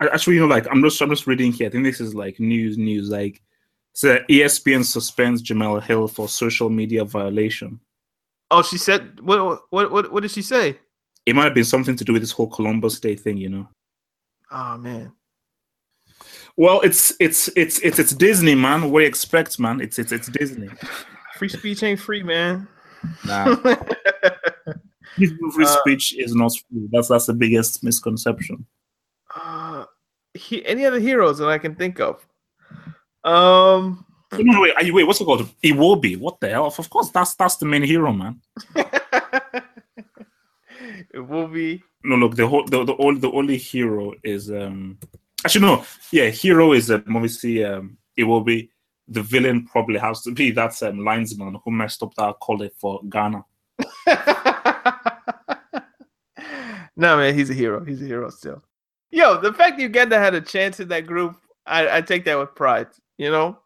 I- 0.00 0.08
Actually, 0.08 0.34
you 0.36 0.40
know, 0.40 0.46
like 0.46 0.66
I'm 0.70 0.82
just 0.82 1.00
I'm 1.00 1.10
just 1.10 1.26
reading 1.26 1.52
here. 1.52 1.68
I 1.68 1.70
think 1.70 1.84
this 1.84 2.00
is 2.00 2.14
like 2.14 2.38
news 2.40 2.76
news. 2.78 3.10
Like, 3.10 3.42
so 3.92 4.18
ESPN 4.28 4.84
suspends 4.84 5.42
Jemele 5.42 5.82
Hill 5.82 6.08
for 6.08 6.28
social 6.28 6.68
media 6.70 7.04
violation. 7.04 7.80
Oh, 8.50 8.62
she 8.62 8.78
said 8.78 9.20
what 9.20 9.62
what 9.70 9.90
what 9.90 10.12
what 10.12 10.20
did 10.22 10.30
she 10.30 10.42
say? 10.42 10.78
It 11.26 11.34
might 11.34 11.44
have 11.44 11.54
been 11.54 11.64
something 11.64 11.96
to 11.96 12.04
do 12.04 12.12
with 12.12 12.22
this 12.22 12.32
whole 12.32 12.48
Columbus 12.48 13.00
Day 13.00 13.16
thing, 13.16 13.36
you 13.38 13.48
know. 13.48 13.68
Oh 14.50 14.76
man. 14.78 15.12
Well, 16.56 16.80
it's 16.82 17.12
it's 17.18 17.48
it's 17.56 17.78
it's 17.80 17.98
it's 17.98 18.12
Disney, 18.12 18.54
man. 18.54 18.90
What 18.90 19.00
do 19.00 19.02
you 19.04 19.08
expect, 19.08 19.58
man? 19.58 19.80
It's 19.80 19.98
it's 19.98 20.12
it's 20.12 20.28
Disney. 20.28 20.68
Free 21.38 21.48
speech 21.48 21.82
ain't 21.82 21.98
free, 21.98 22.22
man. 22.22 22.68
Nah, 23.26 23.56
free 25.16 25.28
Uh, 25.64 25.66
speech 25.80 26.14
is 26.16 26.32
not 26.34 26.52
free. 26.52 26.88
That's 26.92 27.08
that's 27.08 27.26
the 27.26 27.34
biggest 27.34 27.82
misconception. 27.82 28.66
He, 30.34 30.64
any 30.66 30.84
other 30.84 31.00
heroes 31.00 31.38
that 31.38 31.48
I 31.48 31.58
can 31.58 31.74
think 31.74 32.00
of? 32.00 32.26
Um, 33.24 34.04
No, 34.38 34.60
wait, 34.60 34.74
are 34.76 34.82
you, 34.82 34.94
wait, 34.94 35.04
what's 35.04 35.20
it 35.20 35.24
called? 35.24 35.48
Iwobi. 35.62 36.18
What 36.18 36.40
the 36.40 36.50
hell? 36.50 36.66
Of 36.66 36.90
course, 36.90 37.10
that's 37.10 37.34
that's 37.36 37.56
the 37.56 37.66
main 37.66 37.82
hero, 37.82 38.12
man. 38.12 38.40
it 41.14 41.20
will 41.20 41.48
be. 41.48 41.82
No, 42.02 42.16
look, 42.16 42.34
the 42.36 42.46
whole 42.46 42.64
the 42.64 42.84
the 42.84 42.96
only 42.96 43.20
the 43.20 43.30
only 43.30 43.56
hero 43.56 44.12
is 44.22 44.50
um 44.50 44.98
actually 45.44 45.62
no, 45.62 45.84
yeah, 46.10 46.28
hero 46.28 46.72
is 46.72 46.90
um, 46.90 47.04
obviously 47.14 47.64
um 47.64 47.96
Iwobi. 48.18 48.68
The 49.08 49.22
villain 49.22 49.66
probably 49.66 49.98
has 49.98 50.22
to 50.22 50.32
be 50.32 50.50
that 50.52 50.82
um, 50.82 51.04
linesman 51.04 51.58
who 51.62 51.70
messed 51.70 52.02
up 52.02 52.14
that 52.14 52.40
call 52.40 52.62
it 52.62 52.74
for 52.78 53.02
Ghana. 53.08 53.44
no 56.96 57.16
man, 57.18 57.34
he's 57.34 57.50
a 57.50 57.54
hero. 57.54 57.84
He's 57.84 58.00
a 58.02 58.06
hero 58.06 58.30
still. 58.30 58.62
Yo, 59.14 59.40
the 59.40 59.52
fact 59.52 59.78
Uganda 59.78 60.18
had 60.18 60.34
a 60.34 60.40
chance 60.40 60.80
in 60.80 60.88
that 60.88 61.06
group, 61.06 61.36
I, 61.66 61.98
I 61.98 62.00
take 62.00 62.24
that 62.24 62.36
with 62.36 62.56
pride. 62.56 62.88
You 63.16 63.30
know, 63.30 63.56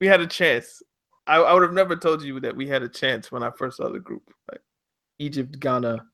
we 0.00 0.06
had 0.06 0.22
a 0.22 0.26
chance. 0.26 0.82
I, 1.26 1.36
I 1.36 1.52
would 1.52 1.62
have 1.62 1.74
never 1.74 1.94
told 1.94 2.22
you 2.22 2.40
that 2.40 2.56
we 2.56 2.66
had 2.66 2.82
a 2.82 2.88
chance 2.88 3.30
when 3.30 3.42
I 3.42 3.50
first 3.50 3.76
saw 3.76 3.90
the 3.90 4.00
group. 4.00 4.22
Like 4.50 4.62
Egypt, 5.18 5.60
Ghana, 5.60 6.06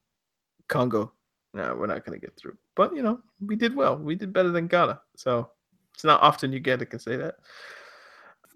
Congo. 0.69 1.13
No, 1.55 1.77
we're 1.79 1.87
not 1.87 2.05
gonna 2.05 2.19
get 2.19 2.37
through. 2.37 2.57
But 2.75 2.93
you 2.93 3.05
know, 3.05 3.21
we 3.41 3.55
did 3.55 3.77
well. 3.77 3.97
We 3.97 4.17
did 4.17 4.33
better 4.33 4.51
than 4.51 4.67
Ghana. 4.67 5.01
So 5.17 5.49
it's 5.95 6.03
not 6.03 6.21
often 6.21 6.53
Uganda 6.53 6.87
can 6.87 6.99
say 6.99 7.15
that. 7.15 7.37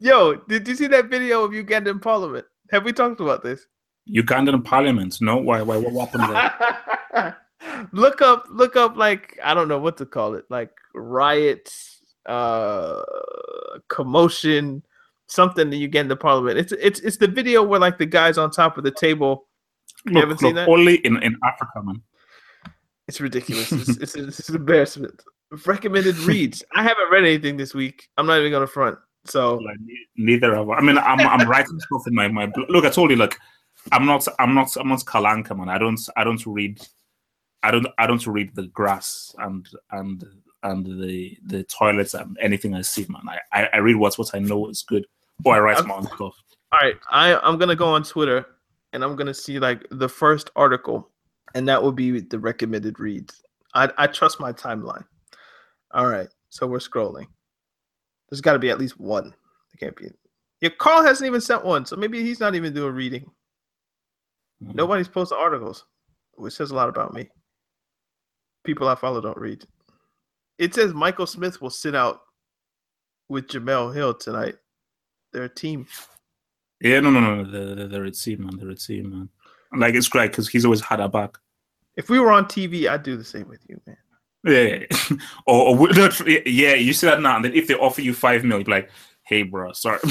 Yo, 0.00 0.34
did 0.48 0.66
you 0.66 0.74
see 0.74 0.88
that 0.88 1.08
video 1.08 1.44
of 1.44 1.54
Uganda 1.54 1.88
in 1.88 2.00
Parliament? 2.00 2.46
Have 2.72 2.84
we 2.84 2.92
talked 2.92 3.20
about 3.20 3.44
this? 3.44 3.64
Ugandan 4.12 4.64
parliament. 4.64 5.18
No, 5.20 5.36
why 5.36 5.62
why 5.62 5.76
what 5.76 6.10
happened 6.10 6.34
there? 7.14 7.36
look 7.92 8.22
up 8.22 8.44
look 8.50 8.76
up 8.76 8.96
like 8.96 9.38
i 9.44 9.54
don't 9.54 9.68
know 9.68 9.78
what 9.78 9.96
to 9.96 10.06
call 10.06 10.34
it 10.34 10.44
like 10.50 10.70
riots 10.94 12.00
uh 12.26 13.02
commotion 13.88 14.82
something 15.26 15.70
that 15.70 15.76
you 15.76 15.88
get 15.88 16.00
in 16.02 16.08
the 16.08 16.16
parliament 16.16 16.58
it's 16.58 16.72
it's 16.72 17.00
it's 17.00 17.16
the 17.16 17.26
video 17.28 17.62
where 17.62 17.80
like 17.80 17.98
the 17.98 18.06
guys 18.06 18.38
on 18.38 18.50
top 18.50 18.76
of 18.78 18.84
the 18.84 18.90
table 18.90 19.46
Look, 20.06 20.22
haven't 20.22 20.38
seen 20.38 20.54
that? 20.54 20.68
only 20.68 20.96
in, 21.04 21.22
in 21.22 21.36
Africa, 21.44 21.82
man. 21.82 22.00
it's 23.06 23.20
ridiculous 23.20 23.70
it's, 23.72 23.88
it's, 23.98 24.14
it's 24.16 24.48
an 24.48 24.56
embarrassment 24.56 25.22
recommended 25.66 26.16
reads 26.18 26.62
i 26.74 26.82
haven't 26.82 27.10
read 27.10 27.24
anything 27.24 27.56
this 27.56 27.74
week 27.74 28.08
i'm 28.16 28.26
not 28.26 28.38
even 28.38 28.50
gonna 28.52 28.66
front 28.66 28.98
so 29.24 29.56
Like, 29.56 29.76
neither 30.16 30.54
have 30.54 30.68
I. 30.70 30.74
I 30.76 30.80
mean, 30.80 30.98
I'm 30.98 31.20
I'm 31.20 31.48
writing 31.48 31.78
stuff 31.80 32.06
in 32.06 32.14
my 32.14 32.28
my 32.28 32.50
look. 32.68 32.84
I 32.84 32.90
told 32.90 33.10
you, 33.10 33.16
like, 33.16 33.36
I'm 33.92 34.06
not 34.06 34.26
I'm 34.38 34.54
not 34.54 34.74
I'm 34.76 34.88
not 34.88 35.00
Kalanka, 35.00 35.56
man. 35.56 35.68
I 35.68 35.78
don't 35.78 36.00
I 36.16 36.24
don't 36.24 36.44
read, 36.46 36.80
I 37.62 37.70
don't 37.70 37.86
I 37.98 38.06
don't 38.06 38.26
read 38.26 38.54
the 38.54 38.68
grass 38.68 39.34
and 39.38 39.68
and 39.90 40.24
and 40.62 40.86
the 40.86 41.36
the 41.44 41.64
toilets 41.64 42.14
and 42.14 42.36
anything 42.40 42.74
I 42.74 42.82
see, 42.82 43.06
man. 43.08 43.22
I 43.52 43.68
I, 43.72 43.78
read 43.78 43.96
what's 43.96 44.18
what 44.18 44.34
I 44.34 44.38
know 44.38 44.68
is 44.68 44.82
good, 44.82 45.06
or 45.44 45.54
I 45.54 45.58
write 45.58 45.86
my 45.86 45.94
own 45.94 46.06
stuff. 46.06 46.34
all 46.72 46.78
right 46.82 46.96
i 47.10 47.34
i'm 47.42 47.58
gonna 47.58 47.74
go 47.74 47.86
on 47.88 48.02
twitter 48.02 48.46
and 48.92 49.02
i'm 49.02 49.16
gonna 49.16 49.34
see 49.34 49.58
like 49.58 49.84
the 49.90 50.08
first 50.08 50.50
article 50.54 51.10
and 51.54 51.68
that 51.68 51.82
will 51.82 51.92
be 51.92 52.20
the 52.20 52.38
recommended 52.38 53.00
reads. 53.00 53.42
I 53.74 53.90
i 53.98 54.06
trust 54.06 54.40
my 54.40 54.52
timeline. 54.52 55.04
All 55.92 56.06
right 56.06 56.28
so 56.50 56.66
we're 56.66 56.78
scrolling. 56.78 57.26
There's 58.28 58.40
got 58.40 58.52
to 58.52 58.58
be 58.58 58.70
at 58.70 58.78
least 58.78 59.00
one. 59.00 59.24
There 59.30 59.78
can't 59.78 59.96
be. 59.96 60.10
Yeah 60.60 60.70
carl 60.78 61.02
hasn't 61.02 61.26
even 61.26 61.40
sent 61.40 61.64
one 61.64 61.86
so 61.86 61.96
maybe 61.96 62.22
he's 62.22 62.40
not 62.40 62.54
even 62.54 62.72
doing 62.72 62.94
reading. 62.94 63.30
Mm-hmm. 64.62 64.76
nobody's 64.76 65.08
posted 65.08 65.38
articles 65.38 65.86
which 66.34 66.52
says 66.52 66.70
a 66.70 66.74
lot 66.74 66.90
about 66.90 67.14
me 67.14 67.30
people 68.64 68.88
i 68.88 68.94
follow 68.94 69.20
don't 69.20 69.38
read 69.38 69.64
it 70.58 70.74
says 70.74 70.92
michael 70.94 71.26
smith 71.26 71.60
will 71.60 71.70
sit 71.70 71.94
out 71.94 72.20
with 73.28 73.46
jemele 73.48 73.94
hill 73.94 74.12
tonight 74.14 74.56
they're 75.32 75.44
a 75.44 75.48
team 75.54 75.86
Yeah, 76.80 77.00
no, 77.00 77.10
no, 77.10 77.20
no. 77.20 77.44
They're, 77.50 77.74
they're, 77.74 77.88
they're 77.88 78.04
at 78.06 78.16
sea, 78.16 78.36
man. 78.36 78.56
They're 78.56 78.70
at 78.70 78.80
sea, 78.80 79.02
man. 79.02 79.28
Like 79.76 79.94
it's 79.94 80.08
great 80.08 80.30
because 80.32 80.48
he's 80.48 80.64
always 80.64 80.80
had 80.80 80.98
our 81.00 81.08
back. 81.10 81.36
if 81.96 82.08
we 82.10 82.18
were 82.18 82.32
on 82.32 82.46
tv 82.46 82.88
i'd 82.88 83.02
do 83.02 83.16
the 83.16 83.24
same 83.24 83.46
with 83.48 83.60
you 83.68 83.80
man 83.86 83.96
Yeah, 84.44 84.62
yeah, 84.62 85.16
or, 85.46 85.68
or 85.68 85.76
would- 85.76 85.96
not- 85.96 86.18
yeah, 86.46 86.74
you 86.74 86.92
see 86.94 87.06
that 87.06 87.20
now, 87.20 87.36
and 87.36 87.44
then 87.44 87.52
if 87.54 87.66
they 87.68 87.74
offer 87.74 88.00
you 88.00 88.14
five 88.14 88.42
mil, 88.44 88.58
you're 88.58 88.66
like, 88.78 88.88
hey, 89.24 89.42
bro, 89.42 89.72
sorry. 89.72 89.98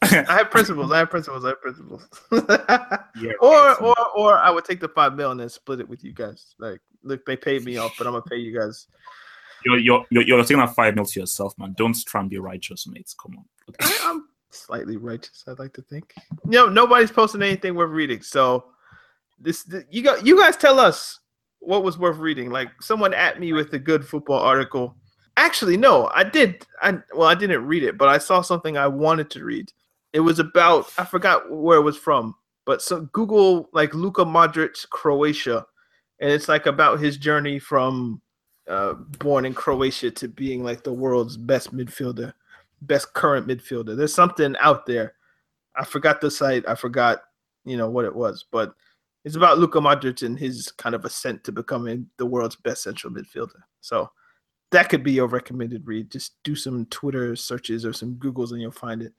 I 0.00 0.36
have 0.38 0.50
principles. 0.52 0.92
I 0.92 0.98
have 1.00 1.10
principles. 1.10 1.44
I 1.44 1.48
have 1.48 1.60
principles. 1.60 2.08
Yeah, 3.20 3.32
or 3.40 3.74
or 3.82 3.96
or 4.16 4.38
I 4.38 4.48
would 4.50 4.64
take 4.64 4.78
the 4.78 4.88
five 4.88 5.14
mil 5.16 5.32
and 5.32 5.40
then 5.40 5.48
split 5.48 5.80
it 5.80 5.88
with 5.88 6.04
you 6.04 6.12
guys. 6.12 6.54
Like, 6.60 6.80
look, 7.02 7.24
they 7.26 7.36
paid 7.36 7.64
me 7.64 7.76
off, 7.76 7.94
but 7.98 8.06
I'm 8.06 8.12
gonna 8.12 8.22
pay 8.22 8.36
you 8.36 8.58
guys. 8.58 8.86
You're, 9.64 9.78
you're, 9.78 10.06
you're, 10.10 10.22
you're 10.22 10.42
taking 10.42 10.58
that 10.58 10.74
five 10.74 10.94
mil 10.94 11.04
to 11.04 11.20
yourself, 11.20 11.56
man. 11.58 11.74
Don't 11.76 11.96
try 12.06 12.20
and 12.20 12.30
be 12.30 12.38
righteous, 12.38 12.86
mates. 12.86 13.14
Come 13.14 13.36
on. 13.36 13.44
I, 13.80 13.98
I'm 14.04 14.28
slightly 14.50 14.96
righteous. 14.96 15.44
I'd 15.46 15.58
like 15.58 15.72
to 15.74 15.82
think. 15.82 16.14
You 16.44 16.52
know, 16.52 16.68
nobody's 16.68 17.10
posting 17.10 17.42
anything 17.42 17.74
worth 17.74 17.90
reading. 17.90 18.22
So 18.22 18.66
this, 19.40 19.64
th- 19.64 19.86
you 19.90 20.02
got 20.02 20.24
you 20.24 20.38
guys 20.38 20.56
tell 20.56 20.78
us 20.78 21.20
what 21.60 21.84
was 21.84 21.98
worth 21.98 22.18
reading. 22.18 22.50
Like 22.50 22.70
someone 22.80 23.14
at 23.14 23.40
me 23.40 23.52
with 23.52 23.72
a 23.72 23.78
good 23.78 24.06
football 24.06 24.40
article. 24.40 24.96
Actually, 25.36 25.76
no, 25.76 26.10
I 26.14 26.24
did. 26.24 26.66
I 26.82 26.98
well, 27.14 27.28
I 27.28 27.34
didn't 27.34 27.66
read 27.66 27.82
it, 27.82 27.98
but 27.98 28.08
I 28.08 28.18
saw 28.18 28.40
something 28.40 28.76
I 28.76 28.88
wanted 28.88 29.30
to 29.30 29.44
read. 29.44 29.72
It 30.12 30.20
was 30.20 30.38
about 30.38 30.92
I 30.98 31.04
forgot 31.04 31.50
where 31.50 31.78
it 31.78 31.82
was 31.82 31.96
from, 31.96 32.34
but 32.64 32.82
so 32.82 33.02
Google 33.12 33.68
like 33.72 33.94
Luka 33.94 34.24
Modric 34.24 34.88
Croatia, 34.90 35.66
and 36.20 36.30
it's 36.30 36.48
like 36.48 36.66
about 36.66 37.00
his 37.00 37.16
journey 37.16 37.58
from 37.58 38.20
uh, 38.68 38.94
born 39.18 39.44
in 39.44 39.54
Croatia 39.54 40.10
to 40.10 40.28
being 40.28 40.62
like 40.62 40.82
the 40.82 40.92
world's 40.92 41.36
best 41.36 41.74
midfielder, 41.74 42.32
best 42.82 43.12
current 43.14 43.46
midfielder. 43.46 43.96
There's 43.96 44.14
something 44.14 44.54
out 44.60 44.86
there. 44.86 45.14
I 45.76 45.84
forgot 45.84 46.20
the 46.20 46.30
site. 46.30 46.68
I 46.68 46.74
forgot 46.74 47.22
you 47.64 47.76
know 47.76 47.90
what 47.90 48.04
it 48.04 48.14
was, 48.14 48.44
but 48.50 48.74
it's 49.24 49.36
about 49.36 49.58
Luka 49.58 49.78
Modric 49.78 50.24
and 50.24 50.38
his 50.38 50.72
kind 50.72 50.94
of 50.94 51.04
ascent 51.04 51.44
to 51.44 51.52
becoming 51.52 52.08
the 52.16 52.26
world's 52.26 52.56
best 52.56 52.82
central 52.82 53.12
midfielder. 53.12 53.60
So 53.80 54.10
that 54.70 54.88
could 54.88 55.02
be 55.02 55.12
your 55.12 55.28
recommended 55.28 55.86
read. 55.86 56.10
Just 56.10 56.36
do 56.44 56.54
some 56.54 56.86
Twitter 56.86 57.34
searches 57.36 57.84
or 57.84 57.92
some 57.92 58.14
Googles 58.14 58.52
and 58.52 58.60
you'll 58.60 58.70
find 58.70 59.02
it. 59.02 59.12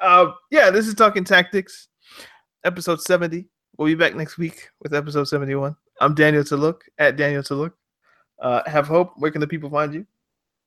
Uh, 0.00 0.32
yeah, 0.50 0.70
this 0.70 0.86
is 0.86 0.94
Talking 0.94 1.24
Tactics, 1.24 1.88
episode 2.64 3.00
70. 3.00 3.46
We'll 3.76 3.88
be 3.88 3.94
back 3.94 4.14
next 4.14 4.38
week 4.38 4.68
with 4.80 4.94
episode 4.94 5.24
71. 5.24 5.76
I'm 6.04 6.14
Daniel 6.14 6.44
to 6.44 6.56
look 6.56 6.84
at 6.98 7.16
Daniel 7.16 7.42
to 7.44 7.54
look. 7.54 7.74
Uh, 8.38 8.60
have 8.66 8.86
hope. 8.86 9.12
Where 9.16 9.30
can 9.30 9.40
the 9.40 9.46
people 9.46 9.70
find 9.70 9.94
you? 9.94 10.06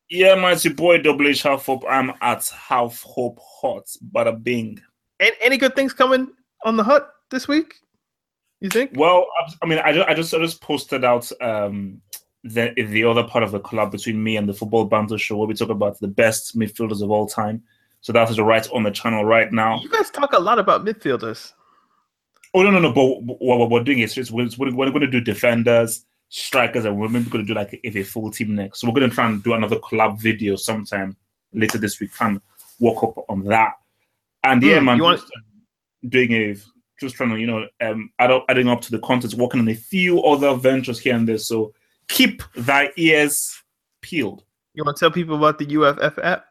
Yeah, 0.09 0.33
man, 0.35 0.53
it's 0.53 0.65
your 0.65 0.73
boy 0.73 0.99
Double 0.99 1.27
H 1.27 1.43
Half 1.43 1.65
Hope. 1.67 1.83
I'm 1.87 2.11
at 2.21 2.47
Half 2.47 3.03
Hope 3.03 3.37
Hot. 3.39 3.83
Bada 4.11 4.41
bing. 4.41 4.81
And 5.19 5.31
any 5.41 5.57
good 5.57 5.75
things 5.75 5.93
coming 5.93 6.29
on 6.65 6.75
the 6.77 6.83
hut 6.83 7.11
this 7.29 7.47
week? 7.47 7.75
You 8.61 8.69
think? 8.69 8.91
Well, 8.95 9.27
I- 9.39 9.53
I 9.61 9.65
mean, 9.67 9.79
I 9.79 9.93
just, 9.93 10.09
I 10.09 10.13
just, 10.15 10.33
I 10.33 10.39
just 10.39 10.61
posted 10.61 11.03
out 11.03 11.29
um, 11.41 12.01
the 12.43 12.73
the 12.75 13.03
other 13.03 13.23
part 13.23 13.43
of 13.43 13.51
the 13.51 13.59
collab 13.59 13.91
between 13.91 14.23
me 14.23 14.37
and 14.37 14.49
the 14.49 14.53
Football 14.53 14.85
Banter 14.85 15.17
Show, 15.19 15.37
where 15.37 15.47
we 15.47 15.53
talk 15.53 15.69
about 15.69 15.99
the 15.99 16.07
best 16.07 16.57
midfielders 16.57 17.03
of 17.03 17.11
all 17.11 17.27
time. 17.27 17.61
So 18.01 18.11
that 18.13 18.29
is 18.31 18.39
right 18.39 18.67
on 18.71 18.81
the 18.83 18.91
channel 18.91 19.23
right 19.25 19.51
now. 19.51 19.81
You 19.81 19.89
guys 19.89 20.09
talk 20.09 20.33
a 20.33 20.39
lot 20.39 20.57
about 20.57 20.83
midfielders. 20.85 21.53
Oh 22.57 22.63
no, 22.63 22.71
no, 22.71 22.79
no! 22.79 22.91
But 22.91 23.37
what, 23.39 23.69
we're 23.69 23.83
doing 23.83 23.99
is 23.99 24.31
we're, 24.31 24.49
we're, 24.57 24.71
going 24.89 25.01
to 25.01 25.07
do 25.07 25.21
defenders, 25.21 26.07
strikers 26.29 26.85
and 26.85 26.97
women. 26.97 27.13
We're 27.13 27.19
maybe 27.19 27.29
gonna 27.29 27.43
do 27.43 27.53
like 27.53 27.79
if 27.83 27.95
a 27.95 28.01
full 28.01 28.31
team 28.31 28.55
next. 28.55 28.79
So 28.79 28.87
we're 28.87 28.95
gonna 28.99 29.13
try 29.13 29.29
and 29.29 29.43
do 29.43 29.53
another 29.53 29.75
collab 29.75 30.19
video 30.19 30.55
sometime 30.55 31.15
later 31.53 31.77
this 31.77 31.99
week. 31.99 32.13
Try 32.13 32.29
and 32.29 32.41
work 32.79 33.03
up 33.03 33.25
on 33.29 33.43
that. 33.43 33.73
And 34.43 34.63
yeah, 34.63 34.79
Hmm, 34.79 34.85
man, 34.85 34.99
want- 34.99 35.19
just 35.19 35.31
doing 36.09 36.31
a 36.31 36.55
just 36.99 37.13
trying 37.13 37.29
to 37.29 37.37
you 37.37 37.45
know 37.45 37.67
um 37.79 38.09
add 38.17 38.31
up, 38.31 38.45
adding 38.49 38.69
up 38.69 38.81
to 38.81 38.91
the 38.91 38.99
content, 39.01 39.35
working 39.35 39.59
on 39.59 39.67
a 39.67 39.75
few 39.75 40.23
other 40.23 40.55
ventures 40.55 40.97
here 40.97 41.13
and 41.13 41.27
there. 41.27 41.37
So 41.37 41.75
keep 42.07 42.41
thy 42.55 42.89
ears 42.97 43.61
peeled. 44.01 44.43
You 44.73 44.83
want 44.83 44.97
to 44.97 44.99
tell 44.99 45.11
people 45.11 45.35
about 45.35 45.59
the 45.59 45.65
UFF 45.79 46.17
app? 46.23 46.46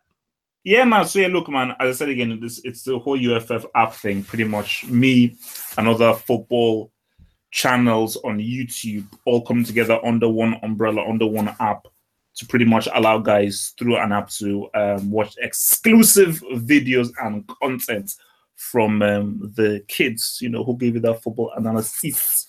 Yeah, 0.66 0.82
man. 0.82 1.06
So 1.06 1.20
yeah, 1.20 1.28
look, 1.28 1.48
man. 1.48 1.76
As 1.78 1.94
I 1.94 1.98
said 1.98 2.08
again, 2.08 2.40
this 2.40 2.60
it's 2.64 2.82
the 2.82 2.98
whole 2.98 3.16
UFF 3.16 3.66
app 3.76 3.94
thing. 3.94 4.24
Pretty 4.24 4.42
much 4.42 4.84
me 4.86 5.36
and 5.78 5.86
other 5.86 6.12
football 6.12 6.90
channels 7.52 8.16
on 8.24 8.38
YouTube 8.38 9.06
all 9.26 9.42
come 9.42 9.62
together 9.62 10.04
under 10.04 10.28
one 10.28 10.58
umbrella, 10.64 11.08
under 11.08 11.24
one 11.24 11.54
app, 11.60 11.86
to 12.34 12.46
pretty 12.46 12.64
much 12.64 12.88
allow 12.94 13.18
guys 13.18 13.74
through 13.78 13.96
an 13.96 14.10
app 14.10 14.28
to 14.30 14.68
um, 14.74 15.08
watch 15.08 15.36
exclusive 15.38 16.42
videos 16.54 17.12
and 17.22 17.48
content 17.62 18.10
from 18.56 19.02
um, 19.02 19.52
the 19.54 19.84
kids, 19.86 20.38
you 20.42 20.48
know, 20.48 20.64
who 20.64 20.76
gave 20.76 20.94
you 20.94 21.00
that 21.00 21.22
football 21.22 21.52
analysis. 21.56 22.44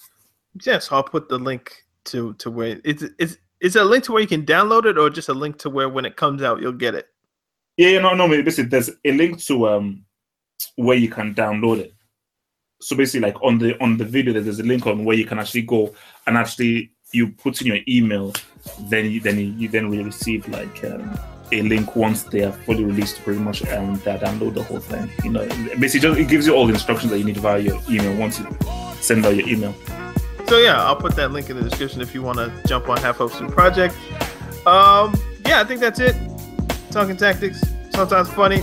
Yes, 0.63 0.91
I'll 0.91 1.03
put 1.03 1.30
the 1.30 1.38
link 1.38 1.86
to 2.05 2.34
to 2.39 2.49
where 2.49 2.82
it's 2.84 3.03
is 3.20 3.38
is 3.59 3.76
it 3.76 3.82
a 3.84 3.86
link 3.86 4.05
to 4.05 4.11
where 4.11 4.24
you 4.24 4.28
can 4.28 4.43
download 4.43 4.86
it 4.86 4.97
or 4.97 5.11
just 5.11 5.30
a 5.30 5.34
link 5.36 5.59
to 5.59 5.70
where 5.70 5.88
when 5.88 6.05
it 6.05 6.15
comes 6.15 6.41
out 6.41 6.61
you'll 6.61 6.72
get 6.72 6.95
it. 6.95 7.09
Yeah, 7.78 7.89
yeah, 7.89 7.99
no, 7.99 8.15
no. 8.15 8.28
Basically, 8.28 8.69
there's 8.69 8.89
a 9.05 9.11
link 9.11 9.39
to 9.45 9.69
um 9.69 10.03
where 10.75 10.97
you 10.97 11.09
can 11.09 11.36
download 11.36 11.80
it. 11.80 11.93
So 12.82 12.95
basically, 12.95 13.28
like 13.28 13.41
on 13.43 13.59
the 13.59 13.80
on 13.82 13.97
the 13.97 14.05
video, 14.05 14.34
there's 14.34 14.59
a 14.59 14.63
link 14.63 14.86
on 14.88 15.05
where 15.05 15.15
you 15.15 15.25
can 15.25 15.39
actually 15.39 15.61
go 15.61 15.93
and 16.25 16.38
actually 16.38 16.91
you 17.13 17.30
put 17.30 17.61
in 17.61 17.67
your 17.67 17.80
email, 17.88 18.34
then 18.89 19.09
you 19.09 19.19
then 19.19 19.39
you, 19.39 19.45
you 19.57 19.67
then 19.67 19.89
will 19.89 20.03
receive 20.03 20.47
like 20.49 20.84
um, 20.84 21.17
a 21.51 21.61
link 21.61 21.95
once 21.95 22.23
they 22.23 22.43
are 22.43 22.51
fully 22.51 22.84
released 22.84 23.23
pretty 23.23 23.39
much 23.39 23.65
um 23.67 23.99
that 24.03 24.21
download 24.21 24.55
the 24.55 24.63
whole 24.63 24.80
thing. 24.80 25.09
You 25.23 25.32
know, 25.32 25.47
basically, 25.80 25.99
just, 25.99 26.19
it 26.19 26.28
gives 26.28 26.47
you 26.47 26.55
all 26.55 26.65
the 26.65 26.73
instructions 26.73 27.11
that 27.11 27.19
you 27.19 27.25
need 27.25 27.38
via 27.38 27.59
your 27.59 27.80
email 27.89 28.15
once 28.17 28.39
you 28.39 28.57
send 28.99 29.25
out 29.25 29.36
your 29.36 29.47
email. 29.47 29.75
So 30.47 30.57
yeah, 30.57 30.84
I'll 30.84 30.95
put 30.95 31.15
that 31.15 31.32
link 31.32 31.49
in 31.49 31.57
the 31.57 31.63
description 31.63 32.01
if 32.01 32.15
you 32.15 32.23
want 32.23 32.38
to 32.39 32.51
jump 32.67 32.89
on 32.89 32.97
Half 32.97 33.17
Hopes 33.17 33.39
New 33.39 33.49
Project. 33.49 33.93
Um, 34.65 35.13
yeah, 35.45 35.61
I 35.61 35.63
think 35.63 35.80
that's 35.80 35.99
it. 35.99 36.15
Talking 36.91 37.17
tactics, 37.17 37.61
sometimes 37.93 38.29
funny, 38.29 38.61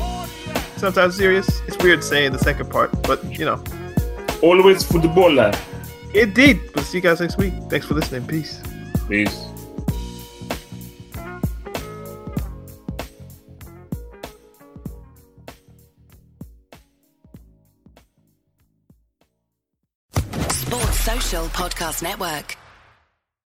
sometimes 0.76 1.16
serious. 1.16 1.60
It's 1.66 1.76
weird 1.82 2.02
saying 2.02 2.32
the 2.32 2.38
second 2.38 2.70
part, 2.70 2.90
but 3.02 3.22
you 3.38 3.44
know, 3.44 3.62
Always 4.42 4.82
footballer. 4.82 5.52
indeed. 6.14 6.60
We'll 6.74 6.84
see 6.84 6.98
you 6.98 7.02
guys 7.02 7.20
next 7.20 7.38
week. 7.38 7.54
Thanks 7.70 7.86
for 7.86 7.94
listening. 7.94 8.26
Peace. 8.26 8.60
Peace. 9.08 9.44
Sports 20.50 21.00
Social 21.00 21.44
Podcast 21.48 22.02
Network. 22.02 22.56